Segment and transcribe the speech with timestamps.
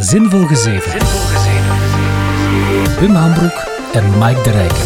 [0.00, 0.92] Zinvol Gezeven.
[3.00, 4.84] Wim Hambroek en Mike de Rijken.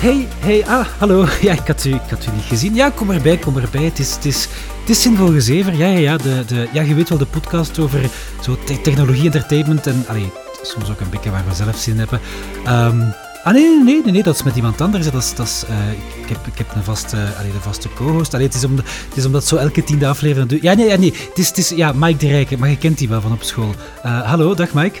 [0.00, 1.26] Hey, hey, ah, hallo.
[1.40, 2.74] Ja, ik had u, ik had u niet gezien.
[2.74, 3.82] Ja, kom erbij, kom erbij.
[3.82, 4.48] Het is, het is,
[4.80, 5.76] het is Zinvol Gezeven.
[5.76, 8.00] Ja, ja, ja, de, de, ja, je weet wel, de podcast over
[8.40, 10.32] zo te- technologie, entertainment en allee,
[10.62, 12.20] soms ook een beetje waar we zelf zin in hebben.
[12.64, 13.00] Ehm,
[13.44, 15.10] ah, nee, nee, nee, nee, dat is met iemand anders.
[15.10, 15.90] Dat is, dat is, eh,
[16.22, 18.34] ik, heb, ik heb een vaste, allee, de vaste co-host.
[18.34, 20.62] Allee, het, is om, het is omdat zo elke tiende aflevering...
[20.62, 21.12] Ja, nee, ja, nee.
[21.28, 23.42] Het is, het is ja, Mike de Rijken, maar je kent die wel van op
[23.42, 23.74] school.
[24.02, 25.00] Eh, hallo, dag Mike.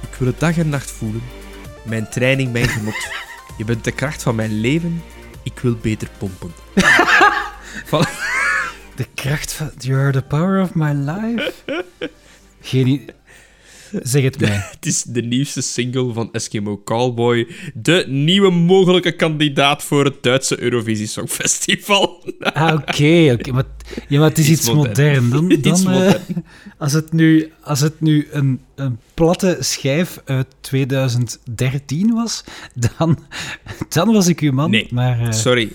[0.00, 1.22] Ik wil het dag en nacht voelen.
[1.82, 3.08] Mijn training, mijn genot.
[3.58, 5.02] Je bent de kracht van mijn leven.
[5.42, 6.52] Ik wil beter pompen.
[7.84, 8.04] Van-
[8.94, 9.70] De kracht van...
[9.78, 11.52] You're the power of my life.
[12.62, 13.10] Geen...
[14.02, 14.50] Zeg het mij.
[14.74, 17.46] Het is de nieuwste single van Eskimo Callboy.
[17.74, 22.18] De nieuwe mogelijke kandidaat voor het Duitse Eurovisie Songfestival.
[22.52, 23.32] Ah, oké.
[23.38, 23.64] oké, maar,
[24.08, 25.24] ja, maar het is iets, Iets modern.
[25.24, 25.30] modern.
[25.30, 26.44] Dan, dan, Iets eh, modern.
[26.78, 32.44] als het nu, als het nu een, een platte schijf uit 2013 was,
[32.74, 33.18] dan,
[33.88, 34.70] dan was ik uw man.
[34.70, 35.72] Nee, maar eh, Sorry.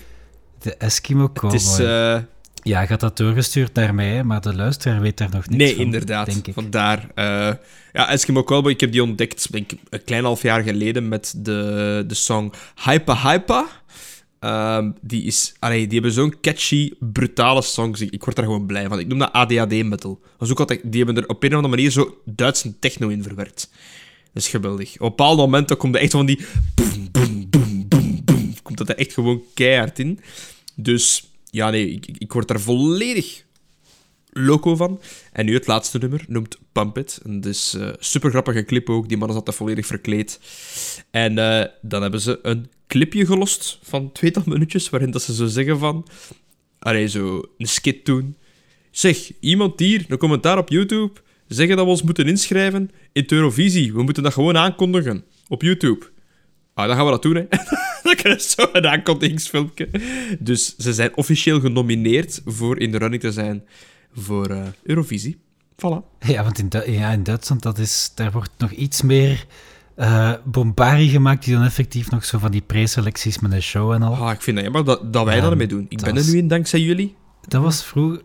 [0.58, 1.50] de Eskimo Cowboy...
[1.50, 1.78] Het is...
[1.78, 2.18] eh,
[2.66, 5.84] Ja, had dat doorgestuurd naar mij, maar de luisteraar weet daar nog niks nee, van,
[5.84, 6.26] inderdaad.
[6.26, 6.54] denk ik.
[6.54, 7.08] Vandaar.
[7.14, 7.52] eh,
[7.92, 11.34] ja, Eskimo Callboy, ik heb die ontdekt denk, ik, een klein half jaar geleden met
[11.36, 12.52] de, de song
[12.84, 13.68] Hypa Hypa.
[14.38, 18.00] Ehm, die, is, allee, die hebben zo'n catchy, brutale songs.
[18.00, 18.98] Ik, ik word daar gewoon blij van.
[18.98, 20.20] Ik noem dat ADHD-metal.
[20.22, 23.08] Dat is ook altijd, die hebben er op een of andere manier zo Duitse techno
[23.08, 23.70] in verwerkt.
[24.32, 24.92] Dat is geweldig.
[24.92, 26.44] Op bepaalde momenten komt er echt van die...
[26.74, 28.54] Boom, boom, boom, boom, boom.
[28.62, 30.20] Komt dat er echt gewoon keihard in.
[30.74, 33.44] Dus ja, nee, ik, word daar volledig
[34.30, 35.00] loco van.
[35.32, 37.20] En nu het laatste nummer, noemt Pump It.
[37.24, 39.08] En het is eh super grappige clip ook.
[39.08, 40.40] Die man is altijd volledig verkleed.
[41.10, 45.46] En eh, dan hebben ze een clipje gelost van tweetal minuutjes, waarin dat ze zo
[45.46, 46.06] zeggen van...
[46.78, 48.36] Allee, zo een skit doen.
[48.90, 51.12] Zeg, iemand hier, een commentaar op YouTube,
[51.48, 53.92] zeggen dat we ons moeten inschrijven in Eurovisie.
[53.92, 56.06] We moeten dat gewoon aankondigen op YouTube.
[56.76, 57.44] Ah, dan gaan we dat doen, hè.
[58.02, 59.88] dan krijg je zo een aankondigingsfilmpje.
[60.38, 63.64] Dus ze zijn officieel genomineerd voor in de running te zijn
[64.12, 65.38] voor eh, Eurovisie.
[65.76, 66.18] Voilà.
[66.18, 69.46] Ja, want in, Du- ja, in Duitsland dat is, daar wordt nog iets meer
[69.94, 74.02] eh bombarie gemaakt die dan effectief nog zo van die preselecties met een show en
[74.02, 74.14] al.
[74.14, 75.86] Ah, ik vind dat jammer dat, dat wij Ja, dat ermee doen.
[75.88, 77.14] Ik ben er nu in dankzij jullie.
[77.48, 78.22] Dat was vroeger...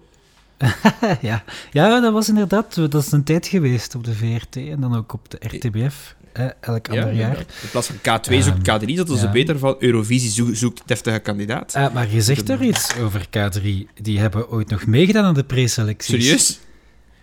[1.21, 1.43] ja.
[1.71, 2.75] ja, dat was inderdaad...
[2.75, 6.15] Dat is een tijd geweest op de VRT en dan ook op de RTBF.
[6.33, 7.37] Eh, elk ander jaar.
[7.37, 9.31] In plaats van K2 zoekt K3, dat is ja.
[9.31, 11.75] beter van Eurovisie zoek- zoekt deftige kandidaat.
[11.75, 13.63] Ah, maar je zegt daar iets over K3.
[14.01, 16.23] Die hebben ooit nog meegedaan aan de preselecties.
[16.23, 16.59] Serieus?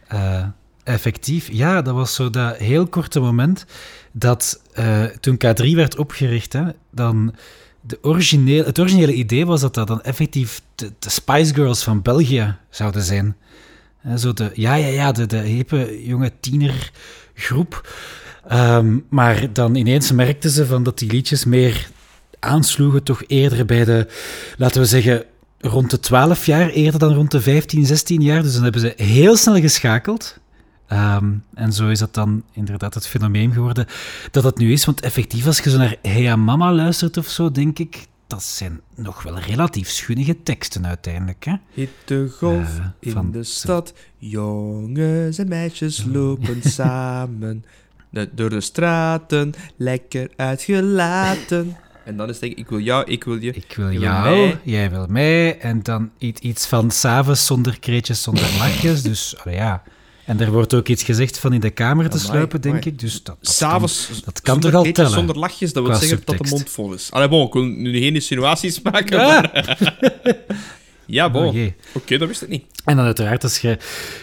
[0.06, 0.44] Eh,
[0.84, 3.64] effectief, ja, dat was zo dat heel korte moment
[4.12, 7.34] dat eh, toen K3 werd opgericht, hè, dan
[7.80, 12.02] de origineel, het originele idee was dat dat dan effectief de, de Spice Girls van
[12.02, 13.36] België zouden zijn.
[14.16, 17.88] Zo de, ja, ja, ja, de, de hippe jonge tienergroep.
[18.48, 21.90] Ehm, maar dan ineens merkten ze van dat die liedjes meer
[22.40, 24.06] aansloegen, toch eerder bij de,
[24.56, 25.24] laten we zeggen,
[25.60, 28.42] rond de 12 jaar, eerder dan rond de 15, 16 jaar.
[28.42, 30.38] Dus dan hebben ze heel snel geschakeld.
[30.86, 33.86] Ehm, en zo is dat dan inderdaad het fenomeen geworden
[34.30, 34.84] dat het nu is.
[34.84, 38.80] Want effectief, als je zo naar Hey Mama luistert of zo, denk ik, dat zijn
[38.94, 41.44] nog wel relatief schunnige teksten uiteindelijk.
[41.44, 41.54] Hè?
[41.72, 43.92] Hit de golf Eh, in de stad.
[44.18, 47.64] Jongens en meisjes lopen samen.
[48.10, 51.76] De- door de straten, lekker uitgelaten.
[52.04, 53.52] En dan is het denk ik, ik wil jou, ik wil je.
[53.52, 54.58] Ik wil jou, mij.
[54.62, 55.58] jij wil mij.
[55.58, 59.02] En dan iets, iets van s'avonds zonder kreetjes, zonder lachjes.
[59.02, 59.82] Dus ja.
[60.24, 62.90] En er wordt ook iets gezegd van in de kamer te Amai, sluipen, denk amai.
[62.90, 62.98] ik.
[62.98, 65.10] Dus dat, dat kan- S'avonds, dat kan toch al tellen?
[65.10, 67.10] Zonder lachjes, dat wil zeggen dat de mond vol is.
[67.10, 69.50] Allee, bon, ik wil nu geen insinuaties maken, maar...
[71.08, 71.42] ja, bon.
[71.42, 71.58] Oh Oké,
[72.06, 72.18] jee.
[72.18, 72.64] dat wist ik niet.
[72.84, 73.78] En dan uiteraard als je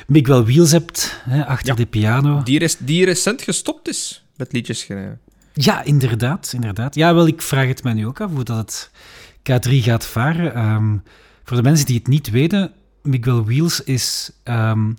[0.07, 1.75] Miguel Wheels hebt hè, achter Ja.
[1.75, 2.43] de piano.
[2.43, 5.19] Die, die recent gestopt is met liedjes schrijven.
[5.53, 6.95] Ja, inderdaad, inderdaad.
[6.95, 10.53] Ja, wel, ik vraag het mij nu ook af hoe dat het K3 gaat varen.
[10.55, 10.97] Ehm,
[11.43, 14.91] voor de mensen die het niet weten, Miguel Wheels is ehm,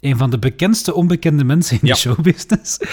[0.00, 1.92] een van de bekendste onbekende mensen in Ja.
[1.94, 2.78] de showbusiness.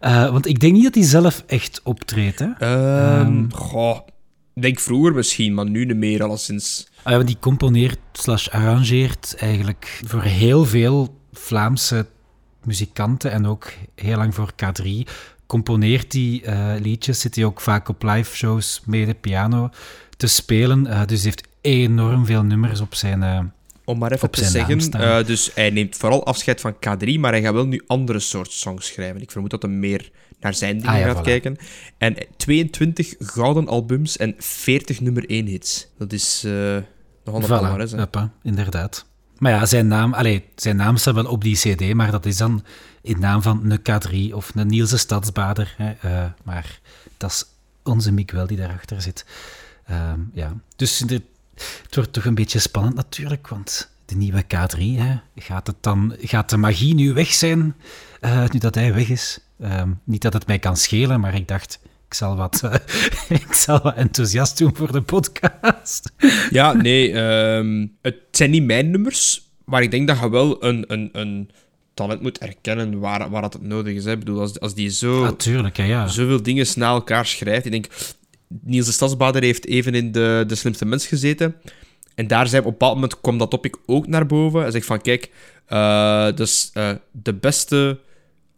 [0.00, 2.38] Eh, want ik denk niet dat hij zelf echt optreedt.
[2.38, 2.46] Hè?
[2.58, 3.98] Ehm goh,
[4.54, 6.88] denk vroeger misschien, maar nu niet meer, alleszins.
[7.02, 12.06] Ah, ja, die componeert slash arrangeert eigenlijk voor heel veel Vlaamse
[12.64, 14.88] muzikanten en ook heel lang voor K3.
[15.46, 19.70] Componeert die eh, liedjes, zit hij ook vaak op live shows mee de piano
[20.16, 20.86] te spelen.
[20.86, 23.22] Eh, dus hij heeft enorm veel nummers op zijn...
[23.22, 23.40] eh,
[23.84, 27.42] Om maar even Op te zeggen, dus hij neemt vooral afscheid van K3, maar hij
[27.42, 29.20] gaat wel nu andere soort songs schrijven.
[29.22, 30.10] Ik vermoed dat hij meer
[30.44, 31.22] naar zijn dingen Ah, ja, gaat voilà.
[31.22, 31.56] kijken.
[31.98, 35.86] En 22 gouden albums en 40 nummer 1 hits.
[35.98, 36.76] Dat is eh
[37.24, 39.06] nogal een voilà, inderdaad.
[39.38, 42.36] Maar ja, zijn naam, allee, zijn naam staat wel op die CD, maar dat is
[42.36, 42.64] dan
[43.02, 45.74] in naam van een K3 of een Nielse Stadsbader.
[45.76, 45.92] Hè.
[46.04, 46.80] Uh, maar
[47.16, 47.44] dat is
[47.82, 49.26] onze Mick wel die daarachter zit.
[49.90, 50.56] Uh, ja.
[50.76, 55.76] Dus het wordt toch een beetje spannend natuurlijk, want de nieuwe K3, hè, gaat, het
[55.80, 57.74] dan, gaat de magie nu weg zijn,
[58.20, 59.38] uh, nu dat hij weg is?
[59.64, 62.74] Ehm, niet dat het mij kan schelen, maar ik dacht, ik zal wat, uh,
[63.46, 66.12] ik zal wat enthousiast doen voor de podcast.
[66.50, 70.84] Ja, nee, um, het zijn niet mijn nummers, maar ik denk dat je wel een,
[70.86, 71.50] een, een
[71.94, 74.04] talent moet erkennen waar, waar dat het nodig is.
[74.04, 74.12] Hè.
[74.12, 76.06] Ik bedoel, als, als die zo, Natuurlijk, ja, ja.
[76.06, 77.64] zoveel dingen na elkaar schrijft.
[77.64, 77.86] Ik denk,
[78.48, 81.54] Niels de Stadsbader heeft even in de, de Slimste Mens gezeten.
[82.14, 84.60] En daar zei op een bepaald moment kwam dat topic ook naar boven.
[84.60, 85.30] Hij zegt van, kijk,
[85.68, 87.98] uh, dus uh, de beste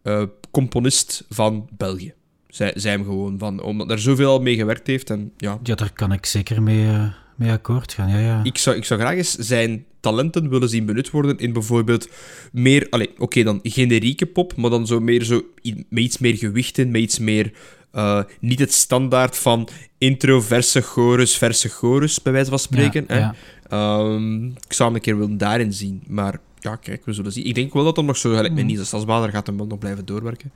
[0.02, 0.22] uh,
[0.56, 2.14] componist van België.
[2.48, 5.10] Zij, zij hem gewoon, van, omdat er zoveel al mee gewerkt heeft.
[5.10, 5.58] En, ja.
[5.62, 6.86] ja, daar kan ik zeker mee,
[7.34, 8.08] mee akkoord gaan.
[8.08, 8.40] Ja, ja.
[8.42, 12.08] Ik, zou, ik zou graag eens zijn talenten willen zien benut worden in bijvoorbeeld
[12.52, 16.78] meer, oké okay, dan generieke pop, maar dan zo meer zo, met iets meer gewicht
[16.78, 17.52] in, met iets meer
[17.92, 19.68] uh, niet het standaard van
[19.98, 23.04] intro, verse chorus, verse chorus, bij wijze van spreken.
[23.08, 23.18] Ja, hè?
[23.18, 23.98] Ja.
[23.98, 26.02] Um, ik zou hem een keer willen daarin zien.
[26.06, 27.46] Maar ja, kijk, we zullen zien.
[27.46, 28.68] Ik denk wel dat hem nog zo, gelijk met mm.
[28.68, 30.52] Niels Stadsbader, gaat hem wel nog blijven doorwerken.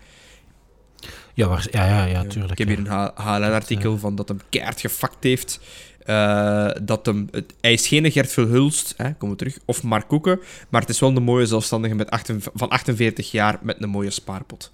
[1.35, 2.52] Ja, waar, ja, ja, ja, tuurlijk.
[2.52, 5.61] Ik heb hier een HLN-artikel van dat hem keihard gefakt heeft.
[6.06, 10.08] Uh, dat hem, het, hij is geen Gert Verhulst, hè, komen we terug, of Mark
[10.08, 13.88] Koeken, maar het is wel een mooie zelfstandige met 8, van 48 jaar met een
[13.88, 14.70] mooie spaarpot.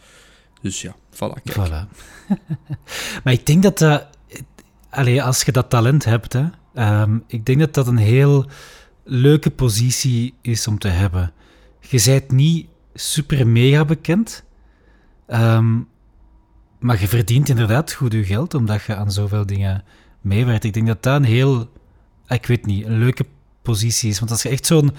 [0.63, 1.43] Dus ja, voilà.
[1.45, 1.69] Kijk.
[1.69, 1.97] voilà.
[3.25, 4.07] maar ik denk dat dat...
[4.91, 6.45] Allee, als je dat talent hebt, hè,
[7.03, 8.47] um, ik denk dat dat een heel
[9.07, 11.33] leuke positie is om te hebben.
[11.81, 14.45] Je bent niet super mega bekend,
[15.29, 15.89] um,
[16.79, 19.85] maar je verdient inderdaad goed je geld omdat je aan zoveel dingen
[20.21, 20.65] meewerkt.
[20.65, 21.71] Ik denk dat dat een heel,
[22.29, 23.27] ik weet niet, een leuke
[23.63, 24.19] positie is.
[24.19, 24.91] Want als je echt zo'n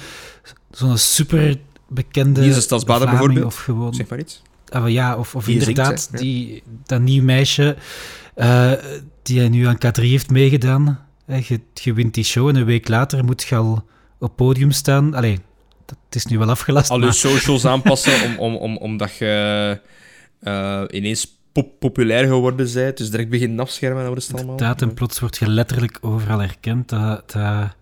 [0.71, 2.41] zo'n super bekende.
[2.41, 3.45] Hier is Stadsbader bijvoorbeeld.
[3.45, 4.41] Of gewoon, zeg maar iets.
[4.75, 7.77] Uh, ja, of, of inderdaad, zingt, die, dat nieuw meisje
[8.35, 8.71] uh,
[9.21, 11.05] die nu aan K3 heeft meegedaan.
[11.25, 13.85] Je, je, wint die show en een week later moet je al
[14.19, 15.13] op podium staan.
[15.13, 15.39] Allee,
[15.85, 16.89] dat is nu wel afgelast.
[16.89, 19.79] Al je socials aanpassen om, om, om, omdat je
[20.43, 22.97] uh, ineens pop populair geworden bent.
[22.97, 24.51] Dus direct beginnen afschermen over de allemaal.
[24.51, 26.89] Inderdaad, en plots word je letterlijk overal herkend.
[26.89, 27.75] Dat, dat,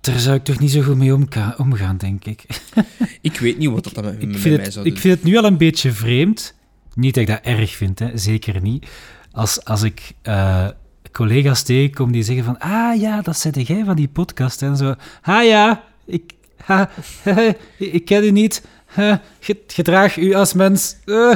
[0.00, 1.14] daar zou ik toch niet zo goed mee
[1.56, 2.44] omgaan, denk ik.
[3.20, 5.00] ik weet niet wat dat met, ik met mij het, zou Ik doen.
[5.00, 6.54] vind het nu al een beetje vreemd.
[6.94, 8.16] Niet dat ik dat erg vind, hè.
[8.18, 8.86] zeker niet.
[9.32, 10.68] Als, als ik uh,
[11.12, 12.58] collega's tegenkom die zeggen van...
[12.58, 14.62] Ah ja, dat zet jij van die podcast.
[14.62, 14.94] En zo...
[15.22, 16.32] Ah ja, ik,
[16.64, 16.90] ha,
[17.78, 18.62] ik ken u niet.
[19.66, 20.96] Gedraag u als mens.
[21.08, 21.34] Uh.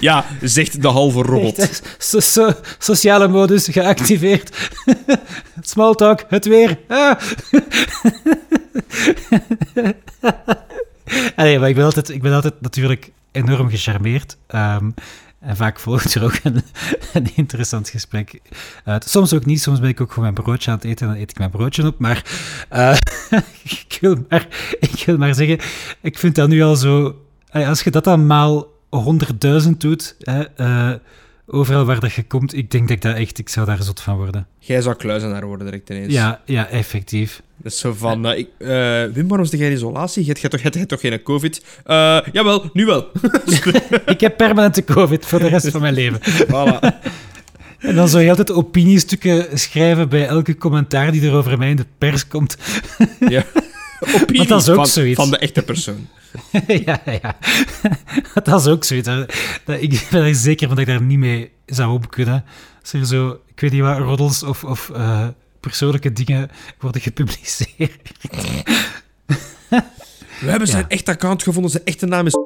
[0.00, 1.58] ja, zegt de halve robot.
[1.58, 4.70] Echt, so, so, sociale modus geactiveerd.
[5.60, 6.78] Smalltalk, het weer.
[6.88, 7.20] Ah.
[11.36, 14.36] Allee, maar ik ben altijd, ik ben altijd natuurlijk enorm gecharmeerd.
[14.54, 14.94] Um,
[15.42, 16.34] en vaak volgt er ook
[17.12, 18.40] een, interessant gesprek
[18.84, 19.04] uit.
[19.04, 21.22] Soms ook niet, soms ben ik ook gewoon mijn broodje aan het eten en dan
[21.22, 21.98] eet ik mijn broodje op.
[21.98, 22.24] Maar,
[22.72, 22.96] uh,
[23.62, 24.46] ik, wil maar
[24.80, 25.58] ik wil maar zeggen,
[26.00, 27.16] ik vind dat nu al zo...
[27.50, 28.66] Als je dat dan maal
[29.64, 30.94] 100.000 doet, hè, uh,
[31.52, 33.38] overal waar dat je komt, ik denk dat ik dat echt...
[33.38, 34.46] Ik zou daar zot van worden.
[34.58, 36.12] Jij zou kluizenaar worden direct ineens.
[36.12, 37.42] Ja, ja effectief.
[37.56, 38.26] Dat is zo van...
[38.26, 38.68] Uh, ik, uh,
[39.14, 40.24] Wim, waarom zit jij in isolatie?
[40.24, 41.64] Je hebt toch, geen covid?
[41.86, 43.10] Uh, jawel, nu wel.
[44.06, 46.20] ik heb permanente covid voor de rest van mijn leven.
[46.52, 47.10] Voilà.
[47.78, 51.76] En dan zou je altijd opiniestukken schrijven bij elke commentaar die er over mij in
[51.76, 52.56] de pers komt.
[53.28, 53.44] ja.
[54.14, 55.20] Opinie dat is ook van, zoiets.
[55.20, 56.08] van de echte persoon.
[56.86, 57.36] ja, ja.
[58.44, 59.08] Dat is ook zoiets.
[59.66, 62.44] Ik ben er zeker van dat ik daar niet mee zou op kunnen.
[62.80, 65.26] Als er zo, ik weet niet wat, roddels of, of uh,
[65.60, 68.12] persoonlijke dingen worden gepubliceerd.
[70.40, 70.88] We hebben zijn ja.
[70.88, 71.70] echt account gevonden.
[71.70, 72.36] Zijn echte naam is...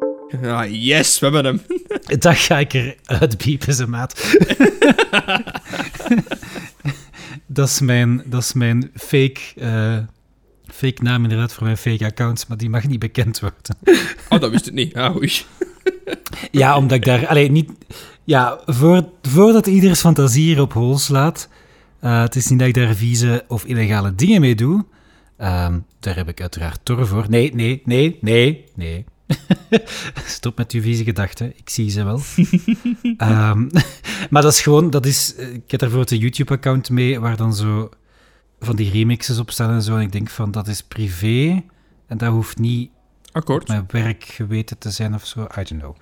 [0.42, 1.62] Ah, yes, we hebben hem.
[2.18, 4.36] Dat ga ik er uitbiepen, ze maat.
[7.46, 9.40] dat, is mijn, dat is mijn fake...
[9.56, 9.98] Uh,
[10.76, 13.76] fake naam inderdaad voor mijn fake accounts, maar die mag niet bekend worden.
[14.28, 14.94] oh, dat wist ik niet.
[14.94, 15.32] Ah, oei.
[16.50, 17.26] ja, omdat ik daar...
[17.26, 17.70] Allee, niet...
[18.24, 21.48] Ja, voor, voordat ieders fantasie hier op hol slaat...
[22.00, 24.84] Uh, het is niet dat ik daar vieze of illegale dingen mee doe.
[25.40, 27.26] Um, daar heb ik uiteraard Tor voor.
[27.28, 29.04] Nee, nee, nee, nee, nee.
[30.26, 31.52] Stop met uw vieze gedachten.
[31.56, 32.20] Ik zie ze wel.
[33.02, 33.70] um,
[34.30, 34.90] maar dat is gewoon...
[34.90, 37.90] Dat is, ik heb daarvoor een YouTube-account mee, waar dan zo
[38.60, 39.96] van die remixes op staan en zo.
[39.96, 41.62] En ik denk van, dat is privé.
[42.06, 42.90] En dat hoeft niet
[43.32, 43.68] Akkoord.
[43.68, 45.42] mijn werk geweten te zijn of zo.
[45.42, 45.96] I don't know.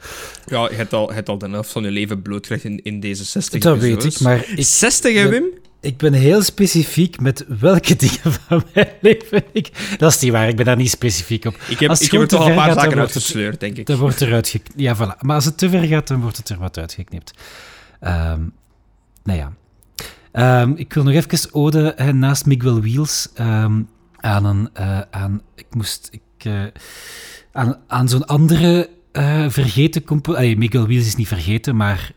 [0.47, 3.01] Ja, je hebt al, je hebt al de helft van je leven blootgelegd in, in
[3.01, 4.49] deze 60 Dat weet ik, maar...
[4.49, 5.45] Ik, 60, hè, Wim?
[5.81, 9.97] ik ben heel specifiek met welke dingen van mijn leven ik...
[9.99, 11.55] Dat is niet waar, ik ben daar niet specifiek op.
[11.69, 13.01] Ik heb, Als het ik heb er toch al een ver paar gaat, dan zaken
[13.01, 13.87] uitgesleurd, denk ik.
[13.87, 14.81] Dan wordt eruit geknipt.
[14.81, 15.19] Ja, voilà.
[15.21, 17.33] Maar als het te ver gaat, dan wordt het er wat uitgeknipt.
[18.01, 18.41] Ehm
[19.25, 19.53] nou ja.
[20.35, 23.83] Ehm, ik wil nog even ode hè, naast Miguel Wheels ehm,
[24.17, 24.69] aan een...
[24.73, 26.09] eh, aan, ik moest...
[26.11, 26.63] Ik, eh,
[27.53, 30.57] aan aan zo'n andere eh, vergeten componist...
[30.57, 32.13] Miguel Wheels is niet vergeten, maar...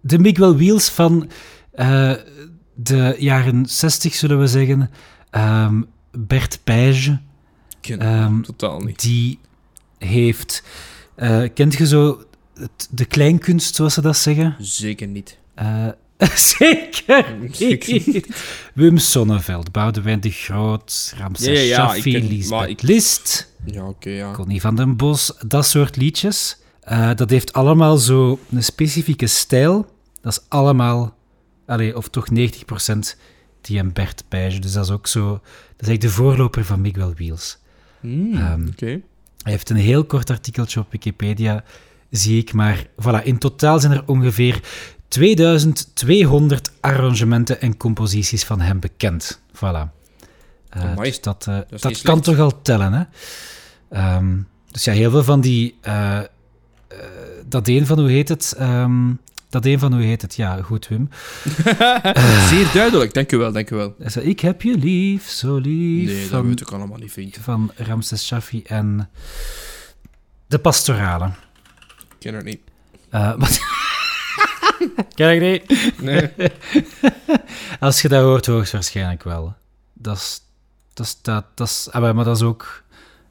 [0.00, 1.30] de Miguel Wheels van
[2.74, 4.90] de jaren 60, zullen we zeggen.
[5.30, 7.18] Ehm, Bert Pijge.
[7.80, 7.98] Ken
[8.42, 9.00] totaal niet.
[9.00, 9.38] die
[9.98, 10.62] heeft...
[11.54, 12.22] kent je zo
[12.54, 14.54] het- de kleinkunst, zoals ze dat zeggen?
[14.58, 15.38] Zeker niet.
[16.52, 18.26] Zeker niet.
[18.74, 24.32] Wim Sonneveld, Boudewijn de Groot, Ramses Ja, ja, ja, Shaffi, ik Lisbeth ik- List, Ja.
[24.32, 26.58] Connie van den Bos, dat soort liedjes.
[26.80, 29.86] Eh, dat heeft allemaal zo een specifieke stijl.
[30.22, 31.16] Dat is allemaal,
[31.66, 33.16] allee, of toch 90%
[33.60, 34.58] die en Bert Pijge.
[34.58, 35.28] Dus dat is ook zo...
[35.30, 35.40] Dat
[35.80, 37.58] is eigenlijk de voorloper van Miguel Wheels.
[38.00, 38.66] Hmm, Ehm.
[38.78, 39.02] Hij
[39.52, 41.64] heeft een heel kort artikeltje op Wikipedia,
[42.10, 42.52] zie ik.
[42.52, 44.60] Maar voilà, in totaal zijn er ongeveer
[45.10, 49.40] 2200 arrangementen en composities van hem bekend.
[49.54, 49.98] Voilà.
[50.96, 53.02] Dus dat, eh, dat, kan toch al tellen, hè?
[53.90, 54.38] Ehm,
[54.70, 55.78] dus ja, heel veel van die...
[55.80, 56.20] eh,
[57.46, 58.54] dat een van, hoe heet het?
[58.58, 59.12] Ehm,
[59.48, 60.34] dat een van, hoe heet het?
[60.34, 61.08] Ja, goed, Wim.
[62.50, 63.94] Zeer duidelijk, dank u wel, dank u wel.
[63.98, 66.08] Zei, ik heb je lief, zo lief.
[66.08, 67.38] Nee, dat weet ik allemaal niet, vriend.
[67.40, 69.10] van Ramses Shaffi en
[70.46, 71.26] de pastorale.
[71.26, 72.60] Ik ken het niet.
[73.38, 73.60] Wat?
[75.14, 76.00] Kijk niet.
[76.00, 76.30] Nee.
[77.80, 79.54] Als je dat hoort, hoogstwaarschijnlijk wel.
[79.92, 80.40] Dat is...
[80.94, 81.18] Dat is...
[81.22, 82.82] Dat, dat is ah, maar dat is ook...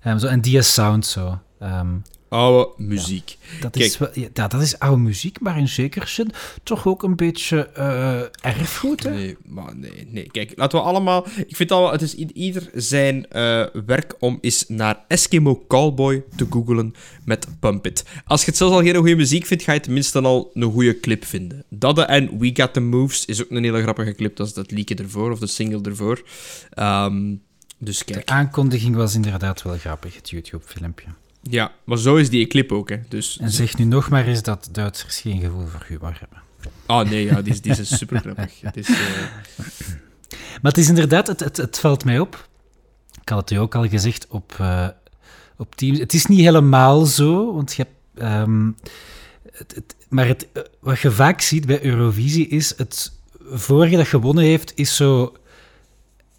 [0.02, 1.40] ehm, zo, en die sound zo.
[1.60, 1.96] Ehm,
[2.30, 3.38] Oude muziek.
[3.62, 3.86] dat, Kijk.
[3.86, 6.32] is wel, ja, dat, is oude muziek, maar in zekere zin
[6.64, 9.10] toch ook een beetje eh, erfgoed, hè?
[9.10, 10.28] Nee, maar nee, nee.
[10.32, 11.26] Kijk, laten we allemaal...
[11.48, 16.48] Ik vind al, het is ieder zijn eh, werk om eens naar Eskimo Callboy te
[16.50, 16.94] googlen
[17.26, 18.06] met Pump It.
[18.26, 21.00] Als je het zelfs al geen goede muziek vindt, ga je tenminste al een goede
[21.00, 21.64] clip vinden.
[21.70, 24.36] Dat en We Got The Moves is ook een hele grappige clip.
[24.36, 26.22] Dat is dat liedje ervoor, of de single ervoor.
[26.70, 27.36] Ehm,
[27.78, 28.30] dus De kijk.
[28.30, 31.08] aankondiging was inderdaad wel grappig, het YouTube-filmpje.
[31.42, 32.98] Ja, maar zo is die clip ook, hè.
[33.08, 33.38] Dus...
[33.40, 36.42] En zeg nu nog maar eens dat Duitsers geen gevoel voor humor hebben.
[36.86, 38.62] Ah, nee, ja, die, is- die is super grappig.
[38.62, 38.88] Het is...
[38.90, 38.96] eh,
[40.62, 42.48] Maar het is inderdaad, het, het, het valt mij op.
[43.22, 44.88] Ik had het u ook al gezegd op, eh,
[45.58, 46.00] op Teams.
[46.00, 48.24] Het is niet helemaal zo, want je hebt.
[48.26, 48.72] ehm,
[49.52, 53.12] het, het- maar het, eh, wat je vaak ziet bij Eurovisie is het
[53.50, 55.36] vorige dat gewonnen heeft, is zo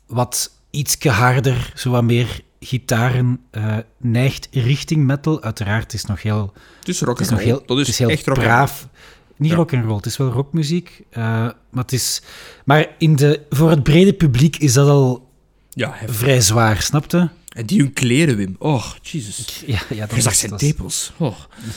[0.06, 5.42] wat iets harder, zo wat meer gitaren, eh, neigt richting metal.
[5.42, 7.88] Uiteraard het is nog heel het is rock het is nog heel, Dat is, het
[7.92, 8.88] is heel echt rock braaf.
[9.36, 9.56] Niet Ja.
[9.56, 11.02] rock and roll, het is wel rockmuziek.
[11.10, 11.22] eh,
[11.70, 12.22] maar het is,
[12.64, 15.28] maar in de, voor het brede publiek is dat al
[15.70, 16.16] Ja, heftig.
[16.16, 17.30] vrij zwaar, snapte?
[17.50, 18.56] En die hun kleren, Wim.
[18.58, 19.62] Oh, Jesus.
[19.66, 21.12] Ja, ja dat, Je zag zijn tepels.
[21.16, 21.36] Oh.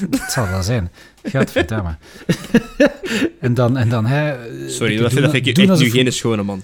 [0.10, 0.92] dat zal wel zijn.
[1.24, 1.98] Gadverdamme.
[3.40, 4.36] en dan, en dan hè,
[4.70, 6.64] Sorry, doen- dat vind, ik echt nu geen schone man.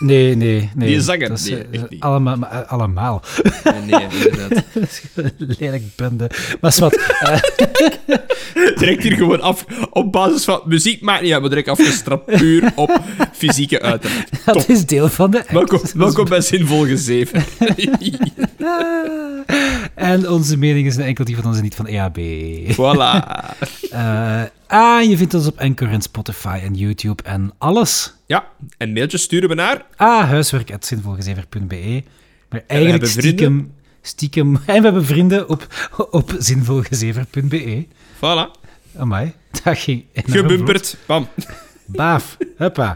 [0.00, 0.88] Nee, nee, nee.
[0.88, 1.28] Die zanger?
[1.28, 2.00] Dat is, Nee, eh, echt niet.
[2.02, 3.22] Allemaal, eh, allemaal.
[3.64, 4.64] Nee, nee, inderdaad.
[5.58, 6.30] Lelijk bende.
[6.60, 7.40] Maar wat, eh,
[8.78, 12.72] Direct hier gewoon af op basis van muziek maakt niet uit, maar direct afgestrapt puur
[12.74, 13.00] op
[13.32, 14.28] fysieke uiterlijk.
[14.44, 15.44] dat is deel van de.
[15.48, 17.44] Welkom, welkom bij Zinvol Gezeven.
[19.94, 22.18] En onze meningen zijn enkel die van ons en niet van EAB.
[22.72, 23.26] voilà.
[23.90, 28.14] Eh, ah, je vindt ons op Anchor en Spotify en YouTube en alles.
[28.26, 29.86] Ja, en mailtjes sturen we naar...
[29.96, 32.02] Ah, huiswerk.zinvolgezever.be.
[32.48, 33.72] Maar eigenlijk stiekem,
[34.02, 34.54] stiekem...
[34.66, 35.66] En we hebben vrienden op,
[36.10, 37.86] op zinvolgezever.be.
[38.16, 38.58] Voilà.
[38.96, 40.04] Amai, dat ging.
[40.14, 40.96] Gebumperd.
[41.06, 41.28] Bam.
[41.86, 42.94] Baaf, huppa.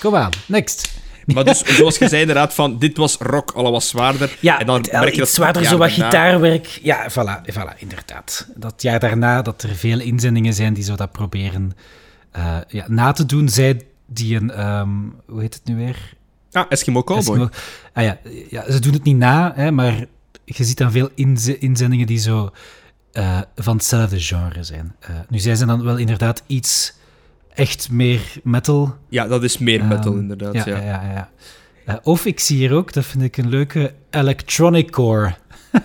[0.00, 0.99] Kom aan, next.
[1.34, 4.36] Maar dus, zoals je zei inderdaad, van dit was rock, alle was zwaarder.
[4.40, 6.66] Ja, en dan merk je dat iets zwaarder, zo wat gitaarwerk.
[6.82, 8.48] Ja, voilà, voilà, inderdaad.
[8.54, 11.72] Dat jaar daarna, dat er veel inzendingen zijn die zo dat proberen
[12.32, 13.48] eh, ja, na te doen.
[13.48, 14.50] Zij die een...
[14.50, 14.88] ehm,
[15.26, 16.14] hoe heet het nu weer?
[16.52, 17.02] Ah, Eskimo.
[17.16, 17.48] Eskimo-
[17.92, 18.18] Ah ja,
[18.50, 20.04] ja, ze doen het niet na, hè, maar
[20.44, 22.50] je ziet dan veel inze- inzendingen die zo
[23.12, 24.94] eh, van hetzelfde genre zijn.
[25.00, 26.92] Eh, nu, zij zijn dan wel inderdaad iets
[27.54, 28.96] echt meer metal.
[29.08, 30.54] Ja, dat is meer metal, Ehm, inderdaad.
[30.54, 31.12] Ja, Ja, ja, ja.
[31.12, 31.30] ja.
[31.84, 35.34] Eh, of ik zie hier ook, dat vind ik een leuke, electronic core.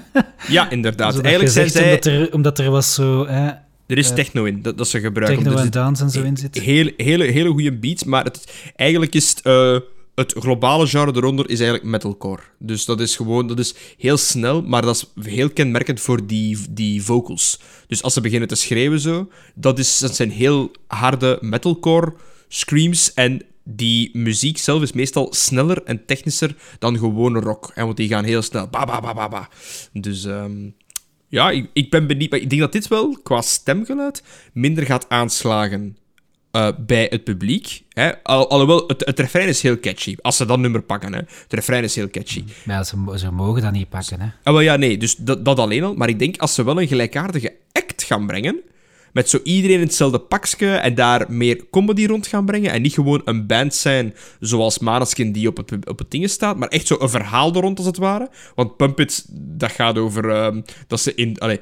[0.47, 1.09] Ja, inderdaad.
[1.13, 1.83] Zodat Eigenlijk zijn zij...
[1.83, 3.47] omdat, er, omdat er was zo hè,
[3.87, 5.43] Er is eh, techno in, dat, dat ze gebruiken.
[5.43, 6.59] techno en dance en zo in zit.
[6.59, 9.77] Heel, hele, hele goede beats, maar het, eigenlijk is het, eh,
[10.15, 12.41] het globale genre eronder is eigenlijk metalcore.
[12.59, 16.57] Dus dat is gewoon, dat is heel snel, maar dat is heel kenmerkend voor die,
[16.69, 17.59] die vocals.
[17.87, 22.13] Dus als ze beginnen te schreeuwen zo, dat, is, dat zijn heel harde metalcore
[22.47, 27.71] screams en die muziek zelf is meestal sneller en technischer dan gewone rock.
[27.73, 28.67] Hè, want die gaan heel snel.
[28.67, 29.49] Ba, ba, ba, ba, ba.
[29.93, 30.69] Dus ehm,
[31.27, 32.29] ja, ik, ik ben benieuwd.
[32.29, 35.97] Maar ik denk dat dit wel qua stemgeluid minder gaat aanslagen
[36.55, 37.83] uh, bij het publiek.
[37.89, 38.23] Hè?
[38.23, 40.15] Al, alhoewel, het, het refrein is heel catchy.
[40.21, 41.19] Als ze dat nummer pakken, hè.
[41.19, 42.43] het refrein is heel catchy.
[42.63, 44.21] Maar ze, ze mogen dat niet pakken.
[44.21, 44.27] Hè?
[44.43, 45.93] Ah, wel, ja, nee, dus dat, dat alleen al.
[45.93, 48.61] Maar ik denk als ze wel een gelijkaardige act gaan brengen
[49.15, 52.71] met zo iedereen in hetzelfde pakje en daar meer comedy rond gaan brengen.
[52.71, 56.57] En niet gewoon een band zijn zoals Maneskin die op het, op het ding staat,
[56.57, 58.29] maar echt zo een verhaal er rond als het ware.
[58.55, 61.59] Want Pump It, dat gaat over uh, dat, ze in, allee,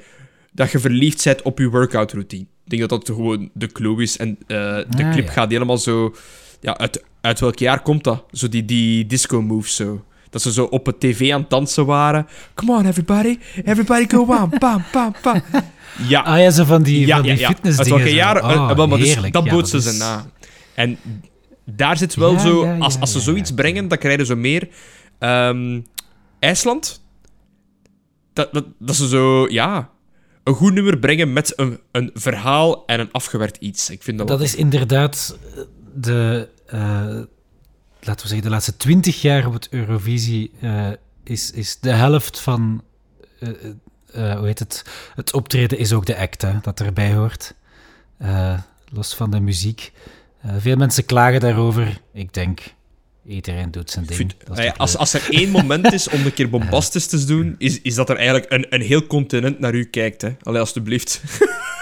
[0.54, 2.42] dat je verliefd bent op je workout routine.
[2.42, 4.18] Ik denk dat dat gewoon de clue is.
[4.18, 6.16] En uh, de ah, clip gaat helemaal zo...
[6.62, 8.24] Ja, uit, uit welk jaar komt dat?
[8.32, 10.06] Zo die, die disco moves zo.
[10.30, 12.28] Dat ze zo op het tv aan het dansen waren.
[12.54, 13.38] Come on, everybody.
[13.64, 14.50] Everybody go on.
[14.60, 15.42] Pam, pam, pam.
[16.08, 16.22] Ja.
[16.22, 18.44] Ah ja, zo van die, ja, van die ja, fitness Uit welke jaren?
[18.44, 20.26] Oh, maar dus, dat bootsen ze na.
[20.74, 20.98] En
[21.66, 22.78] daar zit wel zo...
[22.80, 24.68] als, als ze zoiets brengen, dan krijgen ze meer...
[25.20, 25.86] Um,
[26.40, 27.02] IJsland.
[28.34, 29.48] Dat, dat, dat ze zo...
[29.50, 29.93] Ja
[30.44, 33.90] een goed nummer brengen met een, een verhaal en een afgewerkt iets.
[33.90, 35.38] Ik vind dat dat is inderdaad
[35.94, 36.80] de, uh,
[38.00, 40.88] laten we zeggen, de laatste twintig jaar op het Eurovisie uh,
[41.24, 42.84] is, is de helft van,
[43.40, 44.86] uh, hoe heet het,
[45.16, 47.54] het optreden is ook de act, hè, dat erbij hoort.
[48.90, 49.92] los van de muziek.
[50.58, 52.02] veel mensen klagen daarover.
[52.14, 52.60] Ik denk,
[53.28, 54.18] Iedereen doet zijn ding.
[54.18, 57.96] Vind, als, als er één moment is om een keer bombastisch te doen, is, is
[57.96, 60.22] dat er eigenlijk een, een heel continent naar u kijkt.
[60.22, 60.36] Hè.
[60.42, 61.22] Allee, alstublieft.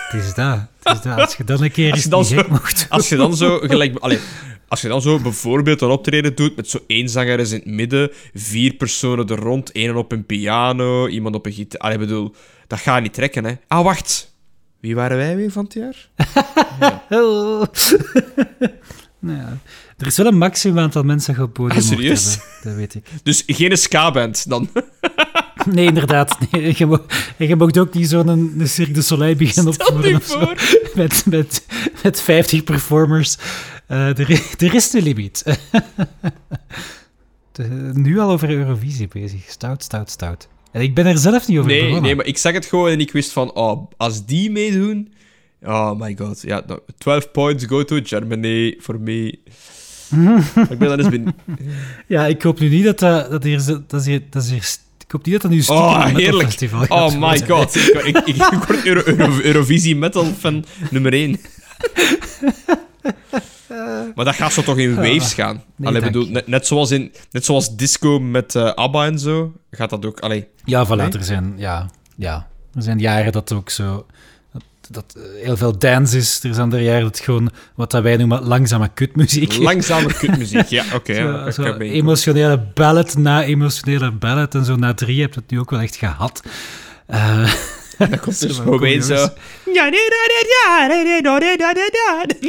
[0.08, 0.60] Het is dat.
[0.84, 1.20] Het is dat.
[1.20, 3.98] Als je dan een keer eens dan zo, mocht Als je dan zo gelijk...
[3.98, 4.20] Allee,
[4.68, 8.12] als je dan zo bijvoorbeeld een optreden doet met zo één zanger in het midden,
[8.34, 11.82] vier personen er rond, één op een piano, iemand op een gitaar...
[11.82, 12.36] Allee, bedoel,
[12.68, 13.54] dat gaat niet trekken, hè.
[13.68, 14.36] Ah, wacht.
[14.80, 16.10] Wie waren wij weer van het jaar?
[16.80, 17.04] ja.
[19.22, 19.58] Nou ja.
[19.98, 22.40] Er is wel een maximum aantal mensen op podium ah, serieus?
[22.64, 23.06] Dat weet ik.
[23.24, 24.70] Dus geen ska-band dan?
[25.72, 26.38] nee, inderdaad.
[26.52, 26.76] Nee,
[27.38, 30.22] je, mag ook niet zo'n een, een Cirque du Soleil beginnen opvoeren.
[30.22, 30.58] Voor.
[30.96, 31.66] Met, met,
[32.04, 33.38] met 50 performers.
[33.88, 35.60] Uh, er, er is de limiet.
[37.52, 39.44] de, nu al over Eurovisie bezig.
[39.48, 40.48] Stout, stout, stout.
[40.72, 42.04] En ik ben er zelf niet over nee, begonnen.
[42.04, 43.54] Nee, maar ik zag het gewoon en ik wist van...
[43.54, 45.14] Oh, als die meedoen...
[45.64, 46.42] Oh my god.
[46.42, 46.66] Ja,
[46.98, 49.40] 12 points go to Germany for me
[50.70, 51.36] ik ben dan eens binnen.
[52.08, 53.58] Ja, ik hoop nu niet dat dat, dat hier...
[53.88, 56.48] Dat is dat is ik hoop niet dat dat nu stiekem oh, heerlijk.
[56.48, 57.76] festival Oh my god.
[57.76, 61.40] ik, ik, ik, ik word Euro, Euro, Eurovisie metal fan nummer 1.
[64.16, 65.64] maar dat gaat zo toch in waves gaan.
[65.76, 69.54] Nee, allee, bedoel, net, net, zoals in, net zoals disco met uh, ABBA en zo,
[69.72, 70.20] gaat dat ook...
[70.20, 70.48] Allee.
[70.66, 71.54] Ja, voilà, er zijn...
[71.58, 74.06] Ja, ja, er zijn jaren dat ook zo
[74.92, 76.40] dat eh, heel veel dance is.
[76.44, 79.58] Er is andere jaren dat gewoon wat dat wij noemen langzame kutmuziek.
[79.58, 81.52] Langzame kutmuziek, ja, oké.
[81.56, 85.70] Okay, emotionele ballad na emotionele ballad en zo na drie heb je het nu ook
[85.70, 86.42] wel echt gehad.
[87.14, 87.54] Uh,
[87.98, 89.28] dan komt zo weer zo...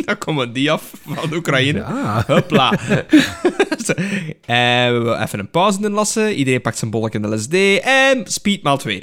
[0.05, 1.79] Dan komen die af van Oekraïne.
[1.79, 2.25] Ja.
[2.27, 2.73] Hopla.
[4.47, 6.35] en we even een pauze inlassen.
[6.35, 7.85] Iedereen pakt zijn bolletje in de LSD.
[7.85, 9.03] En speed maal 2.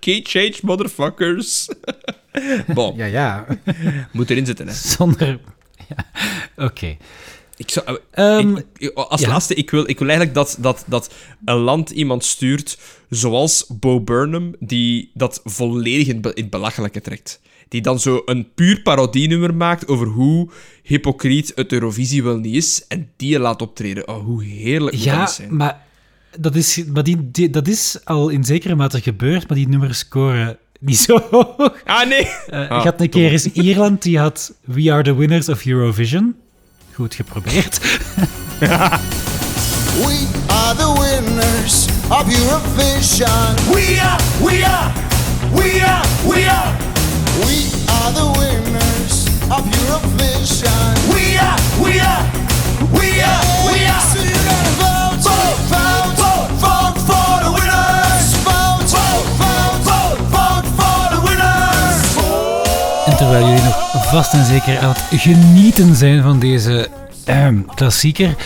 [0.00, 1.68] Key change, motherfuckers.
[2.74, 2.96] bon.
[2.96, 3.46] Ja, ja.
[4.12, 4.74] Moet erin zitten, hè.
[4.74, 5.40] Zonder...
[5.88, 6.06] Ja.
[6.64, 6.96] Oké.
[7.56, 11.90] Ik zou, um, als laatste, ik wil, ik wil eigenlijk dat, dat, dat een land
[11.90, 12.78] iemand stuurt
[13.10, 17.40] zoals Bo Burnham, die dat volledig in, in het belachelijke trekt.
[17.68, 20.50] Die dan zo een puur parodienummer maakt over hoe
[20.82, 24.08] hypocriet het Eurovisie wel niet is, en die je laat optreden.
[24.08, 25.56] Oh, hoe heerlijk moet ja, dat zijn.
[25.56, 25.86] maar
[26.38, 30.58] dat is, maar die, dat is al in zekere mate gebeurd, maar die nummers scoren
[30.80, 31.74] niet zo hoog.
[31.84, 32.28] Ah, nee.
[32.50, 36.34] Uh, ik had een keer eens Ierland, die had We Are The Winners of Eurovision.
[36.92, 37.80] Goed geprobeerd.
[40.00, 43.56] We are the winners of Eurovision.
[43.74, 44.92] We are, we are,
[45.52, 46.72] we are, we are.
[47.44, 47.56] We
[47.88, 50.94] are the winners of Eurovision.
[51.12, 52.24] We are, we are,
[52.92, 54.00] we are, we are.
[54.12, 56.19] So you gotta vote, vote, vote.
[63.20, 66.88] Terwijl jullie nog vast en zeker aan het genieten zijn van deze
[67.24, 68.36] ehm, klassieker.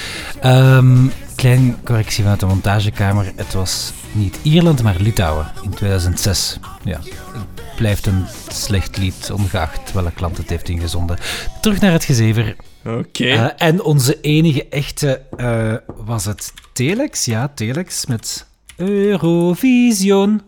[0.44, 3.32] Um, klein correctie vanuit de montagekamer.
[3.36, 6.58] Het was niet Ierland, maar Litouwen in 2006.
[6.84, 7.00] Ja,
[7.32, 11.18] het blijft een slecht lied, ongeacht welke klant het heeft ingezonden.
[11.60, 12.56] Terug naar het gezever.
[12.84, 13.24] Oké.
[13.24, 17.24] Eh, en onze enige echte uh, was het Telex.
[17.24, 20.40] Ja, Telex met Eurovision.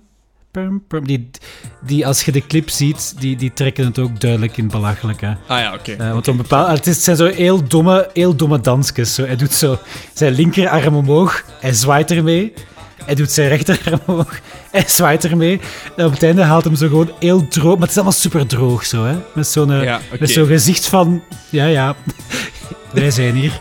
[0.56, 1.06] Pum, pum.
[1.06, 1.30] Die,
[1.82, 5.20] die, als je de clip ziet, die, die trekken het ook duidelijk in belachelijk.
[5.20, 5.30] Hè.
[5.46, 5.92] Ah ja, oké.
[5.92, 9.14] Eh, want een bepaald, het, is, het zijn zo heel domme, heel domme dansjes.
[9.14, 9.24] Zo.
[9.24, 9.78] Hij doet zo
[10.14, 12.52] zijn linkerarm omhoog, hij zwaait ermee.
[13.04, 14.40] Hij doet zijn rechterarm omhoog,
[14.70, 15.60] hij zwaait ermee.
[15.96, 18.46] En op het einde haalt hem zo gewoon heel droog, maar het is allemaal super
[18.46, 19.16] droog zo, hè.
[19.34, 21.94] Met zo'n eh, Ja, met zo'n gezicht van, ja, ja,
[22.92, 23.60] wij zijn hier.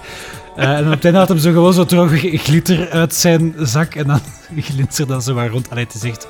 [0.55, 3.95] Eh, en op het einde had hem zo gewoon zo droge glitter uit zijn zak
[3.95, 4.19] en dan
[4.57, 5.69] glinsterde dat zo maar rond.
[5.69, 6.27] Allee, het is echt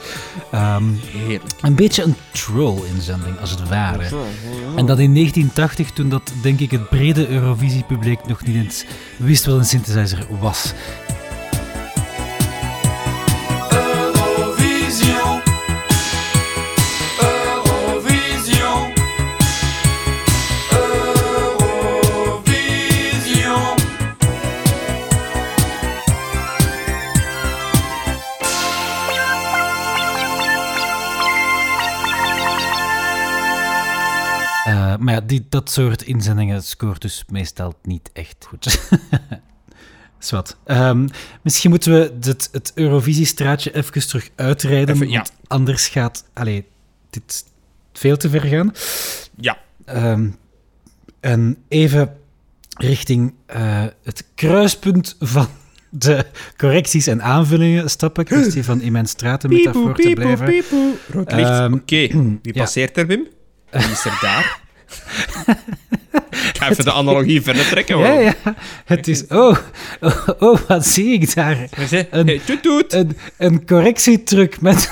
[0.52, 0.84] ehm,
[1.28, 1.54] Heerlijk.
[1.62, 4.04] een beetje een troll-inzending, als het ware.
[4.76, 8.86] En dat in 1980, toen dat denk ik het brede Eurovisie-publiek nog niet eens
[9.18, 10.74] wist wat een synthesizer was.
[35.16, 38.90] Ja, die, dat soort inzendingen scoort dus meestal niet echt goed.
[40.20, 40.58] Zwat.
[40.64, 41.08] Ehm,
[41.42, 45.16] misschien moeten we het, het Eurovisiestraatje even terug uitrijden, Even, ja.
[45.16, 46.66] want anders gaat allee,
[47.10, 47.46] dit
[47.94, 48.74] veel te ver gaan.
[49.36, 49.58] Ja.
[49.86, 50.30] Ehm,
[51.20, 52.18] en even
[52.78, 55.48] richting eh, het kruispunt van
[55.90, 56.26] de
[56.58, 58.26] correcties en aanvullingen stappen.
[58.36, 60.98] Kwestie van in mijn stratenmetafoor te blijven.
[61.10, 61.50] Rood licht.
[61.50, 62.52] Ehm, Oké, wie ja.
[62.54, 63.28] passeert er, Wim?
[63.72, 64.64] Wie is er daar?
[66.32, 68.06] Ik ga even de analogie verder trekken, hoor.
[68.06, 68.34] Ja, ja.
[68.86, 69.28] Het is...
[69.28, 69.58] Oh,
[70.00, 71.58] oh, oh, wat zie ik daar?
[72.10, 72.94] Een- hey, toet toet.
[72.94, 74.92] Een, een correctietruc met...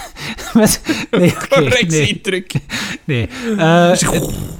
[0.53, 1.59] met nee, oké.
[1.59, 2.53] nee, Correctietruc.
[3.03, 3.29] nee.
[3.57, 3.91] Eh,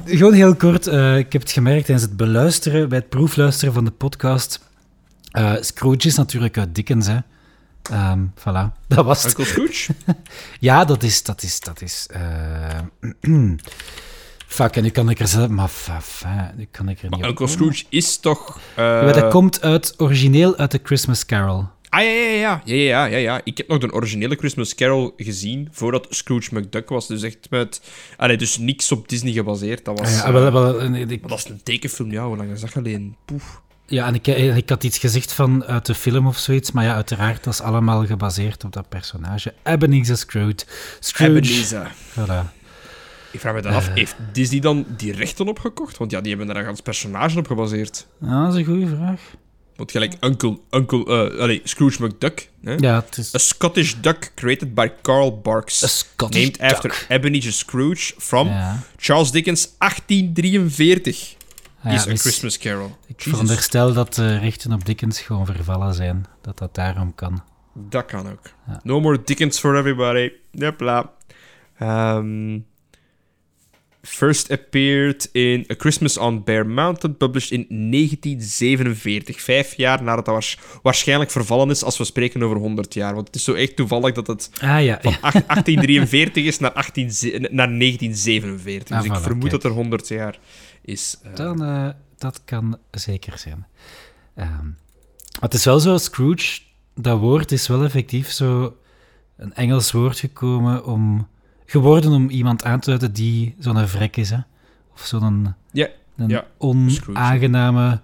[0.05, 0.87] gewoon heel kort.
[0.87, 4.59] eh, ik heb het gemerkt tijdens het beluisteren, bij het proefluisteren van de podcast.
[5.31, 7.17] Eh, Scrooge is natuurlijk uit Dickens, hè.
[7.91, 9.31] Ehm, voilà, dat was het.
[9.39, 9.93] Uncle Scrooge?
[10.59, 11.23] Ja, dat is...
[11.23, 12.07] Dat is, dat is
[14.53, 15.47] Fuck, en nu kan ik er zelf...
[15.49, 17.47] Maar fa, fa, nu kan ik er niet Uncle.
[17.47, 18.59] Scrooge is toch...
[18.75, 21.65] eh, Ja, dat komt uit, origineel uit de Christmas Carol.
[21.89, 23.41] Ah, ja, ja, ja, ja, ja, ja, ja.
[23.43, 27.07] Ik heb nog de originele Christmas Carol gezien voordat Scrooge McDuck was.
[27.07, 27.81] Dus echt met...
[28.17, 29.85] Allee, dus niks op Disney gebaseerd.
[29.85, 30.07] Dat was...
[30.07, 32.25] Ah ja, eh, wel, wel, en ik- maar dat is een tekenfilm, ja.
[32.25, 33.15] Hoe lang is dat geleden?
[33.25, 33.61] Poef.
[33.87, 36.83] Ja, en ik, en ik had iets gezegd van uit de film of zoiets, maar
[36.83, 39.53] ja, uiteraard, dat is allemaal gebaseerd op dat personage.
[39.63, 40.55] Ebenezer Scrooge.
[40.99, 41.31] Scrooge.
[41.31, 41.91] Ebenezer.
[42.19, 42.61] Voilà.
[43.33, 45.97] Ik vraag me dan af, heeft Disney dan die rechten opgekocht?
[45.97, 48.07] Want ja, die hebben daar een personage op gebaseerd.
[48.19, 49.21] Ja, dat is een goede vraag.
[49.75, 50.59] Want gelijk Uncle...
[50.71, 52.49] Uncle uh, Scrooge McDuck.
[52.63, 52.73] Hè?
[52.73, 55.81] Ja, het is A Scottish duck created by Carl Barks.
[55.81, 57.05] een Scottish named after.
[57.09, 58.79] Ebenezer Scrooge from Ja.
[58.97, 61.35] Charles Dickens 1843.
[61.83, 62.97] Ah ja, is A Christmas Carol.
[63.07, 63.31] Ik Jesus.
[63.31, 66.25] veronderstel dat de rechten op Dickens gewoon vervallen zijn.
[66.41, 67.43] Dat dat daarom kan.
[67.73, 68.49] Dat kan ook.
[68.67, 68.79] Ja.
[68.83, 70.31] No more Dickens for everybody.
[70.51, 71.11] Yepla.
[71.77, 72.57] Ehm
[74.05, 79.41] first appeared in A Christmas on Bear Mountain, published in 1947.
[79.41, 83.13] Vijf jaar nadat dat waars- waarschijnlijk vervallen is, als we spreken over 100 jaar.
[83.15, 85.17] Want het is zo echt toevallig dat het Ah ja, van ja.
[85.21, 88.95] ach- 1843 is naar, 18, ze- naar 1947.
[88.97, 89.51] Ah, dus ik vermoed kijk.
[89.61, 90.39] dat er 100 jaar
[90.81, 91.17] is.
[91.23, 91.35] eh.
[91.35, 93.65] Dan, eh, dat kan zeker zijn.
[94.35, 94.67] Ehm,
[95.39, 96.59] het is wel zo, Scrooge,
[96.95, 98.77] dat woord is wel effectief zo
[99.37, 101.27] een Engels woord gekomen om,
[101.73, 104.37] geworden om iemand aan te duiden die zo'n vrek is, hè.
[104.93, 108.01] Of zo'n Ja, een ja, onaangename,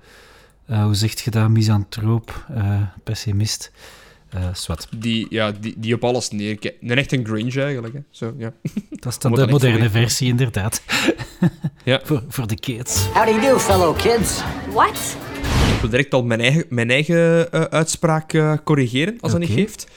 [0.65, 3.71] eh, hoe zeg je dat, misantroop, eh, pessimist.
[4.29, 4.87] Eh zwart.
[4.97, 6.77] die, ja die, die op alles neerkijkt.
[6.81, 7.93] Een echt een Grinch eigenlijk.
[7.93, 7.99] Hè.
[8.09, 8.53] Zo, ja.
[9.03, 10.81] Dat is dan de dat moderne versie, inderdaad.
[11.83, 11.99] Ja.
[12.03, 13.05] voor, voor de kids.
[13.05, 14.41] How do you do, fellow kids?
[14.73, 15.17] What?
[15.73, 19.49] Ik wil direct al mijn eigen, mijn eigen uitspraak corrigeren, als dat Oké.
[19.51, 19.87] niet geeft.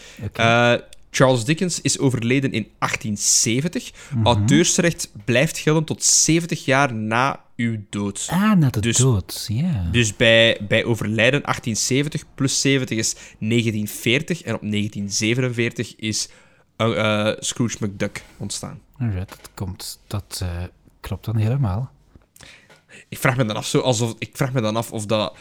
[1.14, 3.92] Charles Dickens is overleden in 1870.
[4.14, 4.26] Mhm.
[4.26, 8.26] Auteursrecht blijft gelden tot 70 jaar na uw dood.
[8.30, 9.88] ah, na de dus- dood, ja.
[9.90, 16.28] Dus bij, bij overlijden 1870 plus 70 is 1940 en op 1947 is
[16.76, 18.80] eh, eh, Scrooge McDuck ontstaan.
[18.98, 20.62] Alright, dat komt, dat eh,
[21.00, 21.90] klopt dan helemaal.
[23.08, 25.36] Ik vraag me dan af, zo alsof, ik vraag me dan af of dat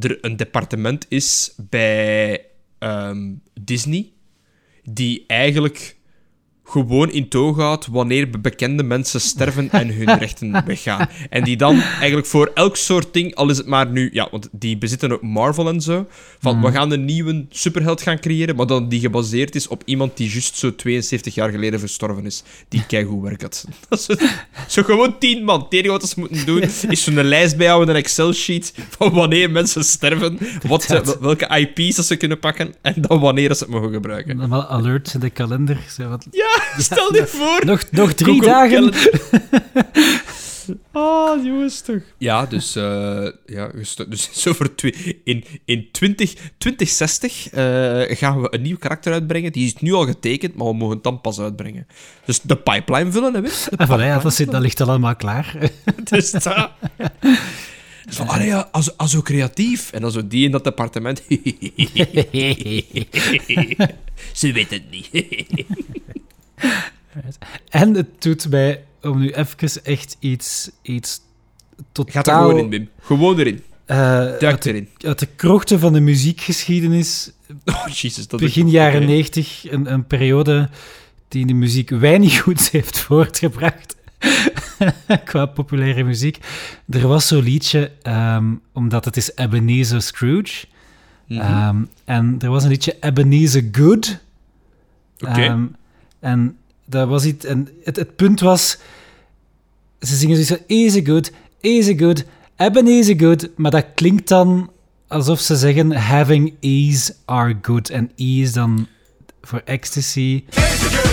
[0.00, 2.44] er een departement is bij
[2.78, 4.10] ehm, Disney
[4.86, 5.95] die eigenlijk
[6.68, 11.08] gewoon in toog houdt wanneer be- bekende mensen sterven en hun rechten weggaan.
[11.30, 14.10] En die dan eigenlijk voor elk soort ding, al is het maar nu...
[14.12, 16.06] Ja, want die bezitten ook Marvel en zo.
[16.40, 20.16] Van, we gaan een nieuwe superheld gaan creëren, maar dan die gebaseerd is op iemand
[20.16, 22.42] die juist zo 72 jaar geleden verstorven is.
[22.68, 23.64] Die keigoed werk had.
[23.88, 24.14] Dat is zo,
[24.68, 25.60] zo gewoon tien man.
[25.62, 29.84] Het enige wat ze moeten doen, is zo'n lijst bijhouden, een Excel-sheet van wanneer mensen
[29.84, 33.92] sterven, wat ze, welke IP's dat ze kunnen pakken, en dan wanneer ze het mogen
[33.92, 34.36] gebruiken.
[34.36, 35.78] Dan wel alerts in de kalender.
[36.08, 36.55] Wat, Ja!
[36.78, 37.64] Stel je voor.
[37.64, 38.92] Nog, nog drie Google dagen.
[40.92, 42.00] Ah, jongens toch.
[42.18, 43.70] Ja, dus, eh, ja,
[44.08, 49.52] dus zo voor twee, in, in 20, 2060 eh, gaan we een nieuw karakter uitbrengen.
[49.52, 51.86] Die is nu al getekend, maar we mogen het dan pas uitbrengen.
[52.24, 53.76] Dus de pipeline vullen, hè, weet je?
[53.76, 55.70] Ah, voilà, ja, dat, zit, dat ligt allemaal klaar.
[56.04, 56.70] Dus dat...
[58.08, 59.92] Van, allee, ja, als, als zo creatief.
[59.92, 61.22] En dan zo die in dat departement.
[64.32, 65.08] Ze weet het niet.
[67.68, 71.20] en het doet mij, om nu even echt iets, iets
[71.92, 72.12] totaal...
[72.14, 72.88] Gaat er gewoon in, Bim.
[73.00, 73.62] Gewoon erin.
[73.84, 73.96] eh,
[74.38, 77.30] Duik de, uit de krochten van de muziekgeschiedenis,
[77.64, 78.28] Oh, jezus.
[78.28, 79.06] Dat begin jaren.
[79.06, 80.68] 90, een, een periode
[81.28, 83.96] die de muziek weinig goeds heeft voortgebracht.
[85.24, 86.38] Qua populaire muziek.
[86.90, 90.66] Er was zo'n liedje, ehm, omdat het is Ebenezer Scrooge.
[91.26, 91.40] Mhm.
[91.40, 94.18] Ehm, en er was een liedje Ebenezer Good.
[95.18, 95.40] Oké.
[95.42, 95.64] Ehm,
[96.20, 97.44] en dat was iets.
[97.44, 98.78] En het, het punt was.
[100.00, 102.24] Ze zingen zoiets van easy good, easy good,
[102.56, 103.48] Ebenezer good.
[103.56, 104.70] Maar dat klinkt dan
[105.08, 107.90] alsof ze zeggen having ease are good.
[107.90, 108.86] En E is dan
[109.42, 110.44] voor ecstasy.
[110.50, 111.05] Easy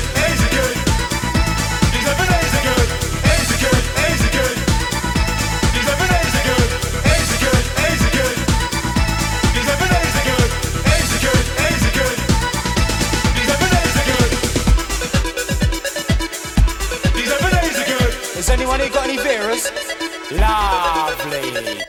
[20.39, 21.85] Lovely.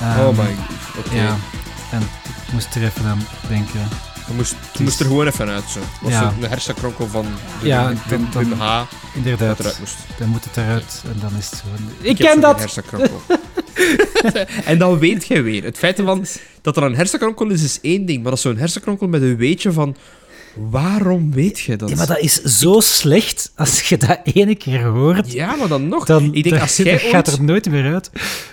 [0.00, 1.04] Oh my god.
[1.06, 1.14] Oké.
[1.16, 1.36] Ja.
[1.90, 2.00] En
[2.46, 3.88] ik moest er even aan denken.
[4.26, 5.80] Je moest, je moest er gewoon even uit, zo.
[6.00, 6.34] Was Ja.
[6.40, 7.26] een hersenkronkel van
[7.60, 8.82] de Ja, dan- Wim H.
[9.14, 9.48] Inderdaad.
[9.48, 9.96] Dat eruit moest.
[10.18, 11.64] Dan moet het eruit en dan is het zo.
[12.00, 12.58] Ik, ken zo'n dat!
[12.58, 13.20] hersenkronkel.
[14.64, 15.64] en dan weet jij weer.
[15.64, 16.26] Het feit van
[16.62, 18.18] dat er een hersenkronkel is, is één ding.
[18.22, 19.96] Maar dat is zo'n hersenkronkel met een weetje van...
[20.70, 21.88] Waarom weet je dat?
[21.88, 25.32] Ja, maar dat is zo slecht als je dat ene keer hoort.
[25.32, 26.04] Ja, maar dan nog.
[26.06, 28.10] Dan, ik denk, als jij, dat gaat ooit, er nooit meer uit.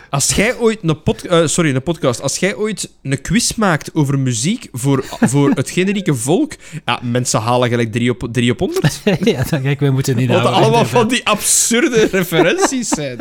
[0.10, 2.22] als jij ooit een, pod, eh, sorry, een podcast...
[2.22, 6.54] Als jij ooit een quiz maakt over muziek voor, voor het generieke volk...
[6.86, 9.02] Ja, mensen halen gelijk 3 op, drie op 100.
[9.24, 10.88] ja, dan kijk, wij moeten niet Wat allemaal inderdaad.
[10.88, 13.18] van die absurde referenties zijn.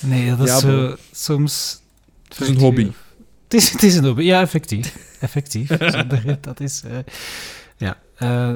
[0.00, 1.80] Nee, dat is Ja, zo, soms...
[2.28, 2.90] Het is een hobby.
[3.48, 4.96] Het is, het is een hobby, ja, effectief.
[5.20, 5.68] Effectief.
[5.96, 6.82] Zonder- dat is...
[6.86, 6.96] eh,
[7.76, 7.98] ja.
[8.16, 8.54] eh,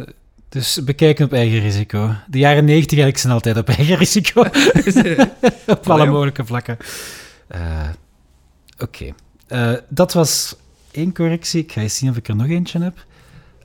[0.49, 2.15] dus bekijken op eigen risico.
[2.29, 4.41] De jaren negentig eigenlijk zijn altijd op eigen risico.
[5.67, 6.77] op alle mogelijke vlakken.
[7.49, 7.89] Eh,
[8.79, 9.15] Oké.
[9.89, 10.57] Dat was
[10.91, 11.63] één correctie.
[11.63, 13.05] Ik ga eens zien of ik er nog eentje heb.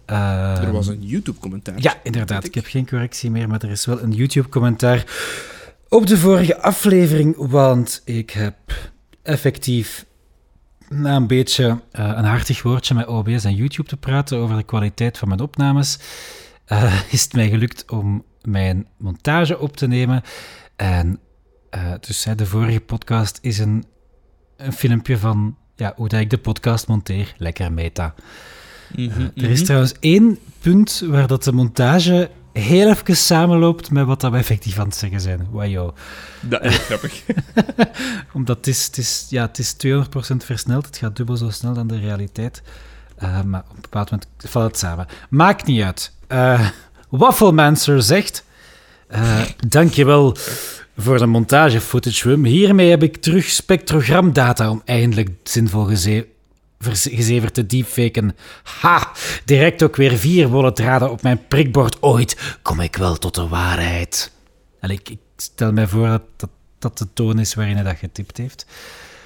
[0.06, 1.76] Er was een YouTube-commentaar.
[1.78, 2.44] ja, inderdaad.
[2.46, 5.04] Ik heb geen correctie meer, maar er is wel een YouTube-commentaar
[5.90, 8.56] op de vorige aflevering, want ik heb
[9.24, 10.06] effectief
[10.90, 14.64] na een beetje eh, een hartig woordje met OBS en YouTube te praten over de
[14.64, 16.00] kwaliteit van mijn opnames,
[16.66, 20.22] eh, is het mij gelukt om mijn montage op te nemen.
[20.76, 21.20] En
[21.70, 23.86] eh, dus de vorige podcast is een,
[24.58, 27.36] een filmpje van ja, hoe dat ik de podcast monteer.
[27.38, 28.14] Lekker meta.
[28.96, 29.66] Mhm, Er is mhm.
[29.66, 34.80] trouwens één punt waar dat de montage heel even samenloopt met wat dat we effectief
[34.80, 35.48] aan het zeggen zijn.
[35.52, 35.94] Wajo.
[36.42, 37.24] Dat is grappig.
[38.34, 39.98] Omdat het is, het, is, ja, het is 200%
[40.38, 40.86] versneld.
[40.86, 42.62] Het gaat dubbel zo snel dan de realiteit.
[43.18, 45.08] Eh, maar op een bepaald moment valt het samen.
[45.30, 46.12] Maakt niet uit.
[46.28, 46.70] Eh
[47.10, 48.44] Wafflemancer zegt...
[49.08, 50.36] eh dankjewel
[50.98, 52.46] voor de montage footage, Wim.
[52.46, 55.86] Hiermee heb ik terug spectrogramdata om eindelijk zinvol
[56.92, 58.36] geze verz- gezeverd te deepfaken.
[58.64, 59.12] Ha!
[59.46, 62.02] Direct ook weer vier wollen draden op mijn prikbord.
[62.02, 64.32] Ooit kom ik wel tot de waarheid.
[64.80, 67.98] En ik, ik stel mij voor dat, dat dat de toon is waarin hij dat
[67.98, 68.66] getipt heeft.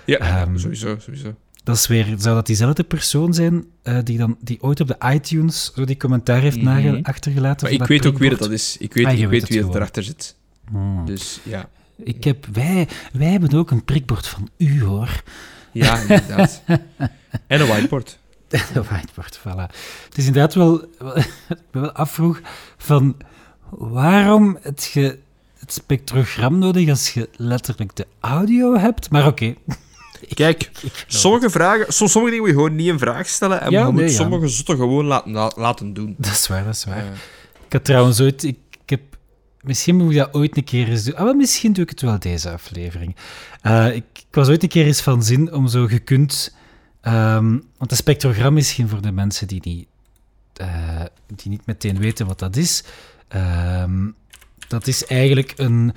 [0.06, 1.36] Ja, Ehm, sowieso, sowieso.
[1.64, 4.96] Dat is weer, zou dat diezelfde persoon zijn eh, die, dan, die ooit op de
[5.14, 7.64] iTunes zo die commentaar heeft nage- achtergelaten?
[7.64, 8.60] Maar ik dat weet ook wie dat, prikbord?
[8.62, 8.78] is.
[8.78, 9.76] Ik weet, Ah, ik weet wie dat gewoon.
[9.76, 10.36] erachter zit.
[10.72, 11.06] Hmm.
[11.06, 11.70] Dus ja.
[12.04, 15.24] Ik heb, wij, wij hebben ook een prikbord van u, hoor.
[15.84, 16.62] Ja, inderdaad.
[17.48, 18.18] en een whiteboard.
[18.74, 19.74] De whiteboard, voilà.
[20.06, 20.82] Het is inderdaad wel...
[21.50, 22.40] ik me wel afvroeg
[22.78, 23.18] van...
[23.70, 25.20] Waarom heb je
[25.60, 29.10] het spectrogram nodig als je letterlijk de audio hebt?
[29.10, 29.54] Maar oké.
[30.34, 30.72] Kijk,
[31.08, 33.84] sommige vragen, som- sommige dingen moet je gewoon niet een vraag stellen en Ja, je
[33.86, 34.18] nee, moet ja.
[34.18, 36.16] sommige zotten gewoon laten, la- laten doen.
[36.18, 37.04] Dat is waar, dat is waar.
[37.66, 38.44] Ik had trouwens ooit...
[38.44, 38.58] Ik,
[39.62, 41.16] misschien moet ik dat ooit een keer eens doen.
[41.16, 43.16] Ah, misschien doe ik het wel deze aflevering.
[43.62, 46.56] Eh, ik, was ooit een keer eens van zin om zo gekund...
[47.02, 49.88] ehm, want een spectrogram is geen voor de mensen die niet,
[50.54, 52.84] eh, die niet meteen weten wat dat is.
[53.28, 54.08] Ehm,
[54.68, 55.94] dat is eigenlijk een,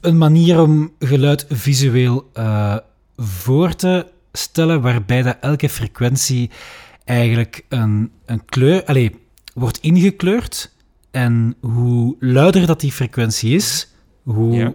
[0.00, 2.76] een manier om geluid visueel eh,
[3.16, 6.50] voor te stellen, waarbij dat elke frequentie
[7.04, 8.84] eigenlijk een, een kleur...
[8.84, 9.16] Allee,
[9.54, 10.74] wordt ingekleurd.
[11.16, 13.88] En hoe luider dat die frequentie is,
[14.22, 14.74] hoe, Ja.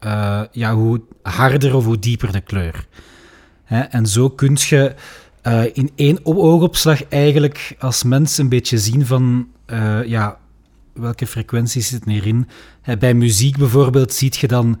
[0.00, 0.48] ja.
[0.52, 2.86] ja, hoe harder of hoe dieper de kleur.
[3.64, 4.94] Hè, en zo kun je
[5.42, 10.38] eh, in één oogopslag eigenlijk als mens een beetje zien van eh, ja,
[10.92, 12.48] welke frequenties zitten hierin.
[12.80, 14.80] Hè, bij muziek bijvoorbeeld ziet je dan,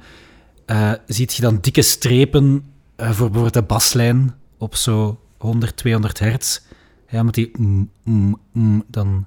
[0.66, 2.64] eh, ziet je dan dikke strepen
[2.96, 6.60] eh, voor bijvoorbeeld de baslijn op zo 100, 200 hertz.
[7.08, 9.26] Ja, met die mm, mm, mm, dan,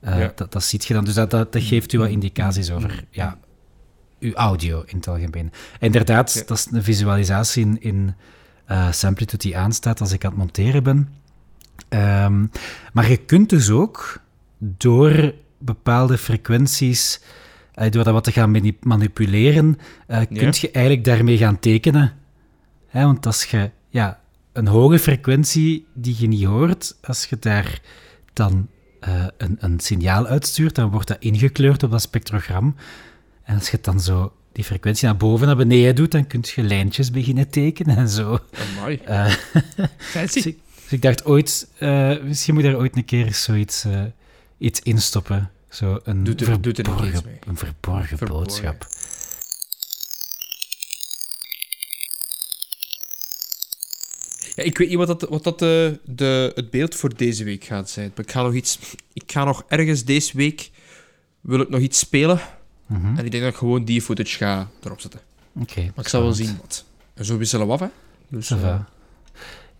[0.00, 0.32] eh, Ja.
[0.34, 1.04] dat, dat ziet je dan.
[1.04, 3.38] Dus dat, dat, dat geeft u wat indicaties over ja,
[4.20, 5.52] uw audio in het algemeen.
[5.80, 6.42] Inderdaad, Ja.
[6.46, 8.14] dat is een visualisatie in, in
[8.64, 11.08] eh, Samplitude die aanstaat als ik aan het monteren ben.
[11.88, 12.46] Ehm,
[12.92, 14.20] maar je kunt dus ook
[14.58, 17.20] door bepaalde frequenties,
[17.74, 22.12] eh, door dat wat te gaan mani- manipuleren, eh kun je eigenlijk daarmee gaan tekenen.
[22.86, 24.20] Hè, want als je ja,
[24.52, 27.80] een hoge frequentie die je niet hoort, als je daar
[28.32, 28.68] dan
[29.06, 32.74] eh, een, een signaal uitstuurt, dan wordt dat ingekleurd op dat spectrogram.
[33.42, 36.26] En als je het dan zo die frequentie naar boven en naar beneden doet, dan
[36.26, 38.38] kun je lijntjes beginnen tekenen en zo.
[38.78, 38.96] Amai.
[39.04, 39.32] Eh,
[39.98, 40.34] Fancy.
[40.34, 44.02] dus, ik, dus ik dacht ooit, eh, misschien moet daar ooit een keer zoiets eh,
[44.58, 45.50] iets instoppen.
[45.68, 47.38] Zo een, Doe er- doe er een keer verborgen, eens mee.
[47.46, 48.46] een verborgen, Verborgen.
[48.46, 48.86] boodschap.
[54.56, 57.64] Ja, ik weet niet wat, dat, wat dat de, de, het beeld voor deze week
[57.64, 58.12] gaat zijn.
[58.14, 58.78] Maar ik ga nog iets...
[59.12, 60.70] Ik ga nog ergens deze week...
[61.40, 62.40] Wil ik nog iets spelen.
[62.86, 63.16] Mhm.
[63.16, 65.20] En ik denk dat ik gewoon die footage ga erop zetten.
[65.60, 65.80] Oké.
[65.80, 66.84] Maar ik zal wel zien wat.
[67.14, 67.86] En zo wisselen we af, hè.
[68.28, 68.80] Dus, eh.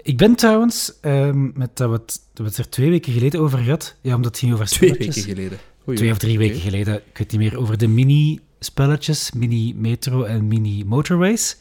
[0.03, 3.41] Ik ben trouwens, ehm, met dat we, het, dat we het er twee weken geleden
[3.41, 5.59] over gehad, ja, omdat het ging over twee weken geleden.
[5.89, 10.47] Oei, Twee of drie weken geleden, ik weet niet meer, over de mini-spelletjes, mini-metro en
[10.47, 11.57] mini-motorways.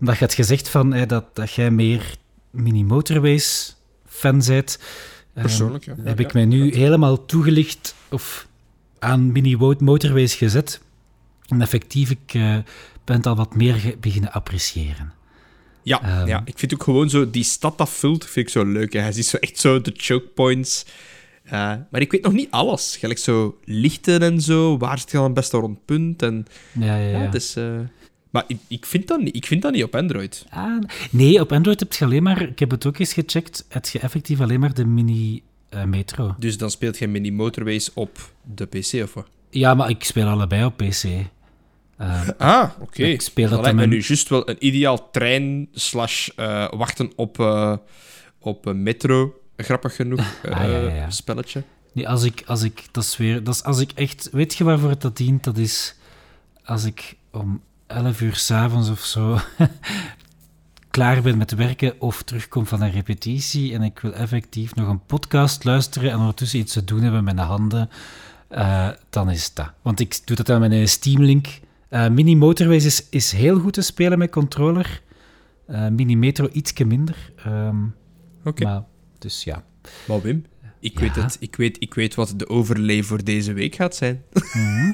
[0.00, 2.16] Omdat je had gezegd van, eh, dat, dat jij meer
[2.52, 4.78] mini-motorways-fan bent.
[5.34, 5.94] Ehm, Persoonlijk, ja.
[6.04, 8.46] heb ik mij nu helemaal toegelicht of
[8.98, 10.80] aan mini-motorways gezet.
[11.48, 12.56] En effectief, ik eh,
[13.04, 15.12] ben het al wat meer beginnen appreciëren.
[15.82, 16.26] Ja, Ehm.
[16.28, 17.30] ja, ik vind ook gewoon zo...
[17.30, 18.92] Die stad dat vult, vind ik zo leuk.
[18.92, 19.00] Hè.
[19.00, 20.86] Hij ziet zo echt zo de choke points.
[21.44, 21.50] Eh,
[21.90, 22.96] maar ik weet nog niet alles.
[22.96, 24.78] Gelijk zo lichten en zo.
[24.78, 26.22] Waar zit je dan het beste rond punt?
[26.22, 27.30] En, Ja, ja, ja, ja.
[27.30, 27.64] dus, eh,
[28.32, 30.46] maar ik, ik, vind dat niet, ik vind dat niet op Android.
[30.50, 30.78] Ah,
[31.10, 33.98] nee, op Android heb je alleen maar, ik heb het ook eens gecheckt, heb je
[33.98, 36.34] effectief alleen maar de mini-metro.
[36.38, 39.26] Dus dan speelt je mini motorways op de PC of wat?
[39.50, 41.04] ja, maar ik speel allebei op PC.
[41.96, 43.02] Eh, Ah, oké.
[43.04, 47.40] Ik speel dat lijkt me nu juist wel een ideaal trein slash eh, wachten op,
[47.40, 47.76] eh,
[48.38, 49.40] op een metro.
[49.56, 50.20] Grappig genoeg.
[50.42, 51.10] eh, Ah, ja, ja, ja.
[51.10, 51.62] Spelletje.
[51.92, 54.64] nee, als ik, als ik, dat is weer, dat is als ik echt, weet je
[54.64, 55.44] waarvoor het dat dient?
[55.44, 55.94] Dat is
[56.64, 57.60] als ik om
[57.92, 59.38] 11 uur s'avonds of zo
[60.90, 65.06] klaar ben met werken of terugkom van een repetitie en ik wil effectief nog een
[65.06, 67.90] podcast luisteren en ondertussen iets te doen hebben met mijn handen,
[68.48, 69.72] eh, dan is dat.
[69.82, 71.46] Want ik doe dat dan met een Steam Link.
[71.88, 75.02] Eh, Mini Motorways is, is heel goed te spelen met controller.
[75.66, 77.32] Eh, Mini Metro ietsje minder.
[77.44, 77.76] Ehm,
[78.44, 78.64] Oké.
[78.64, 78.82] Maar,
[79.18, 79.64] dus ja.
[80.06, 80.44] Maar Wim,
[80.80, 81.00] ik, Ja.
[81.00, 84.22] weet het, ik, weet, ik weet wat de overlay voor deze week gaat zijn.
[84.32, 84.92] Mhm.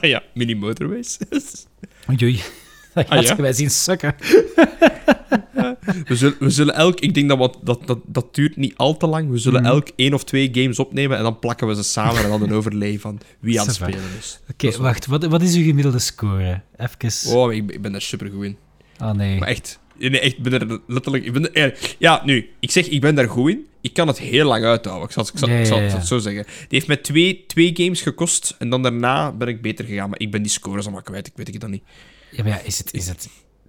[0.00, 1.18] Ah ja, mini motorways.
[2.22, 2.40] Oei.
[2.94, 3.34] Dat Ah, gaat ja?
[3.36, 4.14] je wij zien sukken.
[6.06, 7.00] we, zullen, we zullen elk...
[7.00, 9.30] Ik denk dat wat, dat, dat dat duurt niet al te lang.
[9.30, 9.70] We zullen Mhm.
[9.70, 12.52] elk één of twee games opnemen en dan plakken we ze samen en dan een
[12.52, 14.40] overlay van wie aan het spelen is.
[14.50, 15.06] Oké, wacht.
[15.06, 16.60] Wat, wat is uw gemiddelde score?
[16.76, 17.32] Even.
[17.36, 18.56] Oh, ik, ben- ik ben daar super goed in.
[19.02, 19.38] Oh nee.
[19.38, 21.24] Maar echt, nee, echt, ik ben er letterlijk...
[21.24, 23.66] Ik ben er- ja, nu, ik zeg, ik ben daar goed in.
[23.80, 26.18] Ik kan het heel lang uithouden, ik zal, ik zal, Ja, ik zal het zo
[26.18, 26.44] zeggen.
[26.44, 30.10] Die heeft mij twee, twee games gekost en dan daarna ben ik beter gegaan.
[30.10, 31.82] Maar ik ben die scores allemaal kwijt, ik weet ik dat niet.
[32.30, 33.28] Ja, maar ja, is het, is het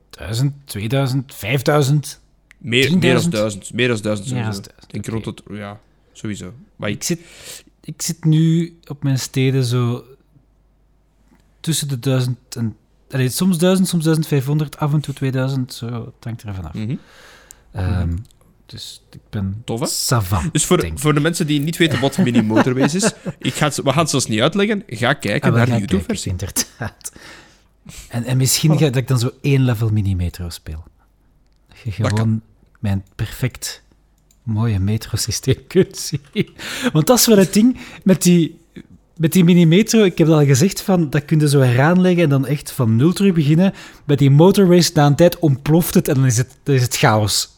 [0.10, 2.22] 1000, 2000, 5000?
[2.58, 3.30] Meer, meer dan 10.000?
[3.30, 3.74] duizend.
[3.74, 4.62] Meer dan duizend Meer sowieso.
[4.62, 5.58] dan duizend, Ik het...
[5.58, 5.80] Ja,
[6.12, 6.54] sowieso.
[6.76, 7.20] Maar ik, zit,
[7.82, 10.06] ik zit nu op mijn steden zo
[11.60, 12.76] tussen de 1000 en.
[13.12, 15.74] Allee, soms 1000, soms 1500, af en toe 2000.
[15.74, 16.74] Zo, het hangt er vanaf.
[16.74, 16.96] Mhm.
[17.72, 18.16] Ehm,
[18.72, 19.62] dus ik ben.
[19.66, 19.86] Tof, hè?
[19.86, 20.54] Savant.
[20.54, 23.76] Dus voor, voor de mensen die niet weten wat Mini Motorways is, ik ga het,
[23.76, 24.84] we gaan het zelfs niet uitleggen.
[24.88, 26.32] Ga kijken Ah, naar de kijken, YouTube-versie.
[26.32, 27.12] Inderdaad.
[28.08, 30.84] En, en misschien ga, dat ik dan zo één level mini-metro speel.
[31.68, 32.42] Dat je Dat gewoon
[32.80, 33.84] mijn perfect
[34.44, 36.50] mooie metro-systeem kunt zien.
[36.94, 38.60] Want dat is wel het ding met die,
[39.18, 40.04] met die mini-metro.
[40.04, 43.14] Ik heb al gezegd, van, dat kun je zo heraanleggen en dan echt van nul
[43.14, 43.74] terug beginnen.
[44.06, 46.98] Bij die motorways, na een tijd ontploft het en dan is het, dan is het
[46.98, 47.50] chaos.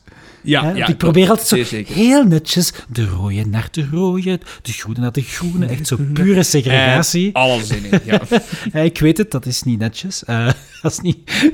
[0.43, 1.95] Ja, ja, ik probeer altijd zo zeker.
[1.95, 5.65] heel netjes de rode naar de rode, de groene naar de groene.
[5.65, 7.31] Echt zo pure segregatie.
[7.33, 8.21] Eh, alles in één, ja.
[8.73, 10.23] Ja, ik weet het, dat is niet netjes.
[10.23, 10.45] Eh,
[10.81, 11.17] dat, is niet,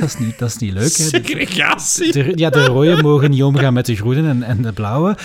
[0.00, 0.96] dat, is niet, dat is niet leuk.
[0.96, 1.04] Hè.
[1.04, 2.12] Segregatie.
[2.12, 5.16] De, ja, de rode mogen niet omgaan met de groene en, en de blauwe.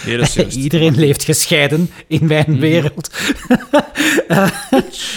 [0.49, 3.09] Iedereen leeft gescheiden in mijn wereld.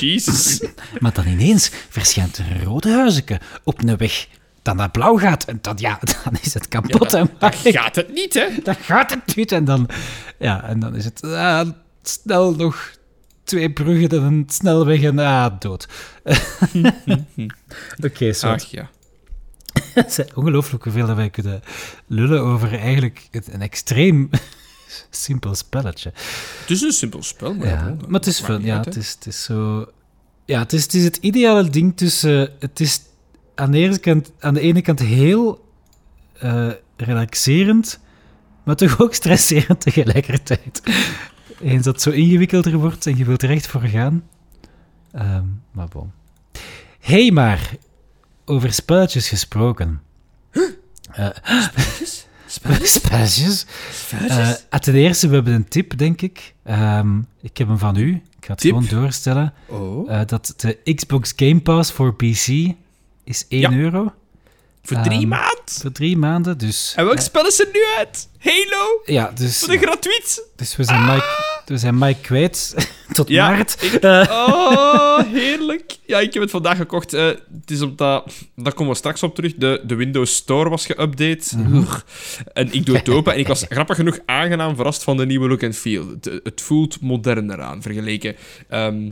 [0.01, 0.63] Jezus.
[0.99, 4.27] Maar dan ineens verschijnt er een rode huizenke op een weg
[4.63, 5.45] dat naar blauw gaat.
[5.45, 7.13] En dan, ja, dan is het kapot.
[7.13, 7.23] hè.
[7.41, 8.47] Maar ik- Gaat het niet, hè?
[8.63, 9.53] dan gaat het niet.
[9.53, 9.89] En dan,
[10.39, 11.69] ja, en dan is het ah,
[12.03, 12.91] snel nog
[13.45, 15.89] twee bruggen en een snelweg en ah, dood.
[18.07, 18.49] Oké, zo.
[18.49, 18.91] Ach ja.
[19.95, 21.63] Het ongelooflijk hoeveel dat wij kunnen
[22.07, 24.31] lullen over eigenlijk een extreem
[25.11, 26.13] simpel spelletje.
[26.61, 28.63] Het is een simpel spel, maar, Ja, maar het is fun.
[28.65, 29.87] Ja, uit, het is, het is zo...
[30.45, 32.51] Ja, het is, het is het ideale ding tussen...
[32.59, 33.01] Het is
[33.63, 35.65] aan de, ene kant, aan de ene kant heel
[36.33, 38.01] eh, relaxerend,
[38.63, 40.83] maar toch ook stresserend tegelijkertijd.
[41.61, 44.23] Eens dat het zo ingewikkelder wordt en je wilt er echt voor gaan.
[45.13, 46.13] Ehm, maar bon.
[47.01, 47.77] hey, maar
[48.45, 50.01] over spelletjes gesproken.
[51.11, 51.29] Eh,
[52.85, 53.67] spelletjes?
[54.29, 56.55] Eh, ah, ten eerste, we hebben een tip, denk ik.
[56.63, 58.09] Ehm, ik heb hem van u.
[58.15, 58.71] Ik ga het Tip?
[58.71, 59.53] gewoon doorstellen.
[59.67, 60.13] Oh.
[60.13, 62.75] Eh, dat de Xbox Game Pass voor PC
[63.33, 63.73] is 1 Ja.
[63.73, 64.13] euro
[64.83, 65.59] Voor drie ehm, maanden.
[65.81, 66.59] voor drie maanden.
[66.59, 68.29] Dus, En welk spel is er nu uit?
[68.39, 69.03] Halo?
[69.05, 70.47] ja, dus, Voor de gratuit?
[70.57, 71.25] dus we, zijn Mike,
[71.67, 72.75] we zijn Mike kwijt
[73.13, 73.83] tot Ja, maart.
[73.83, 75.97] ik- Eh, Oh, heerlijk.
[76.07, 77.13] Ja, ik heb het vandaag gekocht.
[77.13, 78.33] Eh, het is omdat...
[78.57, 79.55] Daar komen we straks op terug.
[79.55, 81.57] De, de Windows Store was geüpdate.
[81.73, 82.01] Ugh.
[82.53, 85.49] En ik doe het open en ik was grappig genoeg aangenaam verrast van de nieuwe
[85.49, 86.09] look en feel.
[86.09, 88.37] Het, het voelt moderner aan, vergeleken.
[88.69, 89.05] Ehm,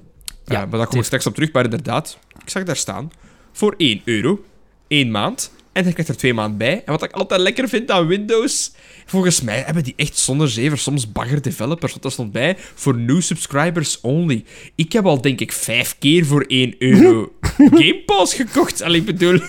[0.44, 1.52] ja, maar daar komen we straks op terug.
[1.52, 3.10] Maar inderdaad, ik zag daar staan.
[3.52, 4.44] Voor 1 euro.
[4.88, 5.52] 1 maand.
[5.72, 6.82] En dan krijg je er twee maanden bij.
[6.84, 8.72] En wat ik altijd lekker vind aan Windows...
[9.06, 11.90] Volgens mij hebben die echt zonder zever soms bagger developers.
[11.90, 14.44] Want daar stond bij, voor new subscribers only.
[14.74, 18.82] Ik heb al, denk ik, vijf keer voor 1 euro Game Pass gekocht.
[18.82, 19.40] Al ik bedoel...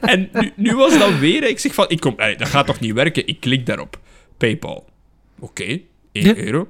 [0.00, 1.42] en nu, nu was dat weer...
[1.48, 3.26] Ik zeg van, ik kom, allee, dat gaat toch niet werken?
[3.26, 4.00] Ik klik daarop.
[4.36, 4.88] PayPal.
[5.38, 5.80] Oké, 1
[6.12, 6.36] Ja.
[6.36, 6.68] euro.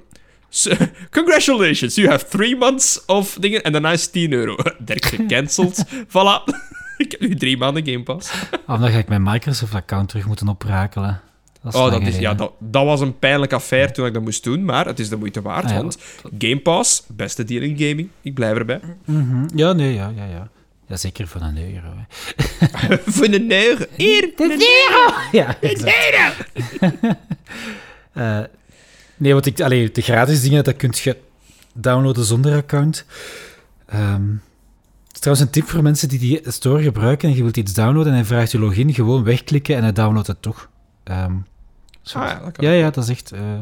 [0.55, 0.71] So,
[1.19, 3.63] congratulations, you have three months of dingen.
[3.63, 4.57] En daarna is 10 euro.
[4.79, 5.85] Direct gecanceld.
[6.15, 6.45] voilà.
[6.97, 8.31] ik heb nu drie maanden Game Pass.
[8.67, 11.21] Of dan ga ik mijn Microsoft-account terug moeten oprakelen.
[11.63, 14.45] Dat Oh, dat, is, ja, dat, dat was een pijnlijke affaire toen ik dat moest
[14.45, 15.99] doen, maar het is de moeite waard, Ah, ja, want
[16.39, 18.81] Game Pass, beste deal in gaming, ik blijf erbij.
[19.05, 19.47] Mhm.
[19.55, 20.49] Ja, nee, ja, ja, ja.
[20.87, 21.93] Ja, zeker voor een euro.
[23.07, 23.85] Voor een euro.
[23.97, 25.15] Hier, een euro!
[25.33, 26.51] Ja, exact.
[28.13, 28.39] Eh,
[29.17, 31.17] nee, want ik, allee, de gratis dingen, dat kun je
[31.75, 33.05] downloaden zonder account.
[33.87, 34.29] Ehm,
[35.07, 37.73] het is trouwens een tip voor mensen die die store gebruiken en je wilt iets
[37.75, 40.69] downloaden en hij vraagt je login, gewoon wegklikken en hij downloadt het toch.
[41.05, 41.33] Ehm.
[42.12, 43.33] Ah, ja, dat ja, ja, dat is echt...
[43.33, 43.59] eh,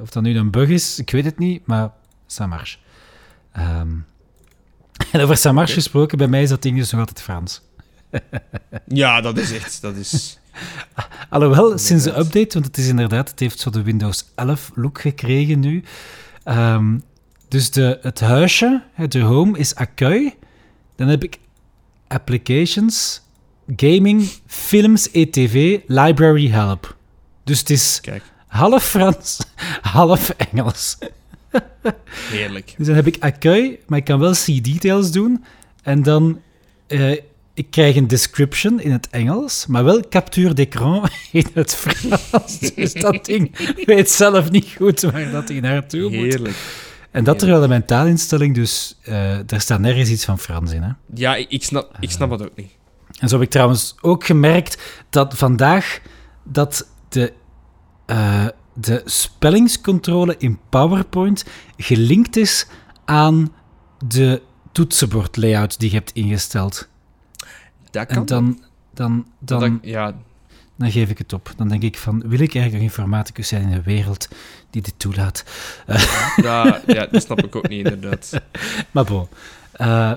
[0.00, 1.90] of dat nu een bug is, ik weet het niet, maar
[2.26, 2.78] ça marche.
[3.52, 3.92] Ehm,
[5.12, 7.62] en over ça marche gesproken, bij mij is dat ding dus nog altijd Frans.
[8.86, 10.38] Ja, dat is echt, dat is...
[11.30, 15.00] Alhoewel, sinds de update, want het is inderdaad, het heeft zo de Windows 11 look
[15.00, 15.82] gekregen nu.
[16.44, 16.98] Ehm,
[17.48, 20.30] dus de, het huisje, de home, is accueil.
[20.96, 21.38] Dan heb ik
[22.08, 23.22] applications,
[23.76, 26.96] gaming, films, ETV, library help.
[27.44, 29.38] Dus het is Kijk, half Frans,
[29.82, 30.98] half Engels.
[32.30, 32.74] heerlijk.
[32.76, 35.44] Dus dan heb ik accueil, maar ik kan wel see details doen.
[35.82, 36.40] En dan,
[36.86, 37.18] eh,
[37.54, 42.58] ik krijg een description in het Engels, maar wel capture d'écran in het Frans.
[42.74, 46.12] Dus dat ding weet zelf niet goed waar dat hij naartoe moet.
[46.12, 46.56] Heerlijk.
[47.10, 50.82] En dat terwijl de taalinstelling, dus eh daar staat nergens iets van Frans in.
[50.82, 50.90] Hè?
[51.14, 52.70] Ja, ik, snap, ik snap het ook niet.
[53.18, 56.00] En zo heb ik trouwens ook gemerkt dat vandaag
[56.44, 57.32] dat de,
[58.06, 61.44] eh, de spellingscontrole in PowerPoint
[61.76, 62.66] gelinkt is
[63.04, 63.52] aan
[64.06, 64.42] de
[64.72, 66.88] toetsenbordlayout die je hebt ingesteld.
[67.92, 68.62] Dat kan En dan,
[68.94, 70.14] dan, dan, ja,
[70.76, 71.52] dan geef ik het op.
[71.56, 74.28] Dan denk ik van, wil ik eigenlijk nog informaticus zijn in een wereld
[74.70, 75.44] die dit toelaat?
[76.36, 78.40] dat, ja, dat snap ik ook niet, inderdaad.
[78.90, 79.28] Maar bon.
[79.72, 80.12] Eh,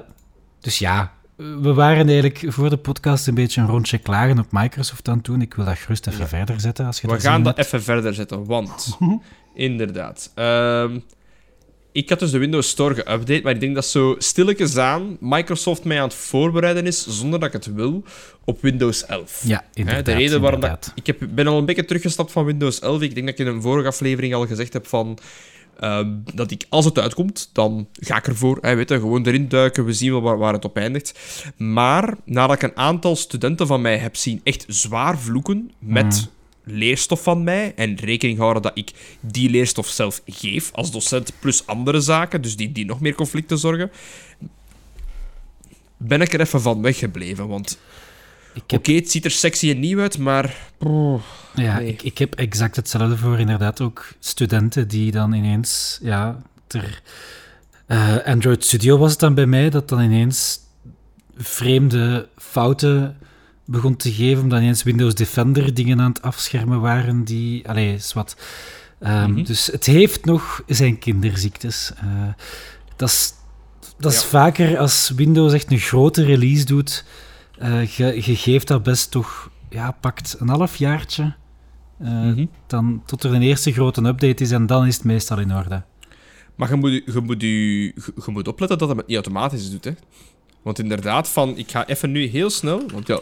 [0.59, 5.07] dus ja, we waren eigenlijk voor de podcast een beetje een rondje klagen op Microsoft
[5.07, 5.41] aan het doen.
[5.41, 6.85] Ik wil dat gerust even verder zetten.
[6.85, 7.67] Als je We gaan dat hebt.
[7.67, 8.97] even verder zetten, want...
[9.53, 10.31] inderdaad.
[10.35, 10.99] Ehm,
[11.95, 15.83] ik had dus de Windows Store geüpdate, maar ik denk dat zo stilletjes aan Microsoft
[15.83, 18.03] mij aan het voorbereiden is, zonder dat ik het wil,
[18.43, 19.41] op Windows 11.
[19.45, 20.05] Ja, inderdaad.
[20.05, 23.01] de reden waarom dat, ik heb, ben al een beetje teruggestapt van Windows 11.
[23.01, 25.17] Ik denk dat ik in een vorige aflevering al gezegd heb van...
[25.79, 28.57] Ehm, dat ik, als het uitkomt, dan ga ik ervoor.
[28.61, 31.19] Hè, weet je, gewoon erin duiken, we zien wel waar, waar het op eindigt.
[31.57, 36.29] Maar nadat ik een aantal studenten van mij heb zien echt zwaar vloeken met
[36.65, 41.67] leerstof van mij, en rekening houden dat ik die leerstof zelf geef als docent, plus
[41.67, 43.91] andere zaken, dus die, die nog meer conflicten zorgen,
[45.97, 47.47] ben ik er even van weggebleven.
[47.47, 47.79] Want
[48.67, 50.55] oké, het ziet er sexy en nieuw uit, maar...
[51.55, 51.87] ja, nee.
[51.87, 57.01] ik, ik heb exact hetzelfde voor inderdaad ook studenten die dan ineens, ja, ter
[57.85, 60.59] eh, Android Studio was het dan bij mij, dat dan ineens
[61.37, 63.17] vreemde fouten
[63.65, 68.13] begon te geven, omdat ineens Windows Defender dingen aan het afschermen waren die, allee, is
[68.13, 68.35] wat.
[68.99, 69.43] Ehm, Mhm.
[69.43, 71.91] Dus het heeft nog zijn kinderziektes.
[71.97, 72.05] Eh,
[72.95, 73.33] dat is,
[73.97, 74.27] dat is Ja.
[74.27, 77.05] vaker als Windows echt een grote release doet,
[77.57, 81.33] eh, je, je geeft dat best toch, ja, pakt een half jaartje.
[81.99, 82.45] eh, Mhm.
[82.67, 85.83] dan tot er een eerste grote update is en dan is het meestal in orde.
[86.55, 89.91] Maar je moet, je, moet, je, je moet opletten dat het niet automatisch doet, hè.
[90.61, 92.83] Want inderdaad, van, ik ga even nu heel snel...
[92.93, 93.19] Want ja,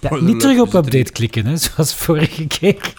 [0.00, 2.92] Ja, niet terug op update klikken, hè, zoals vorige keer.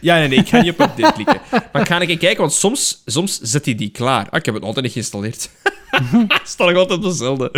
[0.00, 1.40] Ja, nee, nee, ik ga niet op update klikken.
[1.72, 4.28] Maar ik ga keer kijken, want soms, soms zet hij die klaar.
[4.30, 5.50] Ah, ik heb het altijd niet geïnstalleerd.
[6.44, 7.50] Staat nog altijd op dezelfde.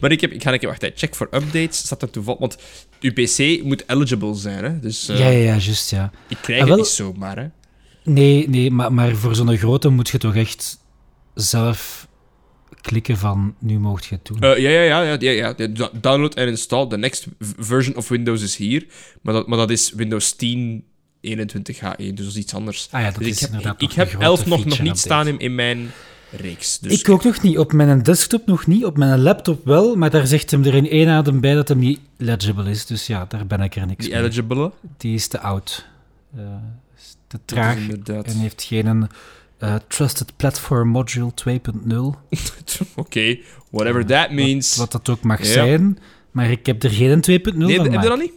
[0.00, 0.68] Maar ik, heb, ik ga een keer...
[0.68, 1.78] Wacht, hè, check voor updates.
[1.78, 2.40] Staat er toevallig...
[2.40, 2.56] Want
[3.00, 4.80] uw PC moet eligible zijn, hè.
[4.80, 6.10] Dus eh, Ja, ja, ja, juist, ja.
[6.28, 7.46] ik krijg Ah, het niet zomaar, hè.
[8.12, 10.78] Nee, nee, maar, maar voor zo'n grote moet je toch echt
[11.34, 12.05] zelf
[12.80, 14.40] klikken van nu mocht je het doen.
[14.40, 15.54] Eh, ja, ja, ja, ja, ja, ja.
[15.56, 16.86] Ja, do- Download en install.
[16.88, 17.26] The next
[17.58, 18.86] version of Windows is hier.
[19.22, 20.84] Maar dat, maar dat is Windows 10
[21.26, 22.88] 21H1, dus dat is iets anders.
[22.90, 24.56] ah ja, dat Dus ik is heb, inderdaad ik, nog ik heb een 11 grote
[24.56, 25.38] nog, nog niet staan update.
[25.44, 25.90] in, in mijn
[26.30, 26.78] reeks.
[26.78, 27.58] Dus Ik ook nog niet.
[27.58, 28.84] Op mijn desktop nog niet.
[28.84, 29.94] Op mijn laptop wel.
[29.96, 32.86] Maar daar zegt hem er in één adem bij dat hem niet legible is.
[32.86, 34.22] Dus ja, daar ben ik er niks die mee.
[34.22, 34.72] eligible.
[34.96, 35.86] Die is te oud.
[36.36, 36.42] Eh,
[36.96, 37.76] is te traag.
[37.76, 38.26] inderdaad.
[38.26, 39.08] En heeft geen
[39.58, 41.96] eh, Trusted Platform Module 2.0.
[42.96, 43.38] Oké,
[43.70, 44.76] whatever that means.
[44.76, 45.98] Wat dat ook mag zijn.
[46.30, 47.92] Maar ik heb er geen 2.0 nee, van.
[47.92, 48.32] heb je dat niet?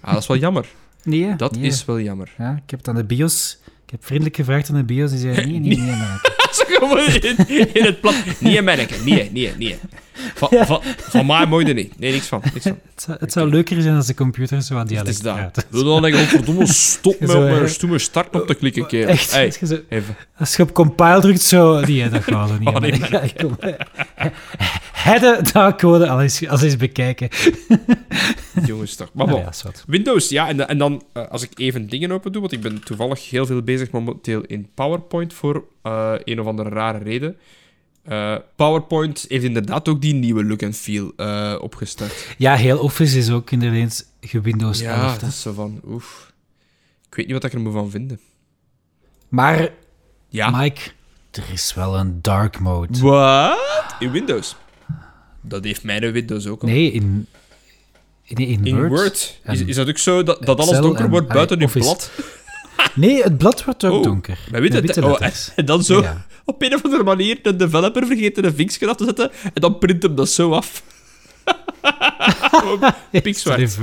[0.00, 0.66] Ah, dat is wel jammer.
[1.02, 1.36] Nee?
[1.36, 1.66] Dat Nee.
[1.66, 2.32] is wel jammer.
[2.38, 3.58] Ja, ik heb het aan de BIOS...
[3.84, 5.10] Ik heb vriendelijk gevraagd aan de BIOS.
[5.10, 5.76] Die zei, nee, nee, nee.
[5.76, 5.96] nee.
[6.56, 8.14] Zo gewoon in, in het plat.
[8.40, 8.94] Nee, manneke.
[9.04, 9.78] Nee, nee, nee.
[10.34, 11.98] Van, van, van mij mooi er niet.
[11.98, 12.42] Nee, niks van.
[12.52, 12.78] Niks van.
[12.94, 15.66] Het zou, het zou leuker zijn als de computer zo aan Het dialect is dat.
[15.68, 19.08] Wil dan denk ik, verdomme, stop met op mijn stoeme startknop te klikken, kerel.
[19.08, 20.16] Echt, Hey, als je, zo- even.
[20.38, 21.80] als je op compile drukt, zo...
[21.80, 22.68] Nee, dat gaat zo niet.
[22.68, 23.56] Oh, nee, Ja, kom.
[25.76, 27.28] Code al eens, al eens bekijken.
[28.66, 29.10] Jongens, toch.
[29.12, 29.40] Maar bon.
[29.40, 29.50] ja.
[29.86, 30.48] Windows, ja.
[30.48, 33.46] En, en dan, eh, als ik even dingen open doe, want ik ben toevallig heel
[33.46, 37.36] veel bezig momenteel in PowerPoint voor eh, een of andere rare reden.
[38.02, 42.34] Eh, PowerPoint heeft inderdaad ook die nieuwe look en feel eh, opgestart.
[42.38, 44.06] Ja, heel Office is ook inderdaad
[44.42, 45.12] Windows Ja, 11.
[45.12, 45.18] hè.
[45.18, 46.32] dat is zo van, oef.
[47.08, 48.20] Ik weet niet wat ik er moet van vinden.
[49.28, 49.68] Maar,
[50.28, 50.50] Ja.
[50.50, 50.80] Mike,
[51.30, 52.98] er is wel een dark mode.
[53.00, 53.58] Wat?
[53.98, 54.56] In Windows?
[55.40, 56.68] Dat heeft mijn Windows ook al.
[56.68, 57.26] Nee, in,
[58.24, 58.88] in, in, In Word.
[58.88, 59.40] Word?
[59.44, 61.84] Is, is dat ook zo dat, dat alles donker wordt buiten Office.
[61.84, 62.10] blad?
[62.94, 64.38] Nee, het blad wordt ook Oh, donker.
[64.50, 65.50] Met het- witte oh, letters.
[65.56, 66.26] En dan zo Ja.
[66.44, 69.78] op een of andere manier de developer vergeten een vinkje af te zetten en dan
[69.78, 70.82] print hem dat zo af.
[73.22, 73.78] Pikzwart.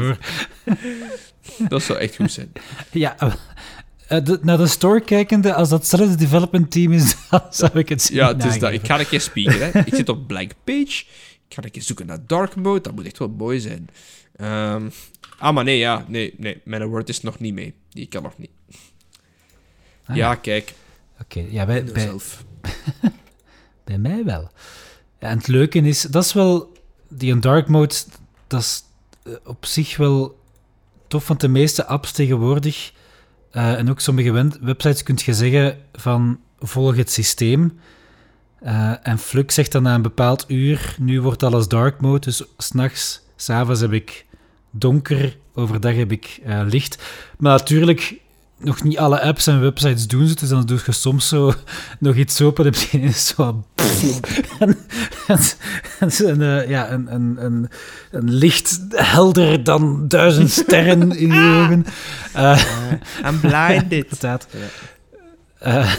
[1.69, 2.51] Dat zou echt goed zijn.
[2.91, 3.15] Ja,
[4.07, 7.71] eh, de- naar de store kijkende, als dat zelfs het development team is, dan zou
[7.73, 8.71] ik het Ja, niet het is dat.
[8.71, 9.71] Ik ga een keer spieken.
[9.71, 9.79] Hè.
[9.79, 11.03] Ik zit op blank page.
[11.47, 12.81] Ik ga een keer zoeken naar dark mode.
[12.81, 13.89] Dat moet echt wel mooi zijn.
[14.35, 14.89] Ehm,
[15.37, 16.05] ah, maar nee, ja.
[16.07, 16.61] Nee, nee.
[16.63, 17.73] Mijn Word is nog niet mee.
[17.89, 18.49] Die kan nog niet.
[20.07, 20.73] Ah, ja, kijk.
[21.21, 22.11] Oké, ja, bij, bij,
[23.83, 24.49] bij mij wel.
[25.19, 26.71] Ja, en het leuke is, dat is wel,
[27.09, 27.95] die een dark mode,
[28.47, 28.83] dat is
[29.23, 30.39] eh, op zich wel
[31.07, 32.93] tof, want de meeste apps tegenwoordig,
[33.51, 37.79] eh, en ook sommige web- websites, kun je zeggen van, volg het systeem.
[38.59, 42.43] Eh, en Flux zegt dan na een bepaald uur, nu wordt alles dark mode, dus
[42.57, 44.25] s'nachts, s'avonds heb ik
[44.71, 47.03] donker, overdag heb ik licht.
[47.37, 48.15] Maar natuurlijk,
[48.59, 51.53] nog niet alle apps en websites doen ze, dus dan doe je soms zo
[51.99, 53.63] nog iets open en je ineens zo...
[54.59, 54.77] en,
[55.27, 55.39] en,
[55.99, 57.69] en, en, eh, ja, een, een, een,
[58.11, 61.85] een licht helder dan duizend sterren in je ogen.
[62.33, 62.61] Eh,
[63.25, 63.91] I'm blinded.
[64.03, 64.47] inderdaad.
[65.59, 65.93] Eh,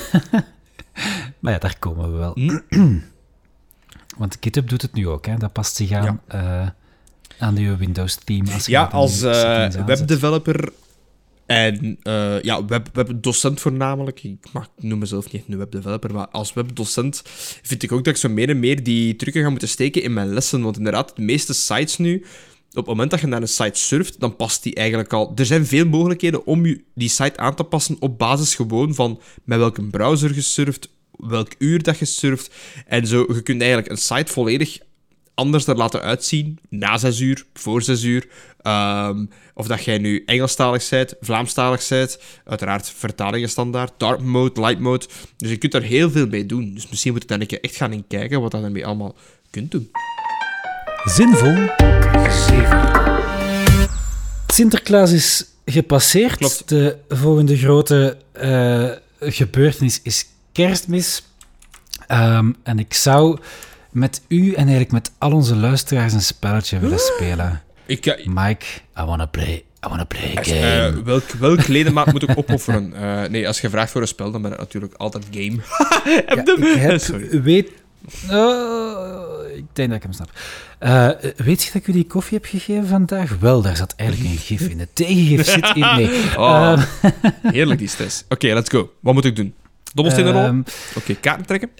[1.39, 2.33] maar ja, daar komen we wel.
[2.35, 2.59] Hm?
[4.19, 5.37] Want GitHub doet het nu ook, hè.
[5.37, 6.21] Dat past zich aan,
[7.39, 8.47] aan je Windows-team.
[8.49, 10.73] Als Ja, als webdeveloper
[11.49, 14.23] en eh, ja, web, webdocent voornamelijk.
[14.23, 17.23] Ik, mag, noem mezelf niet een webdeveloper, maar als webdocent
[17.63, 20.13] vind ik ook dat ik zo meer en meer die trucken ga moeten steken in
[20.13, 20.63] mijn lessen.
[20.63, 22.25] Want inderdaad, de meeste sites nu,
[22.71, 25.33] op het moment dat je naar een site surft, dan past die eigenlijk al...
[25.35, 29.21] Er zijn veel mogelijkheden om je die site aan te passen op basis gewoon van
[29.45, 32.55] met welke browser je surft, welk uur dat je surft.
[32.87, 34.79] En zo, je kunt eigenlijk een site volledig
[35.39, 36.59] anders er laten uitzien.
[36.69, 38.29] Na 6 uur, voor 6 uur.
[38.63, 39.25] Ehm,
[39.55, 42.19] of dat jij nu Engelstalig bent, Vlaamstalig bent.
[42.45, 43.93] Uiteraard vertalingen standaard.
[43.97, 45.07] Dark mode, light mode.
[45.37, 46.75] Dus je kunt daar heel veel mee doen.
[46.75, 49.15] Dus misschien moet ik dan een keer echt gaan in kijken wat dat ermee allemaal
[49.51, 49.91] kunt doen.
[51.05, 51.69] Zinvol.
[54.47, 56.37] Sinterklaas is gepasseerd.
[56.37, 56.69] Klopt.
[56.69, 61.23] De volgende grote eh, gebeurtenis is kerstmis.
[62.07, 63.39] Ehm, en ik zou
[63.91, 67.63] met u en eigenlijk met al onze luisteraars een spelletje willen spelen.
[67.87, 68.67] Ik, Mike,
[69.01, 69.55] I wanna play,
[69.87, 70.97] I wanna play a game.
[70.97, 72.93] eh, welk, welk ledemaat moet ik opofferen?
[73.03, 75.57] Eh, nee, als je vraagt voor een spel, dan ben het natuurlijk altijd game.
[76.27, 77.43] Heb Ja, ik heb, Sorry.
[77.43, 77.71] weet...
[78.31, 80.31] Oh, ik denk dat ik hem snap.
[80.79, 83.37] Eh, weet je dat ik u die koffie heb gegeven vandaag?
[83.41, 84.79] Wel, daar zat eigenlijk een gif in.
[84.79, 85.85] Het tegengif zit in...
[86.37, 86.73] Oh.
[86.73, 87.13] Ehm,
[87.43, 88.25] Heerlijk die stress.
[88.29, 88.91] Oké, let's go.
[89.01, 89.55] Wat moet ik doen?
[89.95, 90.47] Dobbelsteen in de rol?
[90.49, 90.61] ehm,
[90.97, 91.71] Oké, kaarten trekken?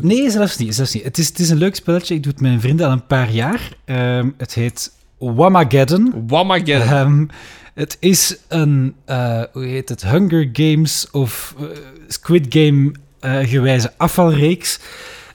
[0.00, 0.30] Nee?
[0.30, 0.74] Zelfs niet.
[0.74, 1.04] Zelfs niet.
[1.04, 2.14] Het, is, het is een leuk spelletje.
[2.14, 3.76] Ik doe het met mijn vrienden al een paar jaar.
[3.84, 6.24] Ehm, het heet Wamageddon.
[6.26, 6.88] Wamageddon.
[6.88, 7.26] Ehm,
[7.74, 11.64] het is een, eh, hoe heet het, Hunger Games of eh,
[12.08, 14.80] Squid Game eh, gewijze afvalreeks.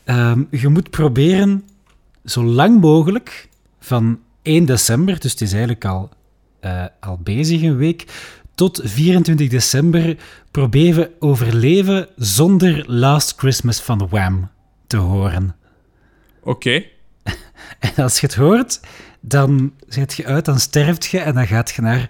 [0.04, 1.64] Ehm, je moet proberen
[2.26, 6.10] zo lang mogelijk van 1 december, dus het is eigenlijk al,
[7.00, 8.06] al bezig een week,
[8.62, 10.18] tot 24 december
[10.51, 14.49] proberen overleven zonder Last Christmas van Wham
[14.88, 15.55] te horen.
[16.43, 16.84] Oké.
[17.80, 18.80] En als je het hoort,
[19.20, 22.09] dan zet je uit, dan sterft je en dan gaat je naar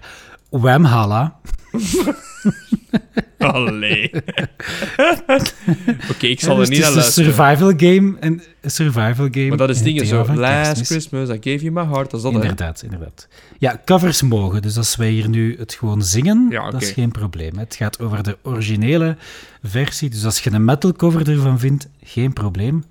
[0.50, 1.40] Whamhalla.
[3.56, 4.10] Allee.
[6.10, 7.34] Oké, ik zal Ja, er dus niet naar het is een luisteren.
[7.34, 8.16] survival game.
[8.20, 9.48] Een survival game.
[9.48, 10.24] Maar dat is in het dingen zo.
[10.24, 10.86] van Last.
[10.86, 12.10] Christmas, I gave you my heart.
[12.10, 12.40] Dat is dat, hè?
[12.40, 13.28] Inderdaad, inderdaad.
[13.58, 14.62] Ja, covers mogen.
[14.62, 17.58] Dus als wij hier nu het gewoon zingen, Ja, dat is geen probleem.
[17.58, 19.16] Het gaat over de originele
[19.62, 20.10] versie.
[20.10, 22.84] Dus als je een metal cover ervan vindt, geen probleem.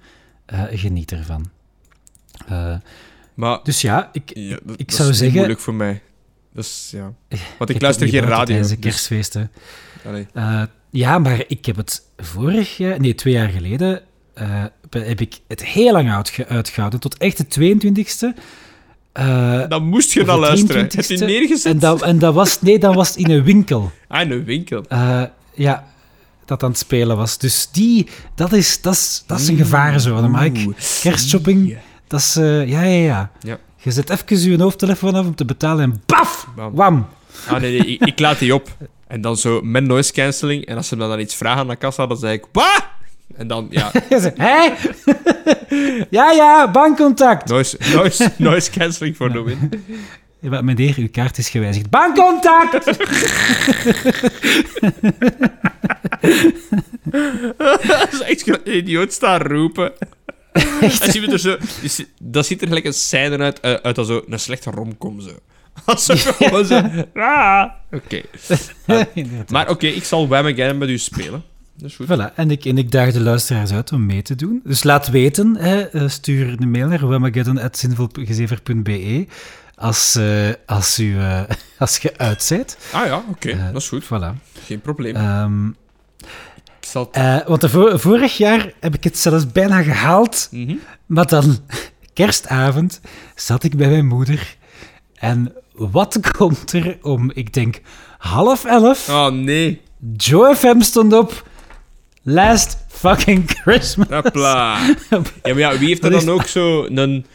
[0.46, 1.50] Eh, geniet ervan.
[2.48, 2.76] Eh,
[3.34, 6.02] Maar dus ja, ik, ja, dat, ik dat zou is niet zeggen- moeilijk voor mij.
[6.54, 7.14] Dus ja.
[7.58, 8.46] Want ik luister het geen radio.
[8.46, 9.52] tijdens de dus- kerstfeesten.
[10.34, 14.02] Eh, ja, maar ik heb het vorig jaar, nee, twee jaar geleden,
[14.34, 18.34] eh, heb ik het heel lang uitge- uitgehouden, tot echt de 22e.
[19.14, 20.82] eh, Dan moest je de luisteren.
[20.82, 21.08] Heb 23e.
[21.20, 21.72] je neergezet?
[21.74, 23.92] En dat, en dat was, nee, dat was in een winkel.
[24.08, 24.86] Ah, in een winkel.
[25.54, 25.88] Ja,
[26.46, 27.38] dat aan het spelen was.
[27.38, 30.74] Dus die, dat is, dat is, dat is een gevarenzone, Mike.
[31.02, 31.78] Kerstshopping,
[32.08, 33.32] dat is, ja, ja, ja.
[33.40, 33.58] Ja.
[33.78, 36.74] Je zet even je hoofdtelefoon af om te betalen en baf, Bam.
[36.74, 37.08] wam.
[37.48, 38.78] Ah, nee, nee, ik, ik laat die op.
[39.12, 40.66] En dan zo met noise cancelling.
[40.66, 42.46] En als ze me dan iets vragen aan de kassa, dan zeg ik...
[42.52, 42.84] Wat?
[43.36, 43.92] En dan, ja,
[44.36, 44.74] hé?
[46.18, 47.50] ja, ja, bankcontact.
[47.50, 49.70] noise, noise, noise cancelling voor de win.
[50.40, 51.90] Ja, meneer, uw kaart is gewijzigd.
[51.90, 52.86] Bankcontact!
[57.58, 59.92] dat is echt een idioot staan roepen.
[60.54, 61.58] Je er zo,
[62.22, 65.22] dat ziet er gelijk een scène uit, eh, uit als zo een slechte romcom.
[65.22, 65.32] Zo.
[65.86, 66.82] Als ze gewoon zo...
[67.14, 67.64] Ah.
[67.92, 68.22] Oké.
[69.14, 69.50] Inderdaad.
[69.50, 71.44] Maar oké, ik zal Wham Again met u spelen.
[71.78, 72.08] Dat is goed.
[72.08, 74.62] Voilà, en ik, en ik daag de luisteraars uit om mee te doen.
[74.64, 79.28] Dus laat weten, hè, eh, stuur een mail naar wemageddon.zinvolgezever.be
[79.76, 81.42] als, eh, als, u, eh,
[81.80, 82.78] als je uit bent.
[82.92, 83.50] Ah ja, oké.
[83.50, 84.04] Eh, dat is goed.
[84.06, 84.34] Voilà.
[84.66, 85.16] Geen probleem.
[85.16, 85.68] Ehm,
[86.80, 87.10] ik zal...
[87.12, 90.76] eh, want de vo- vorig jaar heb ik het zelfs bijna gehaald, Mhm.
[91.06, 91.58] maar dan,
[92.14, 93.02] kerstavond,
[93.36, 94.56] zat ik bij mijn moeder.
[95.22, 97.82] En wat komt er om, ik denk,
[98.18, 99.10] half elf?
[99.10, 99.82] Oh, nee.
[100.18, 101.50] Joe FM stond op.
[102.24, 104.08] Last fucking Christmas.
[104.10, 104.78] Hopla.
[105.10, 107.26] Ja, maar ja, wie heeft er Dat dan ook zo een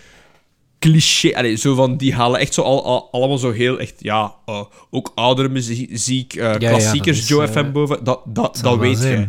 [0.79, 1.35] cliché...
[1.37, 3.95] Allee, zo van, die halen echt zo al, al- allemaal zo heel echt...
[3.99, 8.05] Ja, eh, ook oudere muziek, eh, ja, klassiekers, dat is, Joe eh, FM boven.
[8.05, 9.27] Dat, dat, dat wel weet je.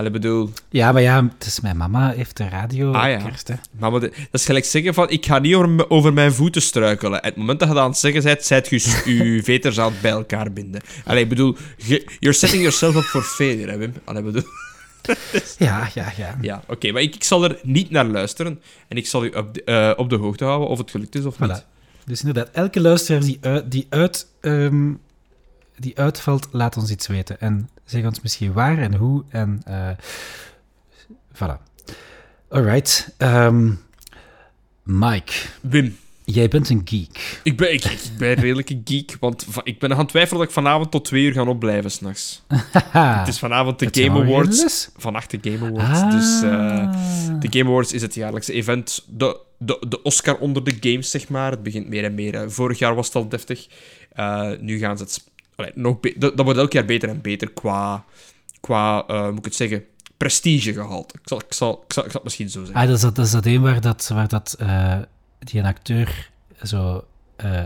[0.00, 0.50] Allee, bedoel...
[0.68, 3.16] Ja, maar ja, het is mijn mama heeft de radio Ah, ja.
[3.16, 3.54] kerst, hè.
[3.78, 7.22] Maar dat is gelijk zeggen van, ik ga niet over, over mijn voeten struikelen.
[7.22, 9.92] En het moment dat je dat aan het zeggen bent, zijt je je veters aan
[9.92, 10.80] het bij elkaar binden.
[11.04, 11.56] Allee, ik bedoel,
[12.18, 13.94] you're setting yourself up for failure, hè, Wim?
[14.04, 14.42] Allee, bedoel...
[15.58, 16.36] Ja, ja, ja.
[16.40, 18.60] Ja, oké, maar ik, ik zal er niet naar luisteren.
[18.88, 21.24] En ik zal u op de, eh, op de hoogte houden of het gelukt is
[21.24, 21.64] of niet.
[22.04, 24.92] Dus inderdaad, elke luisteraar die, uit, die, uit, ehm,
[25.76, 27.40] die uitvalt, laat ons iets weten.
[27.40, 29.24] En zeg ons misschien waar en hoe.
[29.28, 29.90] En eh
[31.34, 31.58] voilà.
[32.48, 33.14] Alright.
[33.16, 33.70] ehm,
[34.82, 37.40] Mike, Wim, jij bent een geek.
[37.42, 40.48] ik ben, ik, ik ben redelijk een geek, want ik ben aan het twijfelen dat
[40.48, 42.42] ik vanavond tot twee uur ga opblijven s'nachts.
[42.92, 44.90] Het is vanavond de Game Awards.
[44.96, 46.00] Vannacht de Game Awards.
[46.00, 46.10] Ah.
[46.10, 46.92] Dus eh,
[47.40, 49.04] de Game Awards is het jaarlijkse event.
[49.08, 51.50] De, de, de Oscar onder de games, zeg maar.
[51.50, 52.34] Het begint meer en meer.
[52.34, 52.50] hè.
[52.50, 53.66] Vorig jaar was het al deftig.
[54.12, 55.28] Eh, nu gaan ze het...
[55.60, 58.04] Allee, nog be- dat, dat wordt elk jaar beter en beter qua...
[58.60, 59.84] qua eh, moet ik het zeggen?
[60.16, 61.14] prestige gehaald.
[61.14, 62.80] Ik zal, ik zal, ik zal, ik zal het misschien zo zeggen.
[62.80, 64.98] Ah, dat is dat, dat, is dat een waar, dat, waar dat, eh,
[65.38, 66.30] die een acteur
[66.62, 67.04] zo
[67.36, 67.62] eh,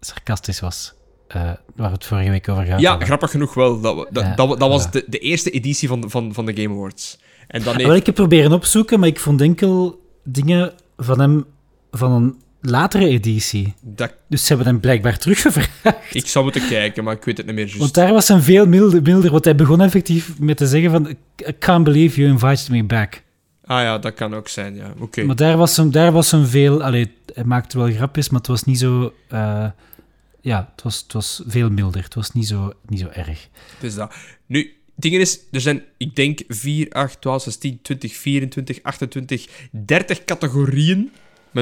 [0.00, 0.92] sarcastisch was.
[1.32, 3.06] Waar we het vorige week over gehad ja, hadden.
[3.06, 3.80] grappig genoeg wel.
[3.80, 6.62] Dat, we- dat, Ja, dat, was de, de eerste editie van de, van, van de
[6.62, 7.18] Game Awards.
[7.46, 11.20] En dan Ah, heeft, wel, ik heb proberen opzoeken, maar ik vond enkel dingen van
[11.20, 11.44] hem
[11.90, 13.74] van een latere editie.
[13.82, 16.14] dat, Dus ze hebben hem blijkbaar teruggevraagd.
[16.14, 17.78] ik zou moeten kijken, maar ik weet het niet meer juist.
[17.78, 21.08] Want daar was hem veel milder, milder, want hij begon effectief met te zeggen van
[21.48, 23.22] I can't believe you invited me back.
[23.64, 24.92] Ah ja, dat kan ook zijn, ja.
[24.98, 25.22] Oké.
[25.24, 26.82] Maar daar was hem, daar was hem veel...
[26.82, 29.12] Allee, hij maakte wel grapjes, maar het was niet zo...
[29.28, 29.66] eh,
[30.40, 32.02] ja, het was, het was veel milder.
[32.02, 33.48] Het was niet zo, niet zo erg.
[33.80, 34.14] Dus dat.
[34.46, 39.46] Nu, het ding is, er zijn, ik denk, 4, 8, 12, 16, 20, 24, 28,
[39.70, 41.10] 30 categorieën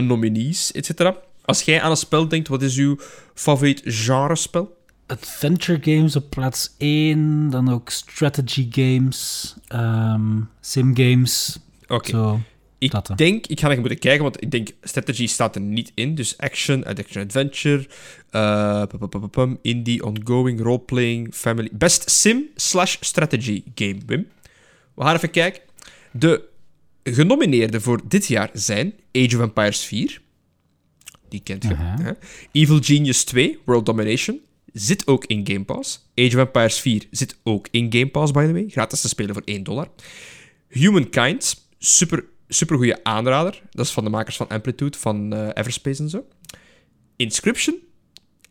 [0.01, 1.11] met nominees, etc.
[1.45, 2.99] Als jij aan een spel denkt, wat is uw
[3.35, 4.77] favoriet genrespel?
[5.07, 12.41] Adventure games op plaats 1, dan ook strategy games, ehm, sim games, Oké.
[12.79, 15.93] Ik dat denk, ik ga nog moeten kijken, want ik denk strategy staat er niet
[15.95, 16.15] in.
[16.15, 17.87] Dus action, action adventure,
[18.31, 21.69] pum, pum, pum, indie, ongoing, roleplaying, family.
[21.73, 24.29] Best sim slash strategy game, Wim.
[24.95, 25.63] We gaan even kijken.
[26.11, 26.49] De
[27.13, 30.21] genomineerden voor dit jaar zijn Age of Empires 4.
[31.29, 32.17] Die kent je.
[32.53, 34.41] Evil Genius 2, World Domination.
[34.73, 36.11] Zit ook in Game Pass.
[36.15, 38.65] Age of Empires 4 zit ook in Game Pass, by the way.
[38.69, 39.89] Gratis te spelen voor 1 dollar.
[40.69, 43.63] Humankind, super, super goede aanrader.
[43.71, 46.27] Dat is van de makers van Amplitude, van eh, Everspace en zo.
[47.17, 47.79] Inscription.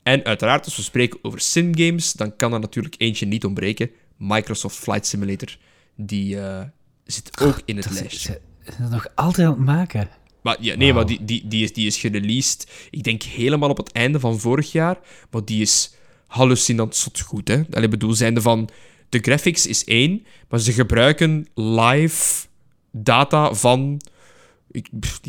[0.03, 3.89] En uiteraard, als we spreken over sim games, dan kan er natuurlijk eentje niet ontbreken.
[4.17, 5.57] Microsoft Flight Simulator.
[5.95, 6.63] Die eh,
[7.03, 8.41] zit ook in het lijstje.
[8.65, 10.09] Het nog altijd aan het maken.
[10.41, 13.77] Maar, ja, nee, maar die, die, die, is, die is gereleased, ik denk helemaal op
[13.77, 14.97] het einde van vorig jaar.
[15.31, 15.95] Maar die is
[16.27, 17.61] hallucinant zot goed, hè.
[17.71, 18.69] Allee, bedoel, zijnde van...
[19.09, 22.47] De graphics is één, maar ze gebruiken live
[22.91, 24.01] data van...
[24.71, 24.87] Ik,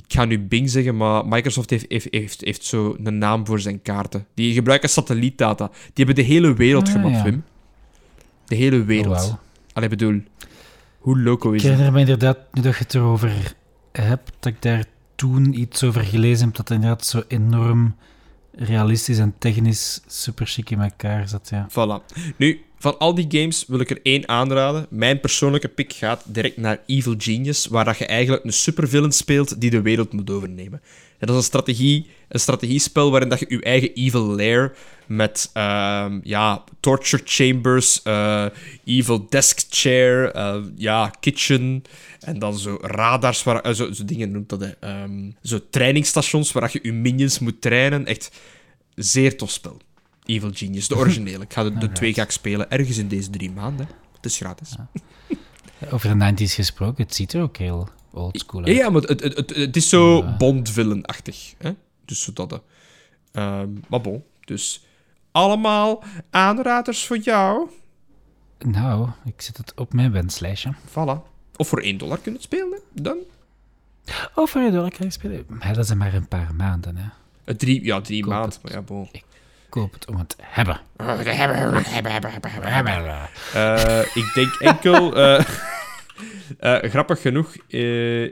[0.09, 3.83] ga nu Bing zeggen, maar Microsoft heeft, heeft, heeft, heeft zo een naam voor zijn
[3.83, 4.27] kaarten.
[4.35, 5.67] Die gebruiken satellietdata.
[5.67, 7.23] Die hebben de hele wereld Ah, gemapt, ja.
[7.23, 7.45] Wim.
[8.47, 9.25] De hele wereld.
[9.25, 9.35] Oh.
[9.73, 10.23] Allee, bedoel...
[11.07, 11.71] Hoe loco Ik is het?
[11.71, 13.55] herinner me inderdaad, nu dat je het erover
[13.93, 14.85] hebt, dat ik daar
[15.15, 17.97] toen iets over gelezen heb, dat het inderdaad zo enorm
[18.53, 21.69] realistisch en technisch super chic in elkaar zat, ja.
[21.71, 22.17] Voilà.
[22.37, 24.87] Nu, van al die games wil ik er één aanraden.
[24.91, 29.61] Mijn persoonlijke pick gaat direct naar Evil Genius, waar dat je eigenlijk een supervillain speelt
[29.61, 30.81] die de wereld moet overnemen.
[31.19, 36.21] Dat is een, strategie, een strategiespel waarin dat je je eigen evil lair met ehm,
[36.23, 38.47] ja, torture chambers, eh,
[38.85, 41.83] evil desk chair, eh, ja, kitchen
[42.21, 44.71] en dan zo radars, waar, eh, zo, zo dingen noemt dat, hè.
[44.81, 48.07] Ehm, zo trainingsstations waar dat je je minions moet trainen.
[48.07, 48.31] Echt
[48.95, 49.77] zeer tof spel.
[50.25, 51.45] Evil Genius, de originele.
[51.45, 53.89] Ik ga de, de twee ga ik spelen ergens in deze drie maanden.
[54.17, 54.75] Het is gratis.
[55.91, 58.77] Over de 90s gesproken, het ziet er ook heel oldschool Ja, uit.
[58.77, 60.37] ja, maar het, het, het, het is zo Ja.
[60.37, 61.55] Bond-villain-achtig.
[61.59, 61.71] Hè?
[62.05, 62.51] Dus zo dat.
[62.51, 62.59] hè.
[63.33, 64.85] Ehm, maar bon, dus
[65.33, 67.69] allemaal aanraders voor jou.
[68.59, 70.75] Nou, ik zet het op mijn wenslijstje.
[70.89, 71.23] Voilà.
[71.57, 73.17] Of voor 1 dollar kunnen spelen, dan.
[74.35, 75.45] Oh, voor je dollar kan ik spelen.
[75.49, 77.09] Maar dat zijn maar een paar maanden, hè.
[77.45, 78.59] Eh, drie, ja, drie maanden.
[78.65, 79.09] ja, bon.
[79.69, 80.81] Koop het om het hebben.
[83.53, 85.15] Eh, ik denk enkel...
[85.17, 85.45] eh,
[86.59, 87.55] eh, grappig genoeg...
[87.69, 88.23] eh,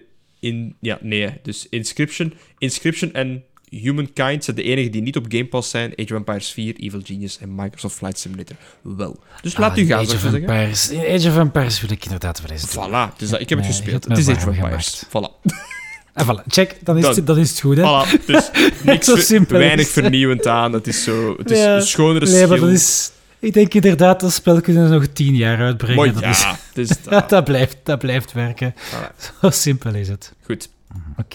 [0.40, 1.30] in, ja, nee.
[1.42, 5.90] Dus Inscription, Inscription en Humankind zijn de enigen die niet op Game Pass zijn.
[5.96, 9.22] Age of Empires 4, Evil Genius en Microsoft Flight Simulator wel.
[9.42, 10.40] Dus laat Ah, u gaan, Age of zeggen.
[10.40, 10.90] Empires.
[10.92, 12.68] Age of Empires wil ik inderdaad wel eens.
[12.76, 14.04] Voilà, dus dat, ik heb het gespeeld.
[14.04, 15.04] Het is Age of Empires.
[15.08, 15.32] Voilà.
[16.16, 16.46] Ah, voilà.
[16.46, 17.82] Check, dan is, het, dan is het goed, hè.
[17.82, 18.24] voilà.
[18.26, 18.50] Dus
[18.84, 20.72] niks Zo ver- simpel weinig vernieuwend aan.
[20.72, 21.34] Het is zo...
[21.38, 21.74] Het is Ja.
[21.76, 23.10] een schonere Nee, maar dat is...
[23.44, 25.96] Ik denk inderdaad, dat spel kunnen ze nog tien jaar uitbrengen.
[25.96, 27.28] Maar dat, ja, is, is dat.
[27.28, 28.74] dat, blijft, dat blijft werken.
[28.74, 29.40] Voilà.
[29.40, 30.32] Zo simpel is het.
[30.42, 30.68] Goed.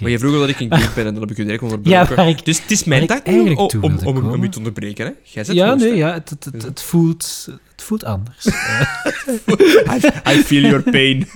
[0.02, 1.62] Maar je vroeg al dat ik in game ben en dan heb ik je direct
[1.64, 2.16] onderbroken.
[2.16, 3.70] Ja, ik- dus het is mijn nu om,
[4.04, 5.06] om, om, u te onderbreken.
[5.06, 5.12] Hè?
[5.24, 8.46] Jij zet Ja, nee, ja, het, het, het, het voelt, het voelt anders.
[9.26, 11.28] Eh, I, I feel your pain.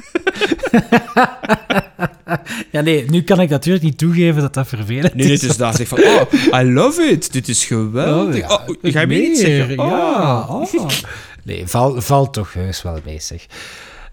[2.72, 5.39] ja, nee, nu kan ik natuurlijk niet toegeven dat dat vervelend Nee, is.
[5.39, 5.76] dit is daar.
[5.76, 6.22] Zeg van, oh,
[6.61, 7.34] I love it.
[7.34, 8.51] Dit is geweldig.
[8.51, 9.80] Oh, ga je me niet zeggen?
[9.80, 9.89] Oh.
[9.89, 10.88] Ja, oh.
[11.43, 13.45] Nee, val, valt toch heus wel mee, zeg.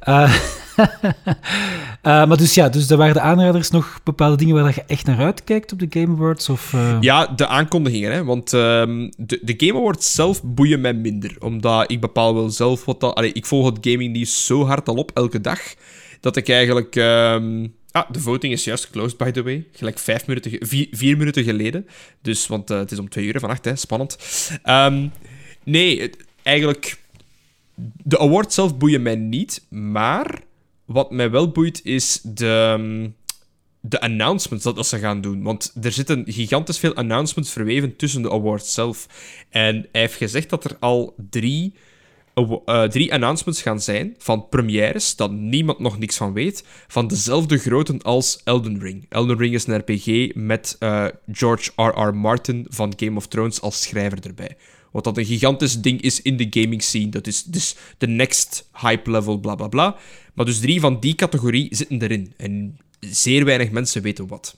[0.00, 0.34] Eh,
[0.76, 5.06] eh, maar dus ja, dus er waren de aanraders nog bepaalde dingen waar je echt
[5.06, 6.48] naar uitkijkt op de Game Awards?
[6.48, 8.12] Of, eh, Ja, de aankondigingen.
[8.12, 8.24] Hè?
[8.24, 11.36] Want ehm, de, de Game Awards zelf boeien mij minder.
[11.38, 13.14] Omdat ik bepaal wel zelf wat dat...
[13.14, 15.60] Allee, ik volg het gaming nieuws zo hard al op, elke dag,
[16.20, 16.96] dat ik eigenlijk...
[16.96, 19.66] ehm, Ah, de voting is juist closed, by the way.
[19.72, 21.86] Gelijk vijf minuten, vier, minuten geleden.
[22.22, 23.76] Dus, want het is om twee uur vannacht, hè.
[23.76, 24.18] Spannend.
[24.62, 25.06] Ehm,
[25.64, 26.10] nee,
[26.42, 26.99] eigenlijk...
[28.04, 30.40] De awards zelf boeien mij niet, maar
[30.84, 33.08] wat mij wel boeit is de, ehm,
[33.80, 35.42] de announcements dat, ze gaan doen.
[35.42, 39.06] Want er zitten gigantisch veel announcements verweven tussen de awards zelf.
[39.48, 41.74] En hij heeft gezegd dat er al drie,
[42.34, 47.58] eh, drie announcements gaan zijn van premières, dat niemand nog niks van weet, van dezelfde
[47.58, 49.06] grootte als Elden Ring.
[49.08, 52.14] Elden Ring is een RPG met eh, George R.R.
[52.14, 54.56] Martin van Game of Thrones als schrijver erbij.
[54.90, 57.08] Wat dat een gigantisch ding is in de gaming scene.
[57.08, 59.96] Dat is dus de next hype level, bla bla bla.
[60.34, 62.32] Maar dus drie van die categorie zitten erin.
[62.36, 64.56] En zeer weinig mensen weten wat.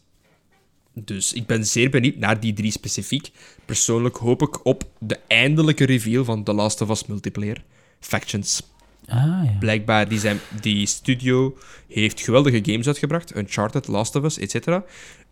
[0.95, 3.31] Dus ik ben zeer benieuwd naar die drie specifiek.
[3.65, 7.65] Persoonlijk hoop ik op de eindelijke reveal van The Last of Us multiplayer.
[8.01, 8.63] Factions.
[9.07, 9.57] Ah, ja.
[9.61, 11.57] Blijkbaar, die, zijn, die studio
[11.89, 13.37] heeft geweldige games uitgebracht.
[13.37, 14.67] Uncharted, Last of Us, etc.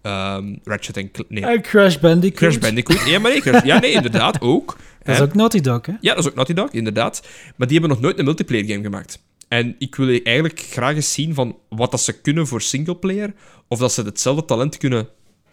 [0.03, 1.11] Ehm Ratchet en...
[1.29, 2.39] Nee, En Crash Bandicoot.
[2.39, 3.07] Crash Bandicoot.
[3.07, 4.77] Ja, maar nee, Crash- ja, nee, inderdaad, ook.
[5.03, 5.93] Dat is ook Naughty Dog, hè?
[6.01, 7.23] Ja, dat is ook Naughty Dog, inderdaad.
[7.57, 9.23] Maar die hebben nog nooit een multiplayer game gemaakt.
[9.49, 13.33] En ik wil eigenlijk graag eens zien van wat dat ze kunnen voor singleplayer,
[13.68, 15.09] of dat ze hetzelfde talent kunnen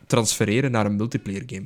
[0.07, 1.65] transfereren naar een multiplayer game.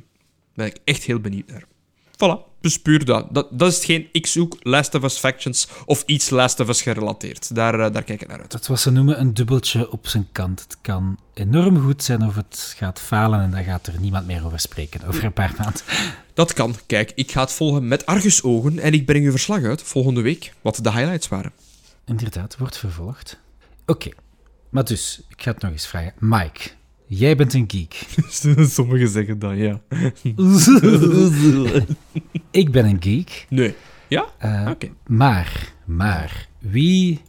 [0.54, 1.64] Daar ben ik echt heel benieuwd naar.
[2.12, 3.26] Voilà, dus puur dat.
[3.34, 3.48] dat.
[3.50, 7.54] Dat is hetgeen ik zoek, Last of Us Factions, of iets Last of Us gerelateerd.
[7.54, 8.50] Daar, eh, daar kijk ik naar uit.
[8.50, 10.60] Dat wat ze noemen een dubbeltje op zijn kant.
[10.60, 14.44] Het kan enorm goed zijn of het gaat falen en dan gaat er niemand meer
[14.44, 15.82] over spreken over een paar maanden.
[16.34, 16.76] Dat kan.
[16.86, 20.52] Kijk, ik ga het volgen met argusogen en ik breng u verslag uit volgende week,
[20.60, 21.52] wat de highlights waren.
[22.04, 23.40] Inderdaad, wordt vervolgd.
[23.86, 24.10] Oké,
[24.68, 26.12] maar dus, ik ga het nog eens vragen.
[26.18, 26.70] Mike,
[27.18, 28.06] jij bent een geek.
[28.74, 29.80] Sommigen zeggen dat, ja.
[32.50, 33.46] ik ben een geek.
[33.48, 33.74] Nee.
[34.08, 34.26] Ja?
[34.38, 34.88] Eh, Oké.
[35.06, 37.20] Maar, maar, wie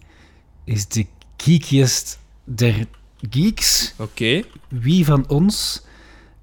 [0.63, 1.05] is de
[1.38, 2.88] geekiest der
[3.29, 3.93] geeks?
[3.97, 4.43] Oké.
[4.69, 5.84] Wie van ons?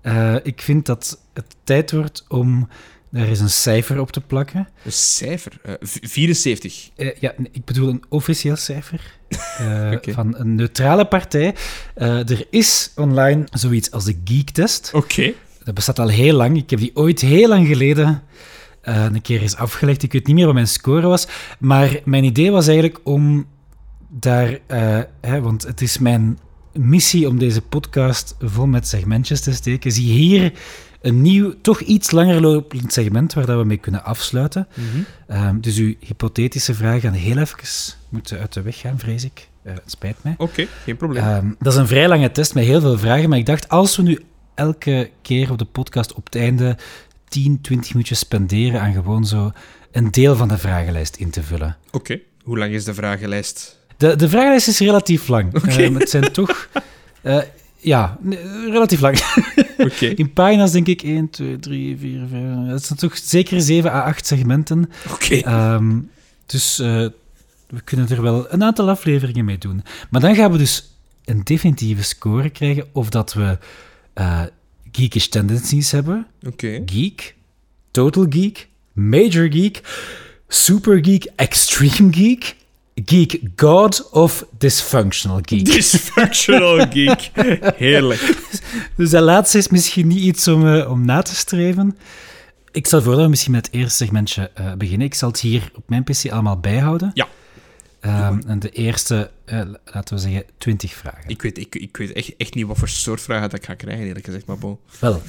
[0.00, 2.68] Eh, ik vind dat het tijd wordt om
[3.10, 4.68] daar eens een cijfer op te plakken.
[4.84, 5.52] Een cijfer.
[5.62, 6.90] eh, v- 74.
[6.96, 9.18] Eh, ja, nee, ik bedoel een officieel cijfer
[9.58, 10.12] eh, Oké.
[10.12, 11.54] van een neutrale partij.
[11.94, 14.90] Eh, er is online zoiets als de Geek-test.
[14.94, 15.32] Oké.
[15.64, 16.56] Dat bestaat al heel lang.
[16.56, 18.22] Ik heb die ooit heel lang geleden
[18.82, 20.02] eh, een keer eens afgelegd.
[20.02, 21.26] Ik weet niet meer wat mijn score was.
[21.58, 23.46] Maar mijn idee was eigenlijk om
[24.08, 24.58] daar...
[24.66, 26.38] eh, hè, want het is mijn
[26.72, 29.92] missie om deze podcast vol met segmentjes te steken.
[29.92, 30.52] Zie hier
[31.00, 34.68] een nieuw, toch iets langer lopend segment waar dat we mee kunnen afsluiten.
[35.26, 37.58] Ehm, dus uw hypothetische vragen gaan heel even
[38.08, 39.48] moeten uit de weg gaan, vrees ik.
[39.62, 40.34] Eh, het spijt mij.
[40.38, 41.22] Oké, geen probleem.
[41.24, 43.96] Ehm, dat is een vrij lange test met heel veel vragen, maar ik dacht, als
[43.96, 44.20] we nu
[44.54, 46.76] elke keer op de podcast op het einde
[47.28, 49.52] 10, 20 minuutjes spenderen aan gewoon zo
[49.92, 51.76] een deel van de vragenlijst in te vullen.
[51.90, 52.20] Oké.
[52.42, 53.78] Hoe lang is de vragenlijst?
[53.96, 55.54] De, de vragenlijst is relatief lang.
[55.54, 55.68] Oké.
[55.68, 56.68] Ehm, het zijn toch...
[57.22, 57.38] eh,
[57.80, 58.18] ja,
[58.70, 59.18] relatief lang.
[59.78, 60.06] Oké.
[60.06, 62.42] In pagina's denk ik 1, 2, 3, 4, 5...
[62.72, 64.90] Het zijn toch zeker 7 à 8 segmenten.
[65.12, 65.34] Oké.
[65.34, 65.98] Ehm,
[66.46, 67.06] dus eh,
[67.68, 69.82] we kunnen er wel een aantal afleveringen mee doen.
[70.10, 73.58] Maar dan gaan we dus een definitieve score krijgen of dat we
[74.12, 74.42] eh
[74.92, 76.26] geekish tendencies hebben.
[76.46, 76.82] Oké.
[76.86, 77.34] Geek,
[77.90, 79.80] total geek, major geek,
[80.48, 82.56] super geek, extreme geek,
[83.04, 85.64] geek god of dysfunctional geek.
[85.64, 87.30] Dysfunctional geek.
[87.76, 88.38] Heerlijk.
[88.96, 91.96] Dus dat laatste is misschien niet iets om, eh, om na te streven.
[92.72, 95.06] Ik stel voor dat we misschien met het eerste segmentje eh, beginnen.
[95.06, 97.10] Ik zal het hier op mijn PC allemaal bijhouden.
[97.14, 97.28] Ja.
[98.00, 101.28] Ehm, en de eerste, eh, laten we zeggen, 20 vragen.
[101.28, 103.74] Ik weet, ik, ik weet echt, echt niet wat voor soort vragen dat ik ga
[103.74, 104.46] krijgen, eerlijk gezegd.
[104.46, 104.78] Maar bon.
[104.98, 105.22] Wel.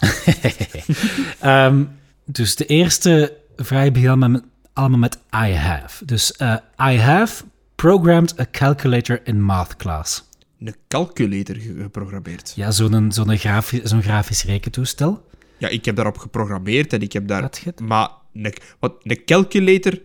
[1.40, 1.84] Ehm,
[2.24, 4.42] dus de eerste vraag begint met,
[4.72, 6.04] allemaal met I have.
[6.04, 7.44] Dus eh, I have
[7.74, 10.28] programmed a calculator in math class.
[10.60, 12.52] Een calculator ge- geprogrammeerd.
[12.56, 15.28] Ja, zo'n zo'n grafisch, zo'n grafisch rekentoestel.
[15.58, 17.50] Ja, ik heb daarop geprogrammeerd en ik heb daar...
[17.82, 19.98] Maar een, wat, een calculator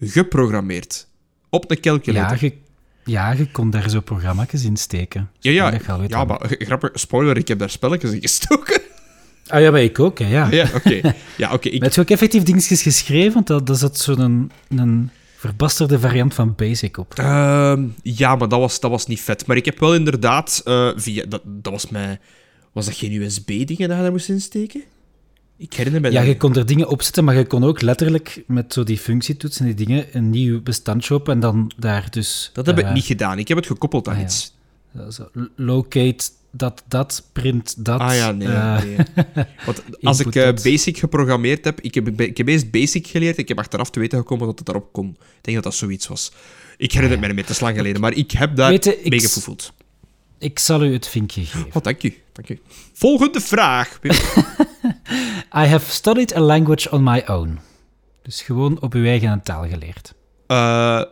[0.00, 1.06] geprogrammeerd.
[1.50, 2.36] Op een calculator.
[2.40, 2.56] Ja, je,
[3.04, 5.30] ja, je kon daar zo programma's in steken.
[5.38, 5.70] Ja, ja,
[6.08, 8.80] ja maar g- grappig, spoiler, ik heb daar spelletjes in gestoken.
[9.52, 10.50] Ah ja, maar ik ook, hè, ja.
[10.50, 11.00] ja, oké.
[11.36, 11.68] Ja, oké.
[11.68, 13.32] ik- Maar heb je ook effectief dingetjes geschreven?
[13.32, 17.14] Want dat, dat zat zo'n een, verbasterde variant van Basic op.
[17.14, 19.46] Ehm, ja, maar dat was, dat was niet vet.
[19.46, 21.24] Maar ik heb wel inderdaad eh, via...
[21.28, 22.20] Dat, dat was mijn...
[22.72, 24.82] Was dat geen USB-dingen dat je daar moest insteken?
[25.56, 26.26] Ik herinner me Ja, dat.
[26.28, 29.64] je kon er dingen opzetten, maar je kon ook letterlijk met zo die functietoets en
[29.64, 32.50] die dingen een nieuw bestandje open en dan daar dus...
[32.52, 33.38] Dat heb ik eh, niet gedaan.
[33.38, 34.26] Ik heb het gekoppeld aan ah, ja.
[34.26, 34.54] iets.
[35.16, 38.00] zo locate dat, dat, print dat.
[38.00, 38.48] Ah ja, nee.
[38.48, 38.96] eh, nee.
[39.66, 40.52] Want als ik eh.
[40.62, 41.80] Basic geprogrammeerd heb...
[41.80, 42.20] Ik, heb...
[42.20, 43.38] ik heb eerst Basic geleerd.
[43.38, 45.08] Ik heb achteraf te weten gekomen dat het daarop kon.
[45.08, 46.32] Ik denk dat dat zoiets was.
[46.76, 48.00] Ik herinner het me niet meer, het is lang geleden.
[48.00, 49.72] Maar ik heb daar je, mee gevoefeld.
[50.38, 51.66] Ik zal u het vinkje geven.
[51.72, 52.14] Oh, dank u.
[52.32, 52.60] Dank u.
[52.92, 53.98] Volgende vraag.
[55.62, 57.58] I have studied a language on my own.
[58.22, 60.14] Dus gewoon op uw eigen taal geleerd.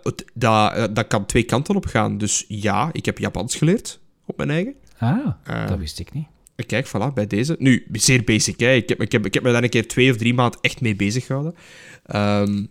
[0.05, 2.19] Het- dat, dat kan twee kanten op gaan.
[2.19, 4.75] Dus ja, ik heb Japans geleerd op mijn eigen.
[5.01, 6.27] Ah, Eh, dat wist ik niet.
[6.55, 7.57] En Kijk, voilà, bij deze.
[7.59, 8.73] Nu, zeer basic, hè.
[8.73, 10.81] Ik heb, ik heb, ik heb me daar een keer twee of drie maanden echt
[10.81, 11.55] mee bezig gehouden.
[12.07, 12.65] Ehm,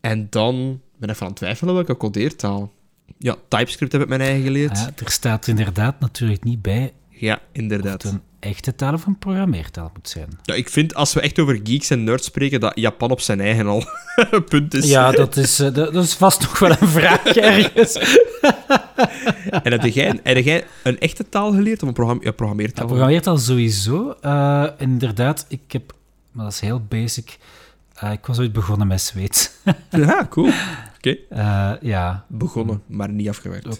[0.00, 2.72] en dan ben ik van aan het twijfelen welke codeertaal.
[3.18, 4.78] Ja, TypeScript heb ik mijn eigen geleerd.
[4.78, 8.02] Ah, er staat inderdaad natuurlijk niet bij Ja, of inderdaad.
[8.02, 10.28] het een echte taal of een programmeertaal moet zijn.
[10.42, 13.40] Ja, ik vind, als we echt over geeks en nerds spreken, dat Japan op zijn
[13.40, 13.84] eigen al
[14.30, 14.88] een punt is.
[14.90, 17.94] Ja, dat is, eh, dat, dat is vast nog wel een vraag ergens.
[19.62, 22.86] En heb jij, heb jij een echte taal geleerd of een programme, ja, Ja, programmeertaal?
[22.86, 24.16] programmeert al sowieso.
[24.20, 25.92] Eh, inderdaad, ik heb...
[26.32, 27.38] Maar dat is heel basic.
[27.94, 29.50] Eh, ik was ooit begonnen met Zweeds.
[29.90, 30.46] Ja, cool.
[30.96, 31.16] Oké.
[31.28, 33.66] Eh, ja, Begonnen, maar niet afgewerkt.
[33.66, 33.78] Ook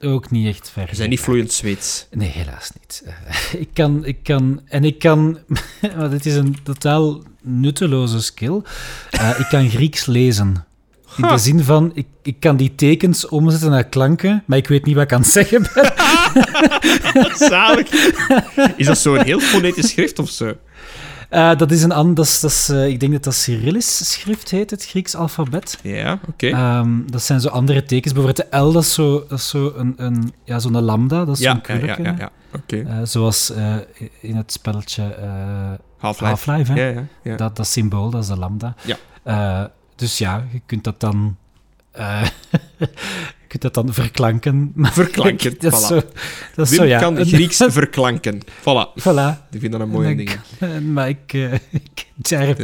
[0.00, 0.86] ook niet echt ver.
[0.90, 2.06] We zijn niet vloeiend Zweeds.
[2.10, 3.02] Nee, helaas niet.
[3.06, 4.04] Eh, ik kan...
[4.04, 5.38] Ik kan en ik kan...
[5.96, 8.62] maar dit is een totaal nutteloze skill.
[9.10, 10.64] Eh, ik kan Grieks lezen.
[11.16, 14.84] In de zin van, ik, ik kan die tekens omzetten naar klanken, maar ik weet
[14.84, 15.92] niet wat ik aan het zeggen ben.
[17.48, 17.90] Zalig.
[18.76, 20.56] Is dat zo'n heel fonetisch schrift of zo?
[21.30, 22.14] Eh, dat is een ander...
[22.14, 25.78] Dat is, dat is, eh, ik denk dat dat Cyrillisch schrift heet, het Grieks alfabet.
[25.82, 26.48] Ja, oké.
[26.48, 28.12] Ehm, dat zijn zo andere tekens.
[28.12, 31.36] Bijvoorbeeld de L, dat is zo, dat is zo een, een, ja, zo'n lambda, dat
[31.36, 32.30] is ja, zo'n ja, ja, ja, ja.
[32.54, 32.82] Oké.
[32.82, 33.52] Eh, zoals
[34.20, 35.16] in het spelletje
[35.98, 36.24] Half-Life.
[36.24, 36.88] Half-Life, hè?
[36.88, 37.36] Ja, ja.
[37.36, 38.74] Dat, dat symbool, dat is de lambda.
[39.24, 39.70] Ja.
[39.96, 41.36] Dus ja, je kunt dat dan...
[43.50, 44.72] eh, je kunt dat dan verklanken.
[44.74, 45.86] Maar Verklanken, dat is voilà.
[45.86, 45.94] zo,
[46.54, 46.98] dat is Wim zo, ja.
[46.98, 48.40] kan Grieks verklanken.
[48.60, 49.00] Voilà.
[49.00, 49.48] Voilà.
[49.50, 50.30] Ik vind dat een mooie ding.
[50.30, 51.32] ik- Maar ik...
[51.32, 52.56] eh, ik daar,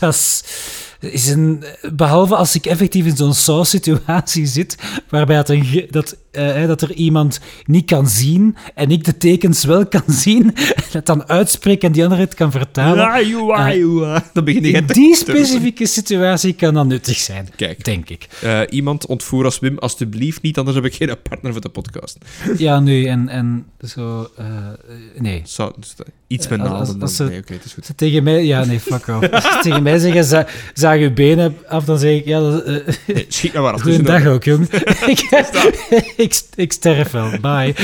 [0.00, 0.14] dat.
[0.14, 0.44] is,
[1.00, 1.64] is een...
[1.92, 4.76] Behalve als ik effectief in zo'n saus-situatie zit,
[5.08, 9.64] waarbij dat, een, dat, eh, dat er iemand niet kan zien en ik de tekens
[9.64, 13.10] wel kan zien, en het dan uitspreek en die andere het kan vertalen.
[13.10, 14.24] Ah, joa, joa.
[14.32, 15.46] Dan begin je In die koesteren.
[15.46, 17.84] specifieke situatie kan dat nuttig zijn, Kijk.
[17.84, 18.28] denk ik.
[18.42, 22.18] Eh, iemand ontvoer als Wim, alstublieft niet, anders heb ik geen partner voor de podcast.
[22.56, 24.28] Ja, nu, en, en zo...
[24.36, 24.46] eh,
[25.18, 25.42] nee.
[25.42, 25.94] Dus,
[26.26, 26.58] iets met
[26.98, 27.86] dan- ze- Nee, oké, het is goed.
[27.86, 28.44] Ze tegen mij...
[28.44, 29.30] Ja, nee, fuck off.
[29.30, 32.24] Als ze tegen mij zeggen, za, zaag je benen af, dan zeg ik...
[32.24, 33.80] Ja, dat, Nee, schiet nou maar af.
[33.82, 34.68] Goedendag ook, jong.
[36.16, 37.30] ik, ik, ik sterf wel.
[37.40, 37.74] Bye.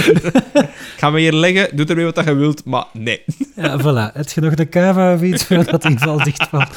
[0.99, 3.23] Ga me hier leggen, doe ermee wat je wilt, maar nee.
[3.57, 4.15] Ja, voilà.
[4.15, 6.69] Heb je nog de cava of iets voordat die val dichtvalt?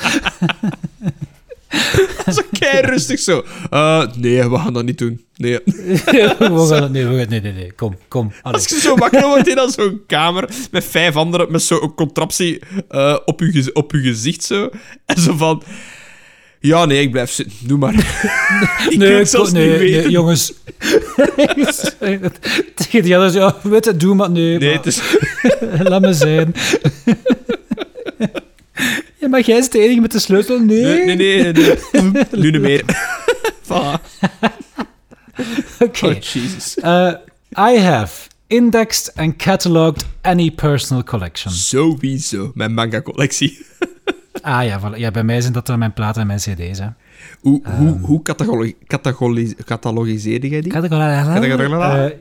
[2.36, 3.44] zo kei rustig zo.
[3.70, 5.26] Eh, nee, we gaan dat niet doen.
[5.36, 5.60] Nee.
[5.66, 5.98] we
[6.70, 6.92] gaan het...
[6.92, 7.72] Nee, we gaan, nee, nee, nee.
[7.72, 8.32] Kom, kom.
[8.42, 8.58] Allee.
[8.58, 12.60] Als je zo wakker wordt in zo'n kamer met vijf anderen met zo'n contraptie
[12.90, 14.70] eh, op, je, op je gezicht zo.
[15.06, 15.64] En zo van...
[16.66, 17.56] Ja, nee, ik blijf zitten.
[17.60, 17.94] Doe maar.
[18.90, 20.12] ik wil het zelfs nee, niet nee, weten.
[20.12, 20.54] jongens.
[22.76, 24.32] Tegen die ja, weet het, doe maar.
[24.32, 25.02] Nee, Nee, maar, het is...
[25.80, 26.56] laat me zijn.
[29.20, 30.60] ja, maar jij is de enige met de sleutel?
[30.60, 31.06] Nee.
[31.06, 31.54] Nee, nee, nee.
[31.92, 32.24] nee.
[32.32, 32.84] Nu niet meer.
[35.80, 36.06] Oké.
[36.06, 36.78] Oh, Jesus.
[36.78, 37.14] Uh,
[37.58, 41.54] I have indexed and cataloged any personal collection.
[41.54, 42.52] Sowieso.
[42.54, 43.66] Mijn manga-collectie.
[44.44, 44.98] Ah ja, voilà.
[44.98, 46.80] ja, bij mij zijn dat dan mijn platen en mijn cd's.
[46.80, 46.88] Hè.
[47.40, 47.76] Hoe, Ehm.
[47.76, 50.72] hoe, hoe catalogi- catalogi- catalogiseerde jij die?
[52.06, 52.12] Eh,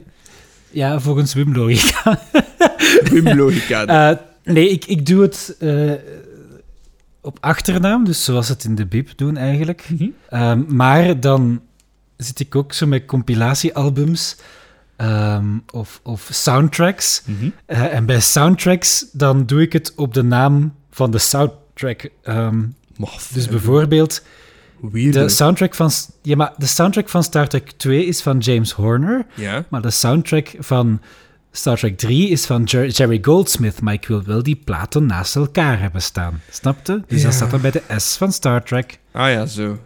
[0.71, 2.19] ja, volgens Wim logica.
[3.11, 4.11] Wim-logica.
[4.11, 5.93] Eh, nee, ik, ik doe het eh,
[7.21, 9.85] op achternaam, dus zoals het in de bib doen eigenlijk.
[9.91, 10.09] Mhm.
[10.29, 11.61] Ehm, maar dan
[12.17, 14.37] zit ik ook zo met compilatiealbums
[14.97, 17.23] ehm, of, of soundtracks.
[17.27, 17.49] Mhm.
[17.67, 21.19] En bij soundtracks, dan doe ik het op de naam van de
[21.89, 22.11] soundtrack.
[22.23, 22.63] Ehm,
[23.33, 24.23] dus bijvoorbeeld,
[24.93, 25.91] de soundtrack, van,
[26.23, 29.65] ja, maar de soundtrack van Star Trek 2 is van James Horner, Ja.
[29.69, 31.01] maar de soundtrack van
[31.53, 35.37] Star Trek 3 is van Jer- Jerry Goldsmith, maar ik wil wel die platen naast
[35.37, 36.41] elkaar hebben staan.
[36.51, 37.03] Snapte?
[37.07, 37.25] Dus Ja.
[37.27, 38.99] dat staat dan bij de S van Star Trek.
[39.13, 39.79] Ah ja, zo.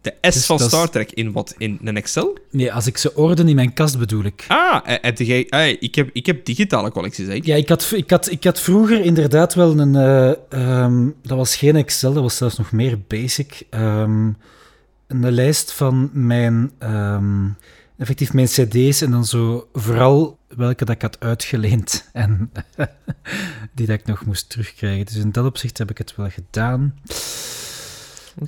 [0.00, 1.54] De S Dus van Star Trek in wat?
[1.58, 2.38] In een Excel?
[2.50, 4.44] Nee, als ik ze orden in mijn kast bedoel ik.
[4.48, 5.46] Ah, eh, heb jij...
[5.48, 7.38] ah, ik, heb, ik heb digitale collecties, hè.
[7.42, 9.94] Ja, ik had, ik, had, ik had vroeger inderdaad wel een...
[9.94, 13.62] eh, ehm, dat was geen Excel, dat was zelfs nog meer basic.
[13.70, 14.32] ehm,
[15.06, 16.70] een lijst van mijn...
[16.78, 17.46] ehm,
[17.98, 22.50] effectief mijn cd's en dan zo vooral welke dat ik had uitgeleend en
[23.74, 25.06] die dat ik nog moest terugkrijgen.
[25.06, 26.94] Dus in dat opzicht heb ik het wel gedaan.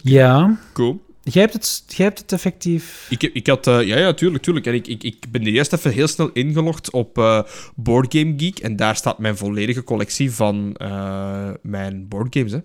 [0.03, 1.01] Ja, Cool.
[1.23, 3.07] Jij hebt het, jij hebt het effectief...
[3.11, 3.67] Ik, heb- ik had...
[3.67, 4.67] eh, ja, ja, tuurlijk, tuurlijk.
[4.67, 7.43] En ik, ik, ik ben er eerst even heel snel ingelogd op eh
[7.75, 8.59] Board Game Geek.
[8.59, 12.59] En daar staat mijn volledige collectie van eh, mijn boardgames, hè.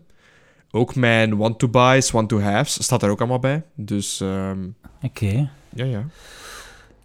[0.72, 3.64] Ook mijn one-to-buys, one-to-haves staat er ook allemaal bij.
[3.76, 4.60] Dus, ehm,
[5.02, 5.50] Oké.
[5.74, 6.06] ja, ja.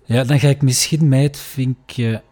[0.05, 2.23] Ja, dan ga ik misschien mij het vinkje...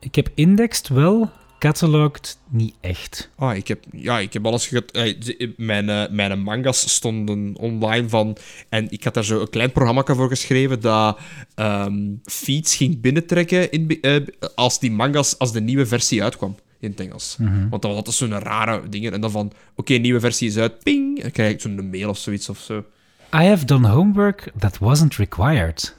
[0.00, 3.30] Ik heb indexed wel, gecatalogued, niet echt.
[3.36, 4.90] Ah, ik heb, ja, ik heb alles gehad.
[4.90, 8.36] eh, ze- Mijn, eh, mijn manga's stonden online van.
[8.68, 11.18] En ik had daar zo een klein programma voor geschreven dat
[11.54, 14.16] ehm, feeds ging binnentrekken in, eh,
[14.54, 17.36] als die manga's, als de nieuwe versie uitkwam in het Engels.
[17.70, 19.12] Want dat was altijd zo'n rare dingen.
[19.12, 21.16] En dan van, oké, nieuwe versie is uit, ping.
[21.16, 22.78] En dan krijg ik zo'n mail of zoiets of zo.
[23.34, 25.96] I have done homework that wasn't required.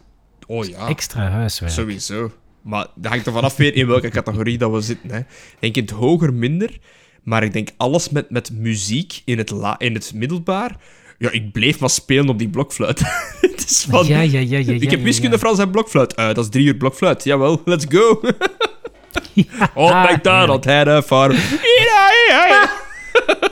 [0.47, 0.87] Oh ja.
[0.87, 1.71] Extra huiswerk.
[1.71, 2.31] Sowieso.
[2.61, 5.09] Maar dat hangt er vanaf weer in welke categorie dat we zitten.
[5.11, 5.19] Hè.
[5.19, 5.25] Ik
[5.59, 6.77] denk in het hoger minder,
[7.23, 10.75] maar ik denk alles met, met muziek in het, la, in het middelbaar.
[11.17, 12.99] Ja, ik bleef maar spelen op die blokfluit.
[13.41, 14.07] het is van...
[14.07, 14.73] Ja, ja, ja, ja.
[14.73, 15.39] ik heb wiskunde.
[15.39, 16.13] Frans en blokfluit.
[16.13, 17.23] Eh, dat is drie uur blokfluit.
[17.23, 18.21] Jawel, let's go.
[19.73, 21.35] oh, McDonald had a farm.
[21.85, 22.87] Ja, ja, ja.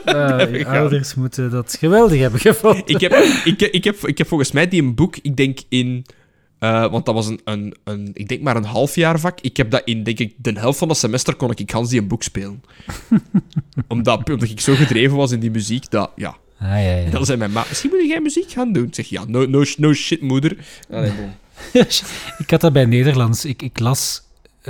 [0.04, 2.82] Ah, je ouders moeten dat geweldig hebben gevonden.
[2.86, 3.12] ik, heb,
[3.44, 6.06] ik, ik, heb, ik heb volgens mij die een boek, ik denk in...
[6.58, 9.40] eh, want dat was een, een, een, ik denk maar een half jaar vak.
[9.40, 12.00] Ik heb dat in, denk ik, de helft van dat semester kon ik Hans die
[12.00, 12.62] een boek spelen.
[13.88, 16.36] omdat, omdat ik zo gedreven was in die muziek, dat, ja.
[16.60, 17.04] Ah, ja, ja.
[17.04, 18.86] En dan zei mijn ma, misschien moet jij muziek gaan doen.
[18.86, 20.56] Ik zeg, ja, no, no, no shit, moeder.
[20.90, 21.30] Allee, bon.
[22.38, 23.44] ik had dat bij Nederlands.
[23.44, 24.22] Ik, ik las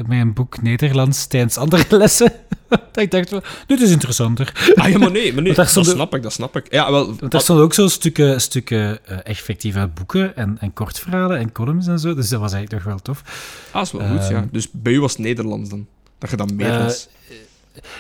[0.07, 2.33] mijn boek Nederlands tijdens andere lessen.
[2.95, 3.35] ik dacht,
[3.67, 4.73] dit is interessanter.
[4.75, 6.73] Ah, ja, maar nee, maar nee dat stond snap ik, dat snap ik.
[6.73, 10.57] Ja, wel, Want daar stonden ook zo stukken, stukken eh, echt fictief uit boeken en,
[10.61, 12.15] en kortverhalen en columns en zo.
[12.15, 13.23] Dus dat was eigenlijk nog wel tof.
[13.71, 14.37] ah, is wel goed, ja.
[14.37, 15.87] Ehm, Dus bij u was het Nederlands dan.
[16.19, 17.09] Dat je dan meer Eh, las.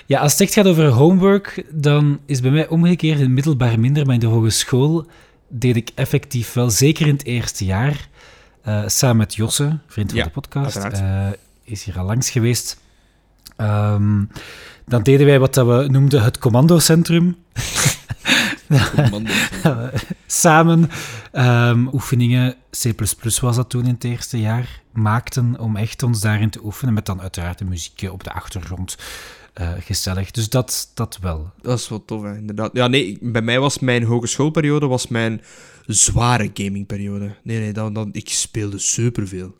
[0.06, 4.04] Ja, als het echt gaat over homework, dan is bij mij omgekeerd in middelbaar minder,
[4.06, 5.06] maar in de hogeschool
[5.48, 8.08] deed ik effectief wel, zeker in het eerste jaar,
[8.62, 11.26] eh, samen met Josse, vriend van Ja, de podcast, eh,
[11.64, 12.78] is hier al langs geweest.
[13.58, 14.24] Ehm,
[14.86, 17.36] dan deden wij wat we noemden het commandocentrum.
[19.10, 19.26] Man,
[20.26, 20.90] samen
[21.32, 22.92] ehm, oefeningen, C++
[23.40, 27.06] was dat toen in het eerste jaar, maakten om echt ons daarin te oefenen, met
[27.06, 28.96] dan uiteraard een muziekje op de achtergrond.
[29.54, 30.30] eh, gezellig.
[30.30, 31.50] Dus dat, dat wel.
[31.60, 32.70] Dat is wel tof, hè, inderdaad.
[32.72, 35.40] Ja, nee, bij mij was mijn hogeschoolperiode was mijn
[35.86, 37.34] zware gamingperiode.
[37.42, 39.54] Nee, nee, dan, dan, ik speelde superveel.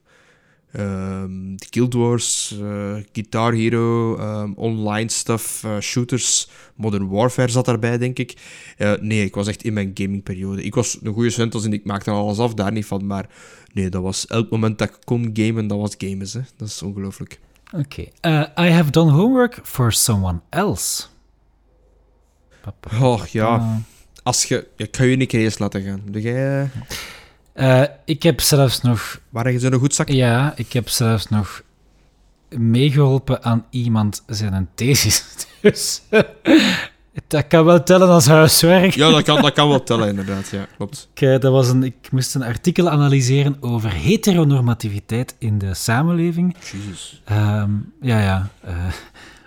[0.70, 7.98] De Guild Wars, eh, Guitar Hero, ehm, online stuff, eh, shooters, Modern Warfare zat daarbij,
[7.98, 8.36] denk ik.
[8.76, 10.62] Eh, nee, ik was echt in mijn gamingperiode.
[10.62, 13.06] Ik was een goede student in ik maakte alles af, daar niet van.
[13.06, 13.26] Maar
[13.72, 16.28] nee, dat was elk moment dat ik kon gamen, dat was gamen.
[16.32, 16.40] Hè.
[16.56, 17.40] Dat is ongelooflijk.
[17.72, 18.02] Oké.
[18.58, 21.04] I have done homework for someone else.
[22.60, 23.06] Papa.
[23.06, 23.80] Oh ja,
[24.22, 24.68] als je...
[24.76, 26.02] Ik ga je een keer eens laten gaan.
[26.04, 26.70] Doe jij...
[27.58, 29.20] Eh, ik heb zelfs nog...
[29.28, 30.08] Waar je zo'n goed zak?
[30.08, 31.62] Ja, ik heb zelfs nog
[32.48, 35.24] meegeholpen aan iemand zijn een thesis.
[35.60, 36.02] Dus
[37.26, 38.94] dat kan wel tellen als huiswerk.
[38.94, 40.48] Ja, dat kan, dat kan wel tellen, inderdaad.
[40.48, 41.08] Ja, klopt.
[41.14, 46.56] Ik, eh, dat was een, ik moest een artikel analyseren over heteronormativiteit in de samenleving.
[46.72, 47.22] Jesus.
[47.24, 48.48] Ehm, ja, ja.
[48.60, 48.74] eh,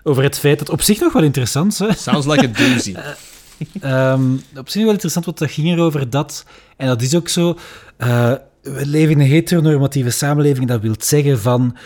[0.03, 2.03] over het feit dat op zich nog wel interessant is.
[2.03, 2.95] Sounds like a doozy.
[3.82, 6.45] Ehm, op zich wel interessant, want dat ging erover dat,
[6.82, 7.57] en dat is ook zo,
[7.97, 11.77] eh, we leven in een heteronormatieve samenleving, dat wil zeggen van,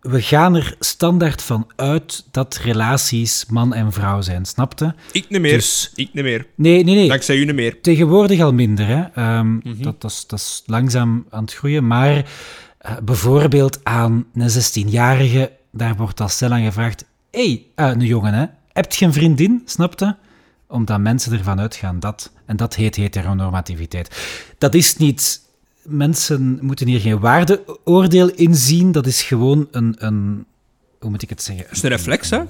[0.00, 4.94] we gaan er standaard van uit dat relaties man en vrouw zijn, snapte?
[5.12, 5.52] Ik niet meer.
[5.52, 6.46] Dus- Ik niet meer.
[6.54, 7.08] Nee, nee, nee.
[7.08, 7.80] Dankzij u niet meer.
[7.80, 9.02] Tegenwoordig al minder, hè.
[9.14, 12.16] Ehm, dat, dat, is, dat is langzaam aan het groeien, maar
[12.78, 18.34] eh, bijvoorbeeld aan een 16-jarige, daar wordt al snel aan gevraagd, hé, hey, een jongen,
[18.34, 20.16] hè, heb je een vriendin, snapte?
[20.74, 24.16] Omdat mensen ervan uitgaan dat, en dat heet heteronormativiteit.
[24.58, 25.40] Dat is niet,
[25.82, 30.46] mensen moeten hier geen waardeoordeel in zien, dat is gewoon een, een
[31.00, 31.64] hoe moet ik het zeggen?
[31.64, 32.42] Dat is een reflex, hè?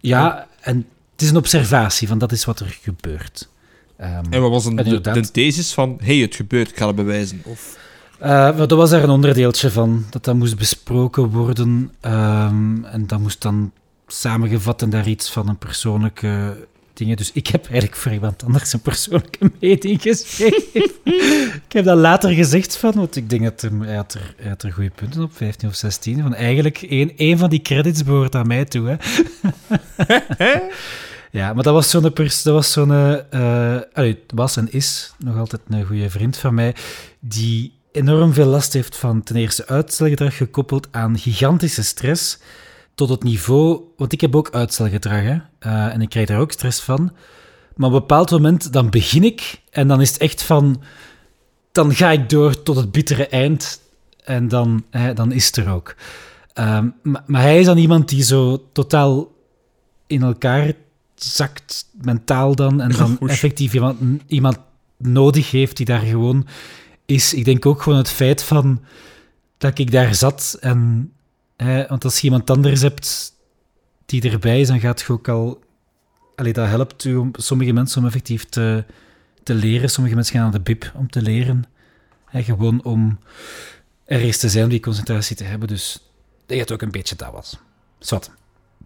[0.00, 0.76] Ja, en
[1.12, 3.48] het is een observatie van dat is wat er gebeurt.
[3.96, 5.14] Ehm, En wat was een, En de, inderdaad.
[5.14, 5.98] de thesis van...
[6.02, 7.40] hey, het gebeurt, ik ga het bewijzen.
[7.44, 7.78] Of...
[8.18, 11.92] Eh, dat was daar een onderdeeltje van, dat dat moest besproken worden.
[12.00, 13.72] ehm, en dat moest dan
[14.06, 16.66] samengevat en daar iets van een persoonlijke
[17.06, 20.90] Dus ik heb eigenlijk voor iemand anders een persoonlijke mening geschreven.
[21.66, 24.72] ik heb dat later gezegd van, want ik denk dat hij, had er, had er
[24.72, 26.22] goede punten op, 15 of 16.
[26.22, 28.88] Van eigenlijk, één, één van die credits behoort aan mij toe.
[28.88, 28.96] Hè.
[31.32, 33.18] Ja, maar dat was zo'n dat was zo'n, eh,
[33.74, 36.74] eh, allee, was en is nog altijd een goede vriend van mij,
[37.20, 42.38] die enorm veel last heeft van ten eerste uitstelgedrag gekoppeld aan gigantische stress,
[42.94, 46.52] tot het niveau, want ik heb ook uitstelgedrag, hè, eh, en ik krijg daar ook
[46.52, 47.12] stress van.
[47.76, 50.82] Maar op een bepaald moment, dan begin ik, en dan is het echt van,
[51.72, 53.80] dan ga ik door tot het bittere eind,
[54.24, 55.94] en dan, hè, dan is het er ook.
[56.52, 59.32] Ehm, maar, maar hij is dan iemand die zo totaal
[60.06, 60.72] in elkaar
[61.14, 64.58] zakt, mentaal dan, en dan effectief iemand, iemand
[64.96, 66.46] nodig heeft die daar gewoon
[67.06, 67.34] is.
[67.34, 68.80] Ik denk ook gewoon het feit van
[69.58, 71.12] dat ik daar zat en...
[71.56, 73.32] Want als je iemand anders hebt
[74.06, 75.60] die erbij is, dan gaat je ook al...
[76.36, 78.84] Allee, dat helpt u om sommige mensen om effectief te,
[79.42, 79.90] te leren.
[79.90, 81.64] Sommige mensen gaan naar de bib om te leren.
[82.24, 83.18] Hè, gewoon om
[84.04, 85.68] er eens te zijn, om die concentratie te hebben.
[85.68, 86.10] Dus
[86.46, 87.58] dat het ook een beetje dat was.
[87.98, 88.30] Zwat.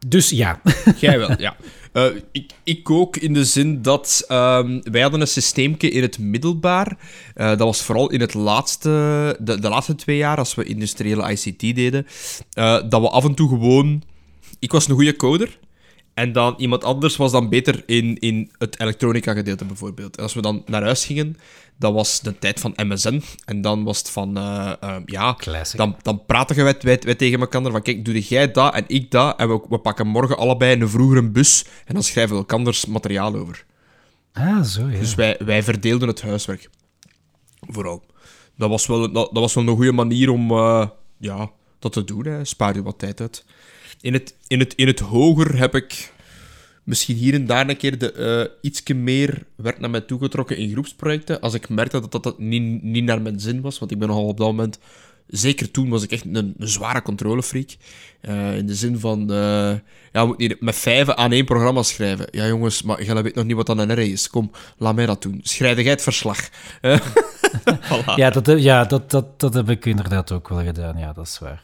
[0.07, 0.61] Dus ja.
[1.01, 1.57] Jij wel, ja.
[1.93, 6.19] Eh, ik, ik ook in de zin dat ehm, wij hadden een systeemke in het
[6.19, 6.99] middelbaar.
[7.35, 8.89] Eh, dat was vooral in het laatste,
[9.41, 12.07] de, de laatste twee jaar, als we industriële ICT deden,
[12.53, 14.03] eh, dat we af en toe gewoon...
[14.59, 15.59] Ik was een goede coder.
[16.15, 20.17] En dan iemand anders was dan beter in, in het elektronica gedeelte bijvoorbeeld.
[20.17, 21.37] En als we dan naar huis gingen,
[21.79, 23.23] dat was de tijd van MSN.
[23.45, 25.79] En dan was het van, eh, eh, ja, Classic.
[25.79, 29.11] dan, dan praten wij, wij, wij tegen elkaar van, kijk, doe jij dat en ik
[29.11, 29.39] dat.
[29.39, 31.65] En we, we pakken morgen allebei een vroegere bus.
[31.85, 33.65] En dan schrijven we elkanders materiaal over.
[34.33, 34.99] Ah, zo, ja.
[34.99, 36.71] Dus wij, wij verdeelden het huiswerk.
[37.61, 38.05] Vooral.
[38.57, 40.87] Dat was wel, dat, dat was wel een goede manier om eh,
[41.19, 42.27] ja, dat te doen.
[42.27, 42.45] Hè.
[42.45, 43.45] Spaar je wat tijd uit.
[44.01, 46.13] In het, in het, in het hoger heb ik
[46.87, 50.71] misschien hier en daar een keer de, eh ietsje meer werd naar mij toegetrokken in
[50.71, 51.41] groepsprojecten.
[51.41, 53.79] Als ik merkte dat dat, dat niet, niet naar mijn zin was.
[53.79, 54.79] Want ik ben nogal op dat moment...
[55.27, 57.77] Zeker toen was ik echt een, zware controlefreak.
[58.21, 59.21] Eh, in de zin van...
[59.31, 59.75] eh,
[60.13, 62.29] ja, we moeten hier met vijven aan één programma schrijven.
[62.31, 64.31] Ja, jongens, maar jij weet nog niet wat een R is.
[64.31, 65.41] Kom, laat mij dat doen.
[65.43, 66.39] Schrijf verslag.
[68.17, 70.99] Ja, dat, ja dat, dat, dat heb ik inderdaad ook wel gedaan.
[70.99, 71.63] Ja, dat is waar.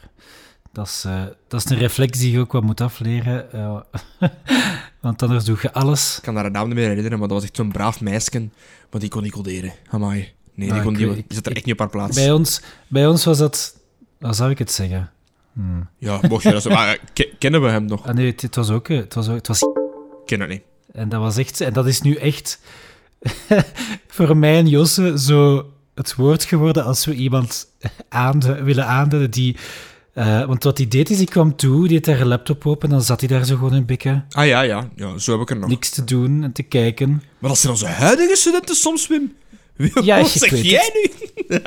[0.73, 3.51] Dat is, eh, dat is een reflex die je ook wat moet afleren.
[3.51, 3.79] eh,
[5.01, 6.17] want anders doe je alles.
[6.17, 8.49] Ik kan daar een naam niet meer herinneren, maar dat was echt zo'n braaf meisje.
[8.91, 9.73] Maar die kon niet coderen.
[9.89, 10.33] Amai.
[10.53, 12.15] Nee, die, Ah, kon weet- die zat er ik- echt niet op haar plaats.
[12.15, 13.77] Bij ons, bij ons was dat...
[14.19, 15.11] Hoe zou ik het zeggen?
[15.53, 15.87] Hmm.
[15.97, 16.69] Ja, mocht je dat zo...
[16.77, 18.07] Maar eh, ke- kennen we hem nog?
[18.07, 18.87] Ah, nee, het, het was ook...
[18.87, 19.59] Het was, het was
[20.25, 20.61] Ken het niet.
[20.91, 22.59] En dat was echt, en dat is nu echt
[24.07, 27.67] voor mij en Josse zo het woord geworden als we iemand
[28.09, 29.57] aandu- willen aanduiden die.
[30.13, 33.01] Eh, want wat hij deed is, hij kwam toe, die had een laptop open, dan
[33.01, 34.25] zat hij daar zo gewoon in bikken.
[34.31, 34.89] Ah ja, ja.
[34.95, 35.69] ja zo heb ik er nog.
[35.69, 37.23] Niks te doen en te kijken.
[37.39, 39.33] Maar dat zijn onze huidige studenten soms, Wim.
[40.03, 41.57] Ja, Wat zeg jij nu?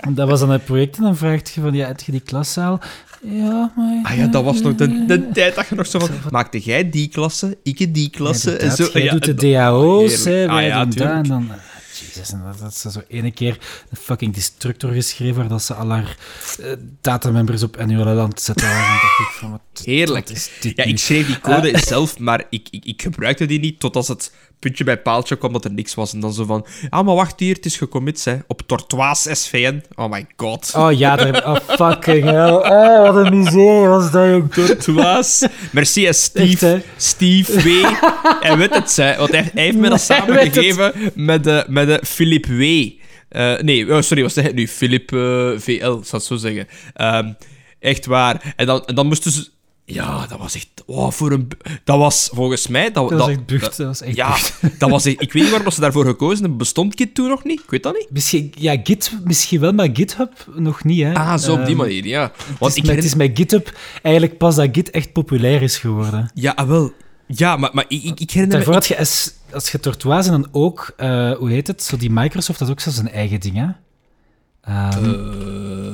[0.00, 2.20] En dat was dan het project en dan vraagt je van, ja, heb je die
[2.20, 2.80] klaszaal?
[3.22, 4.00] Ja, maar...
[4.02, 6.10] Ah ja, dat was nog de, de tijd dat je nog zo van...
[6.30, 8.56] Maakte jij die klasse, ik die klasse?
[8.56, 8.88] en zo.
[8.92, 10.96] jij Ja, doet de en DAO's, hè, wij Ah ja, doen dat.
[10.96, 11.22] tuurlijk.
[11.22, 11.56] En dan, ah,
[12.06, 13.58] Jezus, en dat, dat ze zo ene keer
[13.90, 16.16] een fucking destructor geschreven waar dat ze al haar
[16.60, 18.68] eh, datamembers op annuele land zetten.
[18.68, 20.28] En dan dacht ik van, wat, Heerlijk.
[20.28, 23.96] wat Ja, ik schreef die code zelf, maar ik, ik, ik gebruikte die niet tot
[23.96, 24.32] als het
[24.62, 26.12] puntje bij paaltje kwam dat er niks was.
[26.12, 28.36] En dan zo van, ah, maar wacht hier, het is gecommit, hè.
[28.46, 29.82] Op Tortoise SVN.
[29.94, 30.72] Oh my god.
[30.76, 32.52] Oh ja, daar oh fucking hell.
[32.52, 34.52] Oh, wat een miserie was dat, jong.
[34.52, 35.50] Tortoise.
[35.70, 36.72] Merci, hè, Steve.
[36.72, 36.84] Echt?
[36.96, 37.68] Steve W.
[38.40, 39.16] Hij weet het, hè.
[39.16, 42.62] Want hij, hij heeft me dat samengegeven met de, met de Philip W.
[43.28, 44.68] Eh, nee, oh, sorry, wat zeg ik nu?
[44.68, 46.68] Philip eh, VL, zou het zo zeggen.
[46.94, 47.32] Ehm,
[47.78, 48.54] echt waar.
[48.56, 49.48] En dan, en dan moesten ze...
[49.84, 50.68] Ja, dat was echt...
[50.86, 51.48] Oh, voor een...
[51.84, 52.90] Dat was volgens mij...
[52.92, 53.76] Dat, Dat was echt bucht.
[53.76, 54.60] Dat was echt Ja, bucht.
[54.80, 55.04] dat was...
[55.04, 56.56] echt- Ik weet niet waarom ze daarvoor gekozen hebben.
[56.58, 57.60] Bestond Git toen nog niet?
[57.60, 58.06] Ik weet dat niet.
[58.10, 61.14] Misschien, ja, Git misschien wel, maar GitHub nog niet, hè.
[61.14, 62.22] Ah, zo op die Ehm, manier, ja.
[62.22, 65.62] Het Want is, ik met, het is met GitHub eigenlijk pas dat Git echt populair
[65.62, 66.30] is geworden.
[66.34, 66.92] Ja, ah, wel.
[67.26, 68.72] Ja, maar, maar ik, ik ik herinner me...
[68.72, 72.10] Had je, S- als je Tortoise en dan ook, eh, hoe heet het, zo die
[72.10, 73.66] Microsoft, dat is ook zelfs een eigen ding, hè.
[74.62, 75.04] Ehm,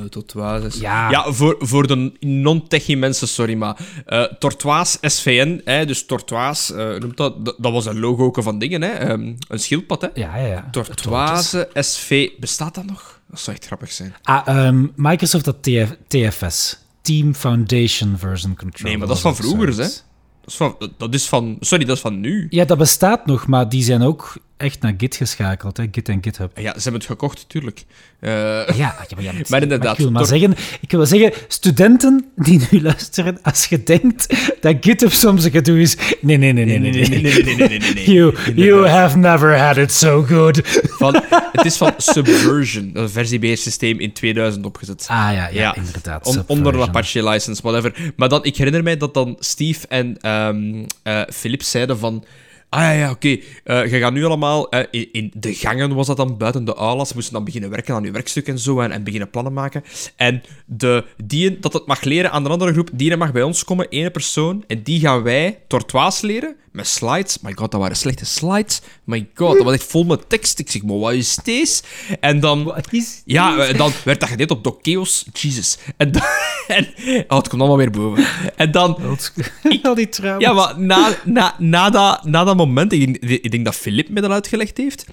[0.01, 0.81] Eh, Tortoise.
[0.81, 1.09] Ja.
[1.09, 6.99] ja voor, voor de non-techie mensen, sorry, maar eh Tortoise SVN, hè, dus Tortoise, eh,
[6.99, 10.07] noemt dat, dat, dat was een logo van dingen, hè, ehm, een schildpad, hè.
[10.13, 10.67] ja, ja, ja.
[10.71, 13.19] Tortoise SV, bestaat dat nog?
[13.27, 14.13] Dat zou echt grappig zijn.
[14.23, 16.77] Ah, ehm, Microsoft had TF, TFS.
[17.01, 18.89] Team Foundation Version Control.
[18.89, 19.75] Nee, maar dat is van vroeger, hè.
[19.75, 22.47] Dat is van, dat is van, sorry, dat is van nu.
[22.49, 25.85] Ja, dat bestaat nog, maar die zijn ook echt naar Git geschakeld, hè.
[25.91, 26.51] Git en GitHub.
[26.57, 27.83] Ja, ze hebben het gekocht, tuurlijk.
[28.19, 32.25] Eh, Ja, ja, maar, ja, Maar inderdaad, ik wil maar zeggen, ik wil zeggen, studenten
[32.35, 34.27] die nu luisteren, als je denkt
[34.61, 35.97] dat GitHub soms een gedoe is...
[36.21, 36.91] Nee, nee, nee, nee, nee.
[36.91, 38.11] nee, nee, nee, nee, nee, nee, nee, nee.
[38.11, 40.61] You, you have never had it so good.
[40.83, 45.05] Van, het is van Subversion, een versiebeheersysteem in 2000 opgezet.
[45.09, 46.25] Ah ja, ja, Ja, inderdaad.
[46.25, 46.57] On- Subversion.
[46.67, 48.13] onder een Apache license, whatever.
[48.15, 52.23] Maar dan, ik herinner mij dat dan Steve en ehm eh, Philip zeiden van...
[52.69, 53.37] Ah ja, ja, oké.
[53.63, 54.69] eh, je gaat nu allemaal...
[54.69, 57.07] eh, in, de gangen was dat dan, buiten de aulas.
[57.07, 58.79] Ze moesten dan beginnen werken aan je werkstuk en zo.
[58.79, 59.83] En, en beginnen plannen maken.
[60.15, 63.63] En de, die dat het mag leren aan de andere groep, die mag bij ons
[63.63, 64.63] komen, één persoon.
[64.67, 66.55] En die gaan wij Tortoise leren.
[66.71, 67.39] Met slides.
[67.41, 68.81] My god, dat waren slechte slides.
[69.03, 70.59] My god, dat was echt vol met tekst.
[70.59, 71.83] Ik zeg, maar wat is deze?
[72.19, 72.75] En dan...
[72.89, 73.21] Is...
[73.25, 75.25] Ja, eh, dan werd dat gedeeld op Dokeos.
[75.33, 75.77] Jesus.
[75.97, 76.21] En, dan,
[76.67, 76.87] en
[77.27, 78.25] oh, het komt allemaal weer boven.
[78.55, 78.97] En dan...
[79.83, 80.45] Al die trouwens.
[80.45, 84.09] Ja, maar na, na, na, dat, na dat moment, ik, denk- ik denk dat Filip
[84.09, 85.05] me dat uitgelegd heeft.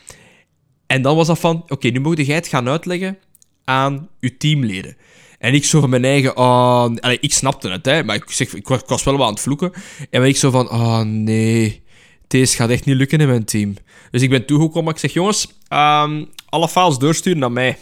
[0.86, 3.18] En dan was dat van, oké, nu mocht jij het gaan uitleggen
[3.64, 4.96] aan uw teamleden.
[5.38, 6.36] En ik zo van mijn eigen...
[6.36, 8.04] Oh, allee, ik snapte het, hè.
[8.04, 9.72] Maar ik, zeg, ik, was, ik was wel wat aan het vloeken.
[10.10, 10.70] En ik zo van...
[10.70, 11.82] Oh, nee.
[12.26, 13.76] Deze gaat echt niet lukken in mijn team.
[14.10, 14.92] Dus ik ben toegekomen.
[14.92, 15.48] Ik zeg, jongens...
[15.68, 17.68] ehm, alle files doorsturen naar mij.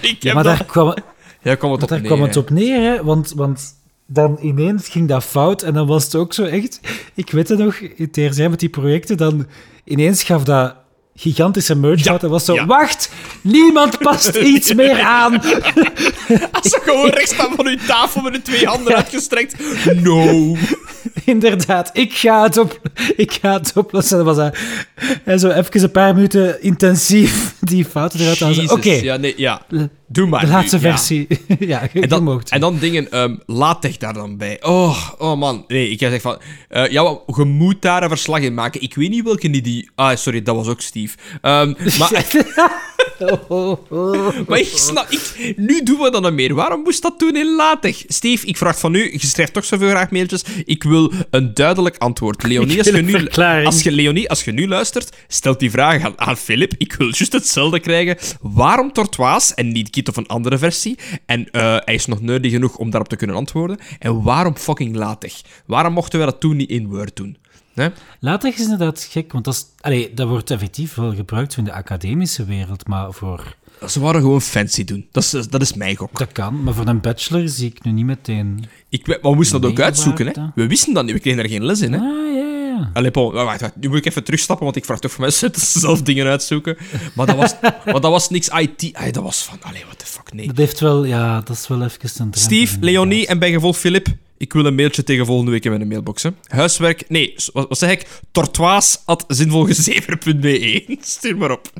[0.00, 0.56] ik Ja, maar dat...
[0.56, 0.94] daar kwam,
[1.42, 3.74] Ja, kwam het op daar neer, kwam het op neer, hè, want, want
[4.06, 6.80] dan ineens ging dat fout en dan was het ook zo echt...
[7.14, 9.46] Ik weet het nog, in TRZ met die projecten, dan
[9.84, 10.74] ineens gaf dat
[11.16, 12.54] gigantische merge Ja, en was zo...
[12.54, 12.66] ja.
[12.66, 13.10] Wacht,
[13.40, 15.42] niemand past iets meer aan.
[16.52, 19.54] Als ze gewoon rechts staan van uw tafel met de twee handen uitgestrekt.
[20.02, 20.56] No.
[21.24, 22.80] Inderdaad, ik ga het, op,
[23.16, 24.16] ik ga het oplossen.
[24.16, 24.56] Dat was dat.
[25.24, 28.70] En zo even een paar minuten intensief die fouten eruit halen.
[28.70, 29.62] Oké, Ja, nee, ja.
[30.08, 30.40] Doe maar.
[30.40, 30.82] de laatste ja.
[30.82, 31.26] versie.
[31.58, 34.62] ja, je, En dan, en dan dingen, ehm latex daar dan bij.
[34.62, 35.64] Oh, oh man.
[35.68, 36.38] Nee, ik zeg van...
[36.68, 38.82] ja, wel, je moet daar een verslag in maken.
[38.82, 39.62] Ik weet niet welke die...
[39.62, 41.16] die ah, sorry, dat was ook Steve.
[41.40, 42.24] Ehm, maar.
[44.48, 45.10] maar ik snap...
[45.10, 46.54] Ik, nu doen we dat nog meer.
[46.54, 48.04] Waarom moest dat doen in latex?
[48.08, 49.12] Steve, ik vraag van u...
[49.12, 50.44] Je schrijft toch zoveel graag mailtjes.
[50.64, 52.42] Ik wil een duidelijk antwoord.
[52.42, 53.28] Leonie, als je, nu,
[53.64, 56.72] als je, Leonie, als je nu luistert, stelt die vraag aan, aan Philip.
[56.78, 58.16] Ik wil juist hetzelfde krijgen.
[58.40, 60.98] Waarom Tortoise en niet Kit of een andere versie?
[61.26, 63.78] En eh, hij is nog nerdy genoeg om daarop te kunnen antwoorden.
[63.98, 65.44] En waarom fucking latex?
[65.66, 67.36] Waarom mochten we dat toen niet in Word doen?
[68.20, 71.72] Latex is inderdaad gek, want dat, is, allee, dat wordt effectief wel gebruikt in de
[71.72, 73.56] academische wereld, maar voor...
[73.88, 75.06] Ze waren gewoon fancy doen.
[75.12, 76.18] Dat is, dat is mijn gok.
[76.18, 78.64] Dat kan, maar voor een bachelor zie ik nu niet meteen...
[78.88, 80.26] Ik, we moesten dat ook Nee, uitzoeken.
[80.26, 80.32] Hè?
[80.54, 81.14] We wisten dat niet.
[81.14, 81.92] We kregen er geen les in.
[81.92, 81.98] Hè?
[81.98, 82.90] Ah, ja, ja, ja.
[82.92, 83.76] Allee, Paul, wacht, wacht.
[83.76, 86.26] Nu moet ik even terugstappen, want ik vraag toch voor mensen dat ze zelf dingen
[86.26, 86.76] uitzoeken.
[87.14, 87.54] Maar dat was,
[87.84, 89.14] maar dat was niks IT.
[89.14, 90.46] Dat was van, allee, what the fuck, nee.
[90.46, 92.76] Dat heeft wel, ja, dat is wel even een Steve.
[92.80, 94.08] Leonie en bij gevolg Filip,
[94.38, 96.22] ik wil een mailtje tegen volgende week in mijn mailbox.
[96.22, 96.30] Hè.
[96.46, 98.20] Huiswerk, nee, wat, wat zeg ik?
[98.32, 100.84] Tortoise.zinvolgezever.be.
[101.00, 101.70] Stuur maar op.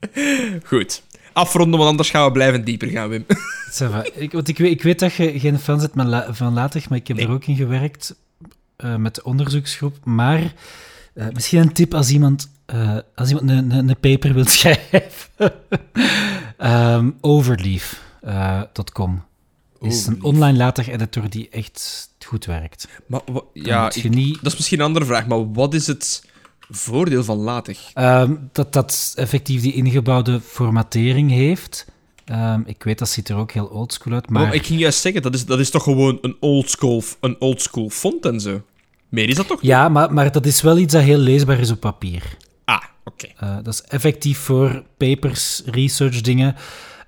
[0.70, 1.02] Goed.
[1.32, 3.24] Afronden, want anders gaan we blijven dieper gaan, Wim.
[4.14, 7.08] Ik, want ik, weet, ik weet dat je geen fan bent van Latex, maar ik
[7.08, 7.26] heb Nee.
[7.26, 8.14] er ook in gewerkt
[8.76, 9.96] eh, met de onderzoeksgroep.
[10.04, 10.52] Maar
[11.14, 15.52] eh, misschien een tip als iemand, eh, als iemand een, een, een paper wil schrijven.
[16.56, 19.22] Ehm Overleaf.com
[19.84, 22.88] is een online latex-editor die echt goed werkt.
[23.06, 26.24] Maar wa- ja, ik- niet- dat is misschien een andere vraag, maar wat is het
[26.70, 27.90] voordeel van latex?
[27.94, 31.86] Ehm, dat dat effectief die ingebouwde formatering heeft.
[32.24, 34.48] Ehm, ik weet, dat ziet er ook heel oldschool uit, maar...
[34.48, 37.88] Oh, ik ging juist zeggen, dat is, dat is toch gewoon een oldschool een oldschool
[37.90, 38.62] font en zo?
[39.08, 39.62] Meer is dat toch?
[39.62, 42.36] Ja, maar, maar dat is wel iets dat heel leesbaar is op papier.
[42.64, 43.26] Ah, oké.
[43.36, 46.54] Eh, dat is effectief voor papers, research dingen.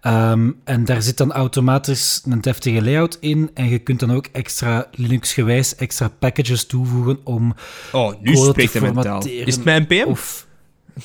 [0.07, 3.51] Ehm, en daar zit dan automatisch een deftige layout in.
[3.55, 7.55] En je kunt dan ook extra Linux-gewijs extra packages toevoegen om
[7.93, 9.47] Oh, nu code spreekt te formateren.
[9.47, 10.09] Is het mijn NPM?
[10.09, 10.47] Of...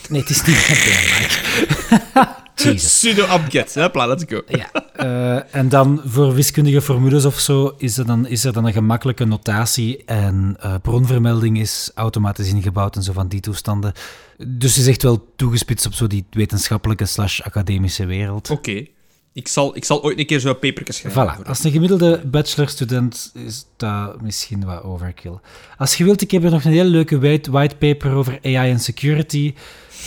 [0.09, 2.27] Nee, het is niet mijn
[3.29, 3.75] Apt-get.
[3.75, 4.41] Hopla, let's go.
[4.47, 4.71] Ja.
[4.95, 8.73] eh, en dan voor wiskundige formules of zo is er dan, is er dan een
[8.73, 13.93] gemakkelijke notatie en eh, bronvermelding is automatisch ingebouwd en zo van die toestanden.
[14.37, 18.49] Dus het is echt wel toegespitst op zo die wetenschappelijke slash academische wereld.
[18.49, 18.85] Oké.
[19.33, 21.35] Ik, zal, ik zal ooit een keer zo'n papertje schrijven.
[21.43, 25.39] Voilà, als een gemiddelde bachelorstudent is dat misschien wat overkill.
[25.77, 28.79] Als je wilt, ik heb er nog een hele leuke white, whitepaper over AI en
[28.79, 29.53] security.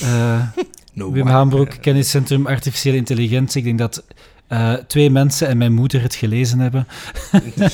[0.01, 0.49] Eh,
[0.95, 1.33] No Wim way.
[1.33, 3.59] Haambroek, Kenniscentrum Artificiële Intelligentie.
[3.59, 4.05] Ik denk dat
[4.49, 6.87] eh, twee mensen en mijn moeder het gelezen hebben.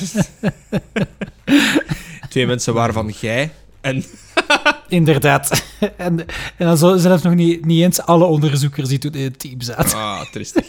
[2.29, 4.03] Twee mensen waarvan jij en...
[4.87, 5.63] Inderdaad.
[5.97, 6.19] en,
[6.57, 9.61] en dan zo zelfs nog niet, niet eens alle onderzoekers die toen in het team
[9.61, 9.97] zaten.
[9.97, 10.65] Ah, tristig.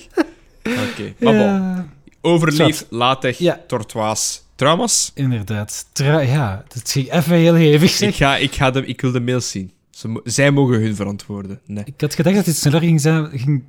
[0.62, 1.14] Oké.
[1.18, 1.90] Maar bon.
[2.20, 2.86] Overleef, Zat.
[2.90, 3.60] latex, Ja.
[3.66, 5.10] tortoise, traumas.
[5.14, 5.86] inderdaad.
[5.92, 8.00] Tra- ja, dat ging even heel hevig.
[8.00, 9.72] Ik, ga, ik, ga de, ik wil de mails zien.
[10.02, 11.60] Ze, zij mogen hun verantwoorden.
[11.66, 11.84] Nee.
[11.84, 13.64] Ik had gedacht dat het sneller ging, zijn, ging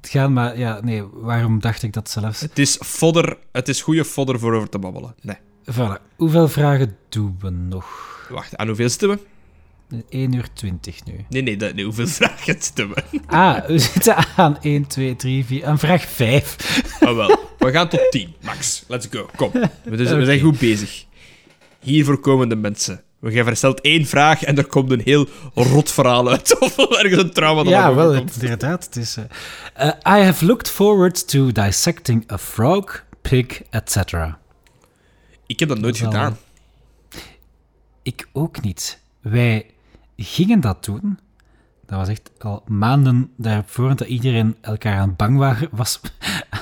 [0.00, 2.40] gaan, maar ja, nee, waarom dacht ik dat zelfs?
[2.40, 3.36] Het is fodder.
[3.52, 5.14] Het is goede fodder voor over te babbelen.
[5.22, 5.36] Nee.
[5.72, 6.02] Voilà.
[6.16, 7.86] Hoeveel vragen doen we nog?
[8.30, 9.18] Wacht, aan hoeveel zitten we?
[10.08, 11.24] 1 uur 20 nu.
[11.28, 13.02] Nee, nee, dat- nee hoeveel vragen zitten we?
[13.26, 16.82] Ah, we zitten aan 1, 2, 3, 4, aan vraag 5.
[17.00, 17.38] Ah, wel.
[17.58, 18.84] We gaan tot 10, max.
[18.88, 19.28] Let's go.
[19.36, 19.50] Kom.
[19.84, 21.04] We, dus- we zijn goed bezig.
[21.80, 23.02] Hiervoor komen de mensen.
[23.18, 26.58] We gaan versteld één vraag en er komt een heel rot verhaal uit.
[26.60, 28.42] Of ergens een trauma dat Ja, wel, komt.
[28.42, 28.84] inderdaad.
[28.84, 29.24] Het is, eh,
[30.06, 33.96] eh, I have looked forward to dissecting a frog, pig, etc.
[35.46, 36.36] Ik heb dat nooit Dat gedaan.
[38.02, 39.00] Ik ook niet.
[39.20, 39.66] Wij
[40.16, 41.18] gingen dat doen.
[41.86, 46.00] Dat was echt al maanden daarvoor dat iedereen elkaar aan het bang wa- was,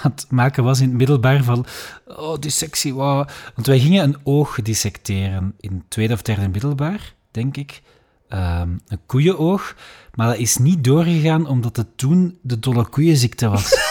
[0.03, 1.67] aan het maken was in het middelbaar van
[2.07, 3.29] oh, dissectie, wow.
[3.55, 7.83] Want wij gingen een oog dissecteren in het tweede of derde middelbaar, denk ik.
[8.29, 9.77] Ehm, een koeienoog.
[10.15, 13.75] Maar dat is niet doorgegaan omdat het toen de dolle koeienziekte was.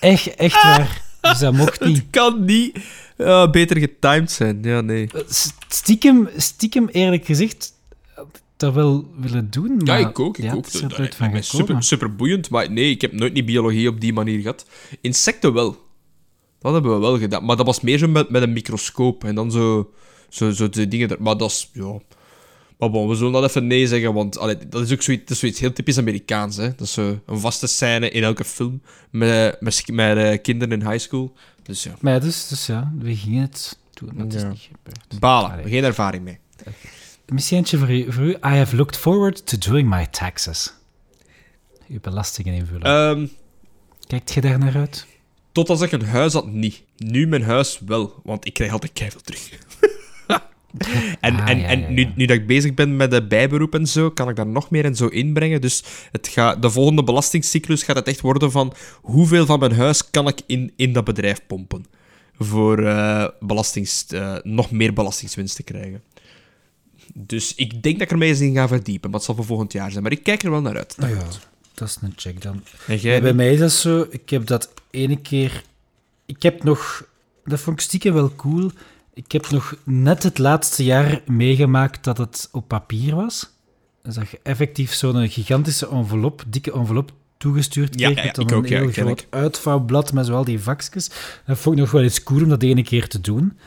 [0.00, 1.02] Echt, echt waar.
[1.20, 1.96] Dus dat mocht niet.
[1.96, 2.78] Het kan niet
[3.16, 4.58] eh, beter getimed zijn.
[4.62, 5.10] Ja, nee.
[5.28, 7.72] S- Stiekem, stiekem eerlijk gezegd,
[8.60, 9.68] dat wel willen doen.
[9.84, 10.38] Ja, maar ik ook.
[10.38, 10.66] Ik ja, ook.
[10.66, 11.44] is Dat- dat van gekomen.
[11.44, 14.66] super, super boeiend, maar nee, ik heb nooit niet biologie op die manier gehad.
[15.00, 15.88] Insecten wel.
[16.58, 17.44] Dat hebben we wel gedaan.
[17.44, 19.90] Maar dat was meer zo met, met een microscoop en dan zo,
[20.28, 21.08] zo, zo de dingen.
[21.10, 21.98] Er, maar dat is, ja.
[22.78, 25.30] Maar bon, we zullen dat even nee zeggen, want allee, dat is ook zoiets, dat
[25.30, 26.56] is zoiets heel typisch Amerikaans.
[26.56, 26.68] Hè?
[26.68, 30.86] Dat is zo een vaste scène in elke film met, met, met eh, kinderen in
[30.90, 31.32] high school.
[31.62, 34.10] Dus ja, Maar ja, dus, dus ja, we gingen het doen.
[34.14, 34.48] Dat is Ja.
[34.48, 35.20] niet gebeurd.
[35.20, 35.50] balen.
[35.50, 35.68] Allee.
[35.68, 36.38] Geen ervaring mee.
[37.30, 38.30] Misschien eentje voor u, voor u.
[38.30, 40.72] I have looked forward to doing my taxes.
[41.88, 42.82] Uw belastingen invullen.
[42.82, 43.26] Ehm,
[44.06, 45.06] Kijkt je daar naar uit?
[45.52, 46.82] tot als ik een huis had, niet.
[46.96, 49.48] Nu mijn huis wel, want ik krijg altijd keihard terug.
[51.20, 53.74] en Ah, en, ja, en ja, Nu, nu dat ik bezig ben met de bijberoep
[53.74, 55.60] en zo, kan ik daar nog meer en zo inbrengen.
[55.60, 60.10] Dus het gaat, de volgende belastingcyclus gaat het echt worden van hoeveel van mijn huis
[60.10, 61.84] kan ik in, in dat bedrijf pompen.
[62.38, 62.76] Voor
[63.40, 66.02] belastings, eh, nog meer belastingswinst te krijgen.
[67.14, 69.72] Dus ik denk dat ik ermee eens in ga verdiepen, maar het zal voor volgend
[69.72, 70.02] jaar zijn.
[70.02, 70.96] Maar ik kijk er wel naar uit.
[71.02, 71.24] Oh ja,
[71.74, 72.62] dat is een check dan.
[72.86, 73.14] En jij?
[73.14, 74.06] Ja, bij mij is dat zo.
[74.10, 75.62] Ik heb dat ene keer.
[76.26, 77.04] Ik heb nog.
[77.44, 78.70] Dat vond ik stiekem wel cool.
[79.14, 83.50] Ik heb nog net het laatste jaar meegemaakt dat het op papier was.
[84.02, 88.18] Dus dat je effectief zo'n gigantische envelop, dikke envelop toegestuurd Ja, kreeg.
[88.18, 91.10] ja, met dan ook, een ja, heel ken groot uitvouwblad met zo al die vakjes.
[91.46, 93.58] Dat vond ik nog wel eens cool om dat de ene keer te doen.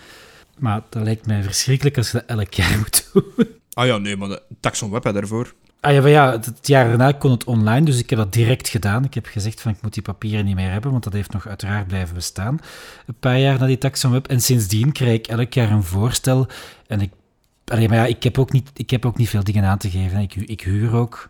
[0.64, 3.48] Maar dat lijkt mij verschrikkelijk als je dat elk jaar moet doen.
[3.74, 5.54] Ah ja, nee, maar de Taxon Web hè, daarvoor.
[5.80, 8.68] Ah ja, maar ja, het jaar daarna kon het online, dus ik heb dat direct
[8.70, 9.04] gedaan.
[9.04, 11.48] Ik heb gezegd van ik moet die papieren niet meer hebben, want dat heeft nog
[11.48, 12.60] uiteraard blijven bestaan.
[13.06, 14.28] Een paar jaar na die Taxon Web.
[14.28, 16.48] En sindsdien krijg ik elk jaar een voorstel.
[16.88, 17.12] En ik,
[17.66, 19.90] allee, maar ja, ik, heb ook niet, ik heb ook niet veel dingen aan te
[19.90, 20.20] geven.
[20.20, 21.30] Ik, ik huur ook.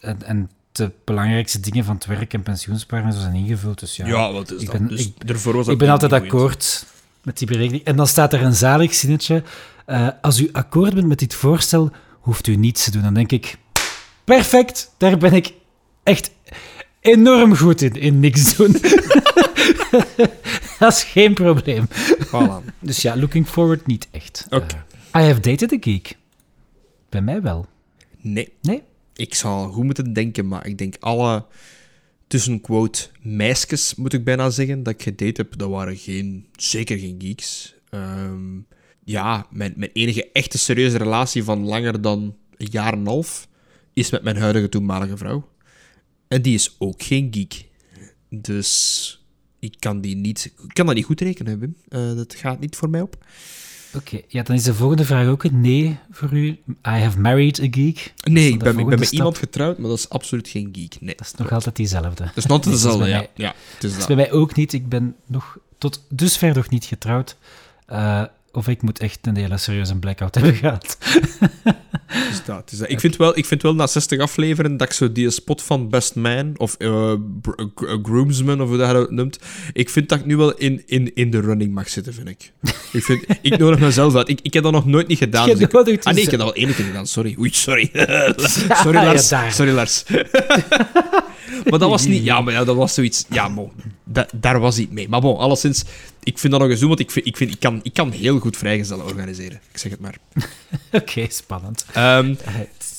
[0.00, 3.80] En, en de belangrijkste dingen van het werk en pensioensparen zijn ingevuld.
[3.80, 4.78] Dus ja, Ja, wat is ik dat?
[4.78, 6.86] ben- dus ik- was ik ben altijd akkoord
[7.22, 7.84] met die berekening.
[7.84, 9.42] En dan staat er een zalig zinnetje.
[9.86, 11.90] eh, als u akkoord bent met dit voorstel,
[12.20, 13.02] hoeft u niets te doen.
[13.02, 13.58] Dan denk ik,
[14.24, 15.52] perfect, daar ben ik
[16.02, 16.30] echt
[17.00, 18.72] enorm goed in, in niks doen.
[20.78, 21.88] Dat is geen probleem.
[22.26, 22.74] Voilà.
[22.78, 24.46] Dus ja, looking forward niet echt.
[24.50, 24.84] Oké.
[25.10, 26.16] Eh, I have dated a geek.
[27.08, 27.66] Bij mij wel.
[28.20, 28.52] Nee.
[28.62, 28.82] Nee?
[29.14, 31.44] Ik zal goed moeten denken, maar ik denk alle
[32.32, 36.98] tussen quote meisjes, moet ik bijna zeggen, dat ik gedate heb, dat waren geen, zeker
[36.98, 37.74] geen geeks.
[37.88, 38.60] Ehm,
[39.04, 43.48] ja, mijn, enige echte serieuze relatie van langer dan een jaar en een half
[43.92, 45.48] is met mijn huidige toenmalige vrouw.
[46.28, 47.68] En die is ook geen geek.
[48.28, 49.24] Dus
[49.58, 51.76] ik kan, die niet, kan dat niet goed rekenen, Wim.
[51.88, 53.24] Eh, dat gaat niet voor mij op.
[53.94, 56.46] Oké, ja, dan is de volgende vraag ook een nee voor u.
[56.46, 58.14] I have married a geek.
[58.24, 60.96] Nee, ik ben, ik ben met iemand getrouwd, maar dat is absoluut geen geek.
[61.00, 61.14] Nee.
[61.16, 62.24] Dat is nog altijd diezelfde.
[62.24, 63.16] Dat is nog dezelfde, ja.
[63.18, 63.54] mij- ja.
[63.74, 64.72] Het is Dat is bij mij ook niet.
[64.72, 67.36] Ik ben nog tot dusver nog niet getrouwd.
[67.86, 68.22] Eh,
[68.52, 70.98] of ik moet echt een hele serieuze blackout hebben gehad.
[72.30, 72.90] Is dat, is dat.
[72.90, 75.88] Ik, vind wel, ik vind wel na 60 afleveren dat ik zo die spot van
[75.88, 77.12] Best Man of eh,
[78.02, 79.38] Groomsman of hoe dat je dat noemt,
[79.72, 82.52] ik vind dat ik nu wel in, in, in de running mag zitten, vind ik.
[82.92, 84.28] Ik, vind, ik nodig mezelf uit.
[84.28, 85.46] Ik, ik heb dat nog nooit niet gedaan.
[85.48, 85.84] Dus ik- ah
[86.14, 87.36] nee, ik heb dat wel één keer gedaan, sorry.
[87.38, 87.90] Oei, sorry.
[88.82, 89.28] sorry Lars.
[89.50, 90.04] sorry Lars.
[91.70, 92.24] maar dat was niet...
[92.24, 93.24] Ja, maar ja, dat was zoiets...
[93.28, 93.50] Ja,
[94.04, 95.08] da- daar was iets mee.
[95.08, 95.84] Maar bon, alleszins,
[96.24, 98.10] ik vind dat nog eens doen, want ik, vind, ik, vind, ik, kan, ik kan
[98.10, 99.60] heel goed vrijgezellen organiseren.
[99.72, 100.16] Ik zeg het maar.
[101.00, 101.86] Oké, spannend.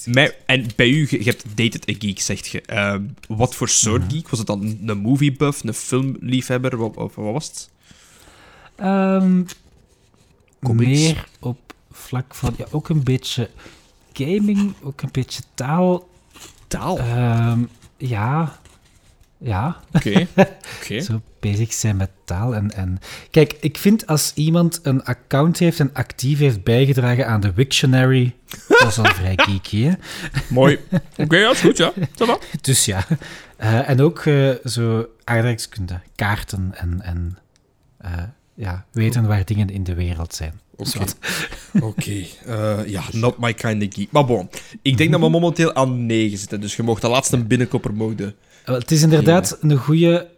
[0.06, 2.62] Mij, en bij u, je hebt dated a geek, zegt je.
[2.62, 4.30] Ehm, wat voor soort geek?
[4.30, 6.78] Was het dan een moviebuff, een filmliefhebber?
[6.78, 7.70] Wat, wat, wat was het?
[10.62, 10.90] Comics.
[10.90, 12.54] meer op vlak van...
[12.58, 13.50] Ja, ook een beetje
[14.14, 16.10] gaming, ook een beetje taal.
[16.68, 17.00] Taal.
[17.98, 18.60] Ja,
[19.44, 19.78] ja.
[19.92, 20.28] Oké.
[21.02, 22.56] Zo bezig zijn met taal.
[22.56, 23.00] En, en...
[23.32, 28.36] Kijk, ik vind als iemand een account heeft en actief heeft bijgedragen aan de Wiktionary,
[28.68, 29.94] dat is al vrij geeky, hè?
[30.50, 30.80] Mooi.
[31.18, 31.94] Oké, ja, is goed, ja.
[32.16, 32.38] Va.
[32.62, 33.06] Dus ja.
[33.58, 37.38] Eh, en ook eh, zo aardrijkskunde, kaarten en, en
[37.98, 38.24] eh,
[38.56, 40.62] ja, weten waar dingen in de wereld zijn.
[41.82, 42.26] Oké.
[42.46, 44.12] Eh, ja, not my kind of geek.
[44.12, 44.50] Maar bon,
[44.82, 48.36] ik denk dat we momenteel aan 9 zitten, dus je mocht de laatste binnenkopper mogen.
[48.64, 50.32] Het is inderdaad een goede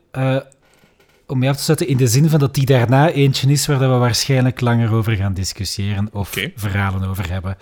[1.27, 3.79] om mee af te sluiten in de zin van dat die daarna eentje is waar
[3.79, 7.57] we waarschijnlijk langer over gaan discussiëren of verhalen over hebben.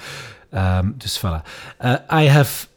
[0.49, 1.47] Ehm, dus voilà.
[1.77, 2.67] Eh, I have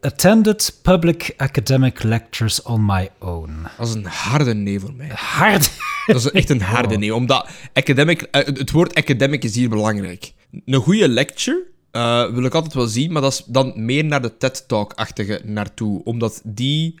[0.00, 3.66] attended public academic lectures on my own.
[3.78, 5.10] Dat is een harde nee voor mij.
[5.14, 5.70] Hard.
[6.06, 10.32] Dat is echt een harde nee, omdat academic, eh, het woord academic is hier belangrijk.
[10.64, 14.22] Een goede lecture eh, wil ik altijd wel zien, maar dat is dan meer naar
[14.22, 16.04] de TED-talk-achtige naartoe.
[16.04, 16.94] Omdat die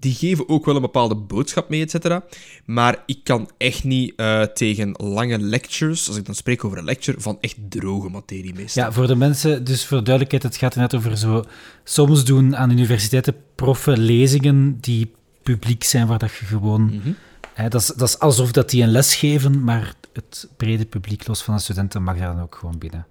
[0.00, 2.24] die geven ook wel een bepaalde boodschap mee, et cetera.
[2.64, 6.84] Maar ik kan echt niet eh, tegen lange lectures, als ik dan spreek over een
[6.84, 8.84] lecture, van echt droge materie meestal.
[8.84, 11.44] Ja, voor de mensen, dus voor de duidelijkheid, het gaat er net over zo...
[11.84, 15.12] Soms doen aan universiteiten proffen lezingen die
[15.42, 16.82] publiek zijn, waar dat je gewoon...
[16.84, 17.12] Mhm.
[17.54, 21.26] Hè, dat, is, dat is alsof dat die een les geven, maar het brede publiek,
[21.26, 23.06] los van de studenten, mag daar dan ook gewoon binnen.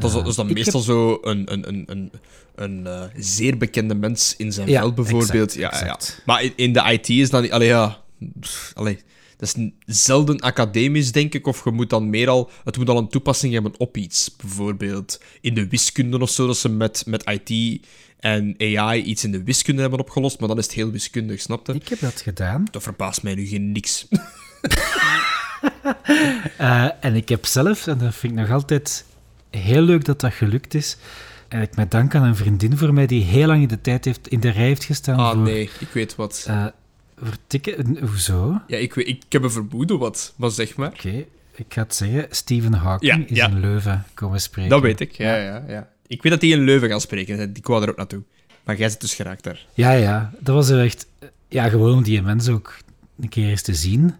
[0.00, 2.10] Want dat, is, dat is dan meestal zo een, een, een, een,
[2.54, 5.32] een eh, zeer bekende mens in zijn veld, bijvoorbeeld.
[5.32, 5.94] exact, ja, ja, ja.
[5.94, 6.22] exact.
[6.26, 7.50] Maar in, in de IT is dan...
[7.50, 8.04] Allee, ja...
[8.74, 8.98] Allee,
[9.36, 11.46] dat is zelden academisch, denk ik.
[11.46, 12.50] Of je moet dan meer al...
[12.64, 14.36] Het moet al een toepassing hebben op iets.
[14.36, 17.80] Bijvoorbeeld in de wiskunde of zo, dat ze met, met IT
[18.18, 20.38] en AI iets in de wiskunde hebben opgelost.
[20.38, 21.72] Maar dan is het heel wiskundig, snap je?
[21.72, 22.66] Ik heb dat gedaan.
[22.70, 24.06] Dat verbaast mij nu geen niks.
[26.56, 29.04] Eh, en ik heb zelf, en dat vind ik nog altijd
[29.50, 30.96] heel leuk dat dat gelukt is,
[31.48, 34.04] en ik met dank aan een vriendin voor mij die heel lang in de tijd
[34.04, 35.70] heeft, in de rij heeft gestaan Ah, voor, nee.
[35.80, 36.44] Ik weet wat.
[36.48, 36.64] eh,
[37.18, 37.98] voor tikken.
[37.98, 38.60] Hoezo?
[38.66, 40.32] Ja, ik, weet, ik heb een vermoeden wat.
[40.36, 40.88] Maar zeg maar.
[40.88, 41.24] Oké,
[41.54, 42.26] ik ga het zeggen.
[42.30, 43.48] Stephen Hawking Ja, is ja.
[43.48, 44.70] in Leuven komen spreken.
[44.70, 45.88] Dat weet ik, ja, ja, ja.
[46.06, 47.52] Ik weet dat die in Leuven gaan spreken.
[47.52, 48.22] Die kwam er ook naartoe.
[48.64, 49.66] Maar jij zit dus geraakt daar.
[49.74, 50.30] Ja, ja.
[50.40, 51.06] Dat was echt...
[51.48, 52.76] Ja, gewoon om die mensen ook
[53.20, 54.14] een keer eens te zien.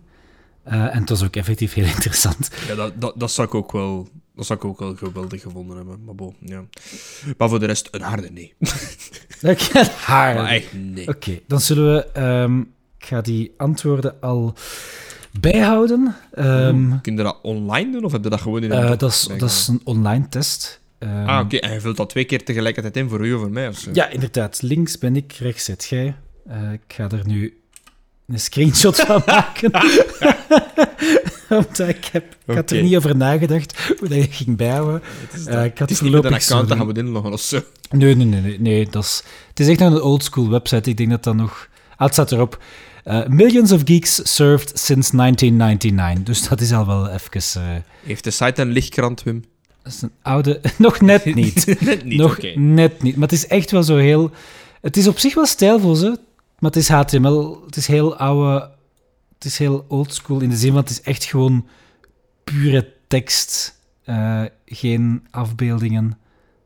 [0.62, 2.51] Eh, en het was ook effectief heel interessant.
[2.69, 5.77] Ja, dat, dat, dat, zou ik ook wel, dat zou ik ook wel geweldig gevonden
[5.77, 6.05] hebben.
[6.05, 6.65] Maar bon, ja.
[7.39, 8.55] Maar voor de rest, een harde nee.
[10.07, 11.09] Maar echt nee.
[11.09, 12.07] Oké, dan zullen we...
[12.13, 12.61] ehm,
[12.99, 14.55] ik ga die antwoorden al
[15.41, 16.15] bijhouden.
[16.33, 19.11] Ehm, Kun je dat online doen of heb je dat gewoon in een doc dat,
[19.11, 20.81] is, dat is een online test.
[20.99, 21.57] Ehm, Ah, oké.
[21.57, 23.91] En je vult dat twee keer tegelijkertijd in voor u of voor mij of zo?
[23.93, 24.63] Ja, inderdaad.
[24.63, 26.17] Links ben ik, rechts zit jij.
[26.47, 27.61] Eh, ik ga er nu
[28.27, 29.70] een screenshot van maken.
[31.48, 35.03] Omdat ik, heb, ik had er niet over nagedacht hoe dat ik ging bijhouden.
[35.47, 37.61] Eh, ik had het is niet met een account, dan gaan we inloggen of zo.
[37.90, 38.40] Nee, nee, nee.
[38.40, 40.90] nee, nee dat is, het is echt nog een oldschool website.
[40.90, 41.69] Ik denk dat dat nog...
[41.97, 42.62] Ah, het staat erop.
[43.05, 46.23] eh, millions of geeks served since 1999.
[46.24, 47.62] Dus dat is al wel even...
[47.62, 47.74] eh,
[48.05, 49.44] Heeft de site een lichtkrant, Wim?
[49.82, 50.61] dat is een oude...
[50.78, 51.81] Nog net niet.
[51.81, 53.15] Net niet, nog net niet.
[53.16, 54.31] Maar het is echt wel zo heel...
[54.81, 56.19] Het is op zich wel stijlvol, ze.
[56.59, 57.62] Maar het is HTML.
[57.66, 58.70] Het is heel oude...
[59.35, 61.69] Het is heel oldschool in de zin van het is echt gewoon
[62.45, 63.81] pure tekst.
[64.05, 66.19] Eh, geen afbeeldingen.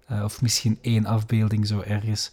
[0.07, 2.33] Eh, of misschien één afbeelding zo ergens.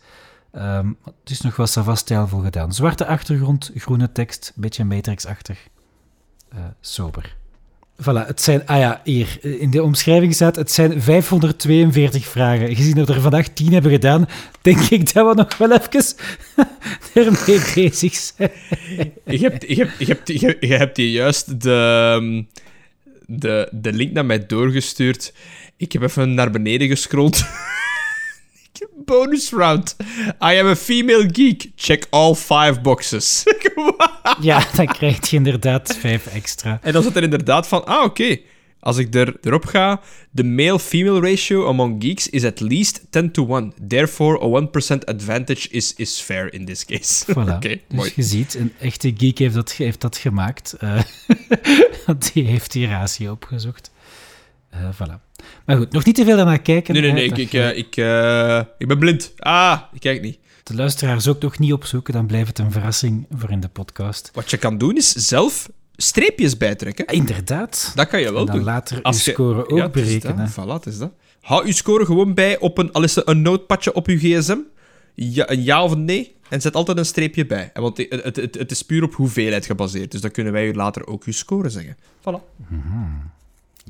[0.51, 2.73] Ehm, het is nog wel savas stijlvol gedaan.
[2.73, 5.67] Zwarte achtergrond, groene tekst, beetje matrixachtig.
[6.49, 7.35] Eh sober.
[8.01, 8.65] Voilà, het zijn...
[8.65, 9.37] Ah ja, hier.
[9.41, 10.55] In de omschrijving staat...
[10.55, 12.75] Het zijn 542 vragen.
[12.75, 14.27] Gezien dat we er vandaag 10 hebben gedaan,
[14.61, 16.15] denk ik dat we nog wel even
[17.13, 18.51] ermee bezig zijn.
[19.25, 22.43] Je hebt, je, je, hebt, je, hier juist de, ehm,
[23.25, 25.33] de, de link naar mij doorgestuurd.
[25.77, 27.43] Ik heb even naar beneden gescrolld.
[29.05, 29.95] Bonus round.
[30.41, 31.71] I am a female geek.
[31.75, 33.43] Check all five boxes.
[34.41, 36.79] Ja, dan krijg je inderdaad 5 extra.
[36.81, 38.37] en dan zit er inderdaad van, ah, oké.
[38.79, 40.01] Als ik er, erop ga,
[40.33, 43.73] the male-female ratio among geeks is at least 10 to 1.
[43.87, 47.25] Therefore, a 1% advantage is, is fair in this case.
[47.25, 47.57] Voilà.
[47.67, 48.11] Dus mooi.
[48.15, 50.73] je ziet, een echte geek heeft dat, heeft dat gemaakt.
[50.79, 50.99] Eh,
[52.33, 53.91] die heeft die ratio opgezocht.
[54.77, 55.13] Eh, voilà.
[55.65, 56.93] Maar goed, nog niet te veel daarnaar kijken.
[56.93, 57.25] Nee, nee, hè, nee.
[57.25, 59.33] Ik, ik, je eh, ik, eh, ik ben blind.
[59.37, 60.39] Ah, ik kijk niet.
[60.63, 64.31] de luisteraars ook nog niet opzoeken, dan blijft het een verrassing voor in de podcast.
[64.33, 67.05] Wat je kan doen is zelf streepjes bijtrekken.
[67.05, 67.91] Ah, Inderdaad.
[67.95, 68.63] Dat kan je wel en dan doen.
[68.65, 70.51] later Als uw je- score ook Ja, berekenen.
[70.51, 71.11] Voilà, het is dat.
[71.41, 74.57] Hou uw score gewoon bij op een, al is het een notepadje op uw gsm.
[75.15, 76.35] Ja, een ja of een nee.
[76.49, 77.69] En zet altijd een streepje bij.
[77.73, 80.11] Want het, het, het, het is puur op hoeveelheid gebaseerd.
[80.11, 81.97] Dus dan kunnen wij u later ook uw score zeggen.
[82.19, 82.65] Voilà.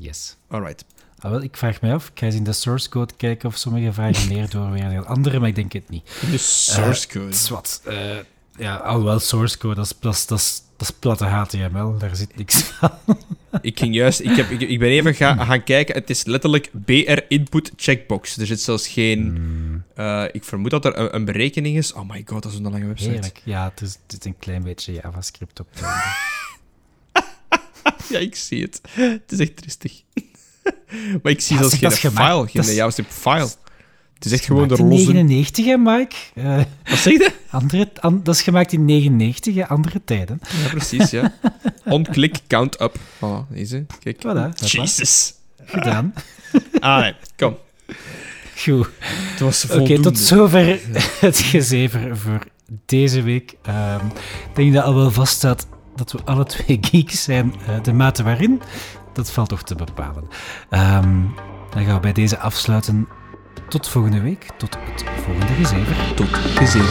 [0.00, 0.36] Yes.
[0.48, 0.84] Alright.
[1.18, 3.56] Ah, wel, ik vraag mij af, ik ga eens in de source code kijken of
[3.56, 6.10] sommige vragen meer doorwerken dan andere, maar ik denk het niet.
[6.30, 7.28] De source code.
[7.28, 7.80] Is wat.
[7.84, 8.16] eh,
[8.58, 12.16] ja, alhoewel source code, dat is, dat, is, dat, is, dat is platte HTML, daar
[12.16, 12.90] zit niks van.
[13.62, 14.20] Ik ging juist...
[14.20, 15.94] Ik, heb, ik, ik ben even ga, gaan kijken.
[15.94, 18.36] Het is letterlijk BR input checkbox.
[18.36, 19.20] Er zit zelfs geen...
[19.20, 19.84] Hmm.
[19.94, 21.92] eh, ik vermoed dat er een, een berekening is.
[21.92, 23.10] Oh my god, dat is een lange website.
[23.10, 23.40] Heerlijk.
[23.44, 25.68] Ja, het is, het is een klein beetje JavaScript op.
[28.12, 28.80] Ja, ik zie het.
[28.90, 29.92] Het is echt tristig.
[31.22, 32.30] maar ik zie Ja, zelfs zeg, geen dat gemaakt.
[32.32, 33.48] file, geen Dat is- JavaScript file.
[34.14, 35.12] Het is echt gewoon de losse...
[35.12, 36.16] 99, hè, Mike?
[36.34, 37.32] Eh, Wat zeg je?
[37.50, 40.40] andere, an- dat is gemaakt in 99, hè, andere tijden.
[40.62, 41.34] Ja, precies, ja.
[41.84, 42.96] On-click, count up.
[43.16, 43.86] Voilà, deze.
[44.02, 44.16] Kijk.
[44.26, 44.64] Voilà.
[44.64, 45.34] Jesus.
[45.64, 46.14] Gedaan.
[46.80, 47.14] Ah, nee.
[47.36, 47.56] Kom.
[48.56, 48.88] Goed.
[49.00, 50.80] Het was Oké, tot zover
[51.20, 52.46] het gezever voor
[52.86, 53.54] deze week.
[53.62, 54.06] Ehm,
[54.48, 55.66] ik denk dat al wel vaststaat
[55.98, 57.54] dat we alle twee geeks zijn.
[57.66, 58.62] Eh, de mate waarin,
[59.12, 60.28] dat valt toch te bepalen.
[60.70, 61.20] Ehm,
[61.70, 63.08] dan gaan we bij deze afsluiten.
[63.68, 64.46] Tot volgende week.
[64.56, 66.14] Tot het volgende gezever.
[66.14, 66.86] Tot gezien.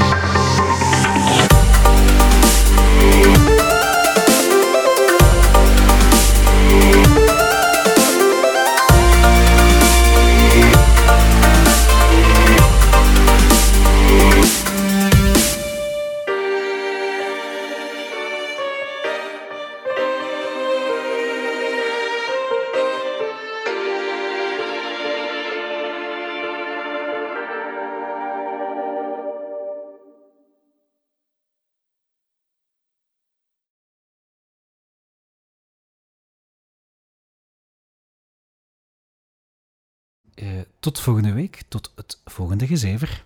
[40.87, 43.25] Tot volgende week, tot het volgende gezever.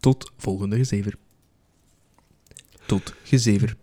[0.00, 1.14] Tot volgende gezever.
[2.86, 3.76] Tot gezever.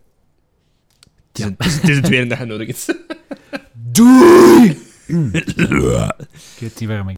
[1.28, 2.86] Het is, een, het is, het een tweede dag nodig.
[3.74, 4.70] Doei!
[5.08, 7.18] Ik weet niet waarom ik...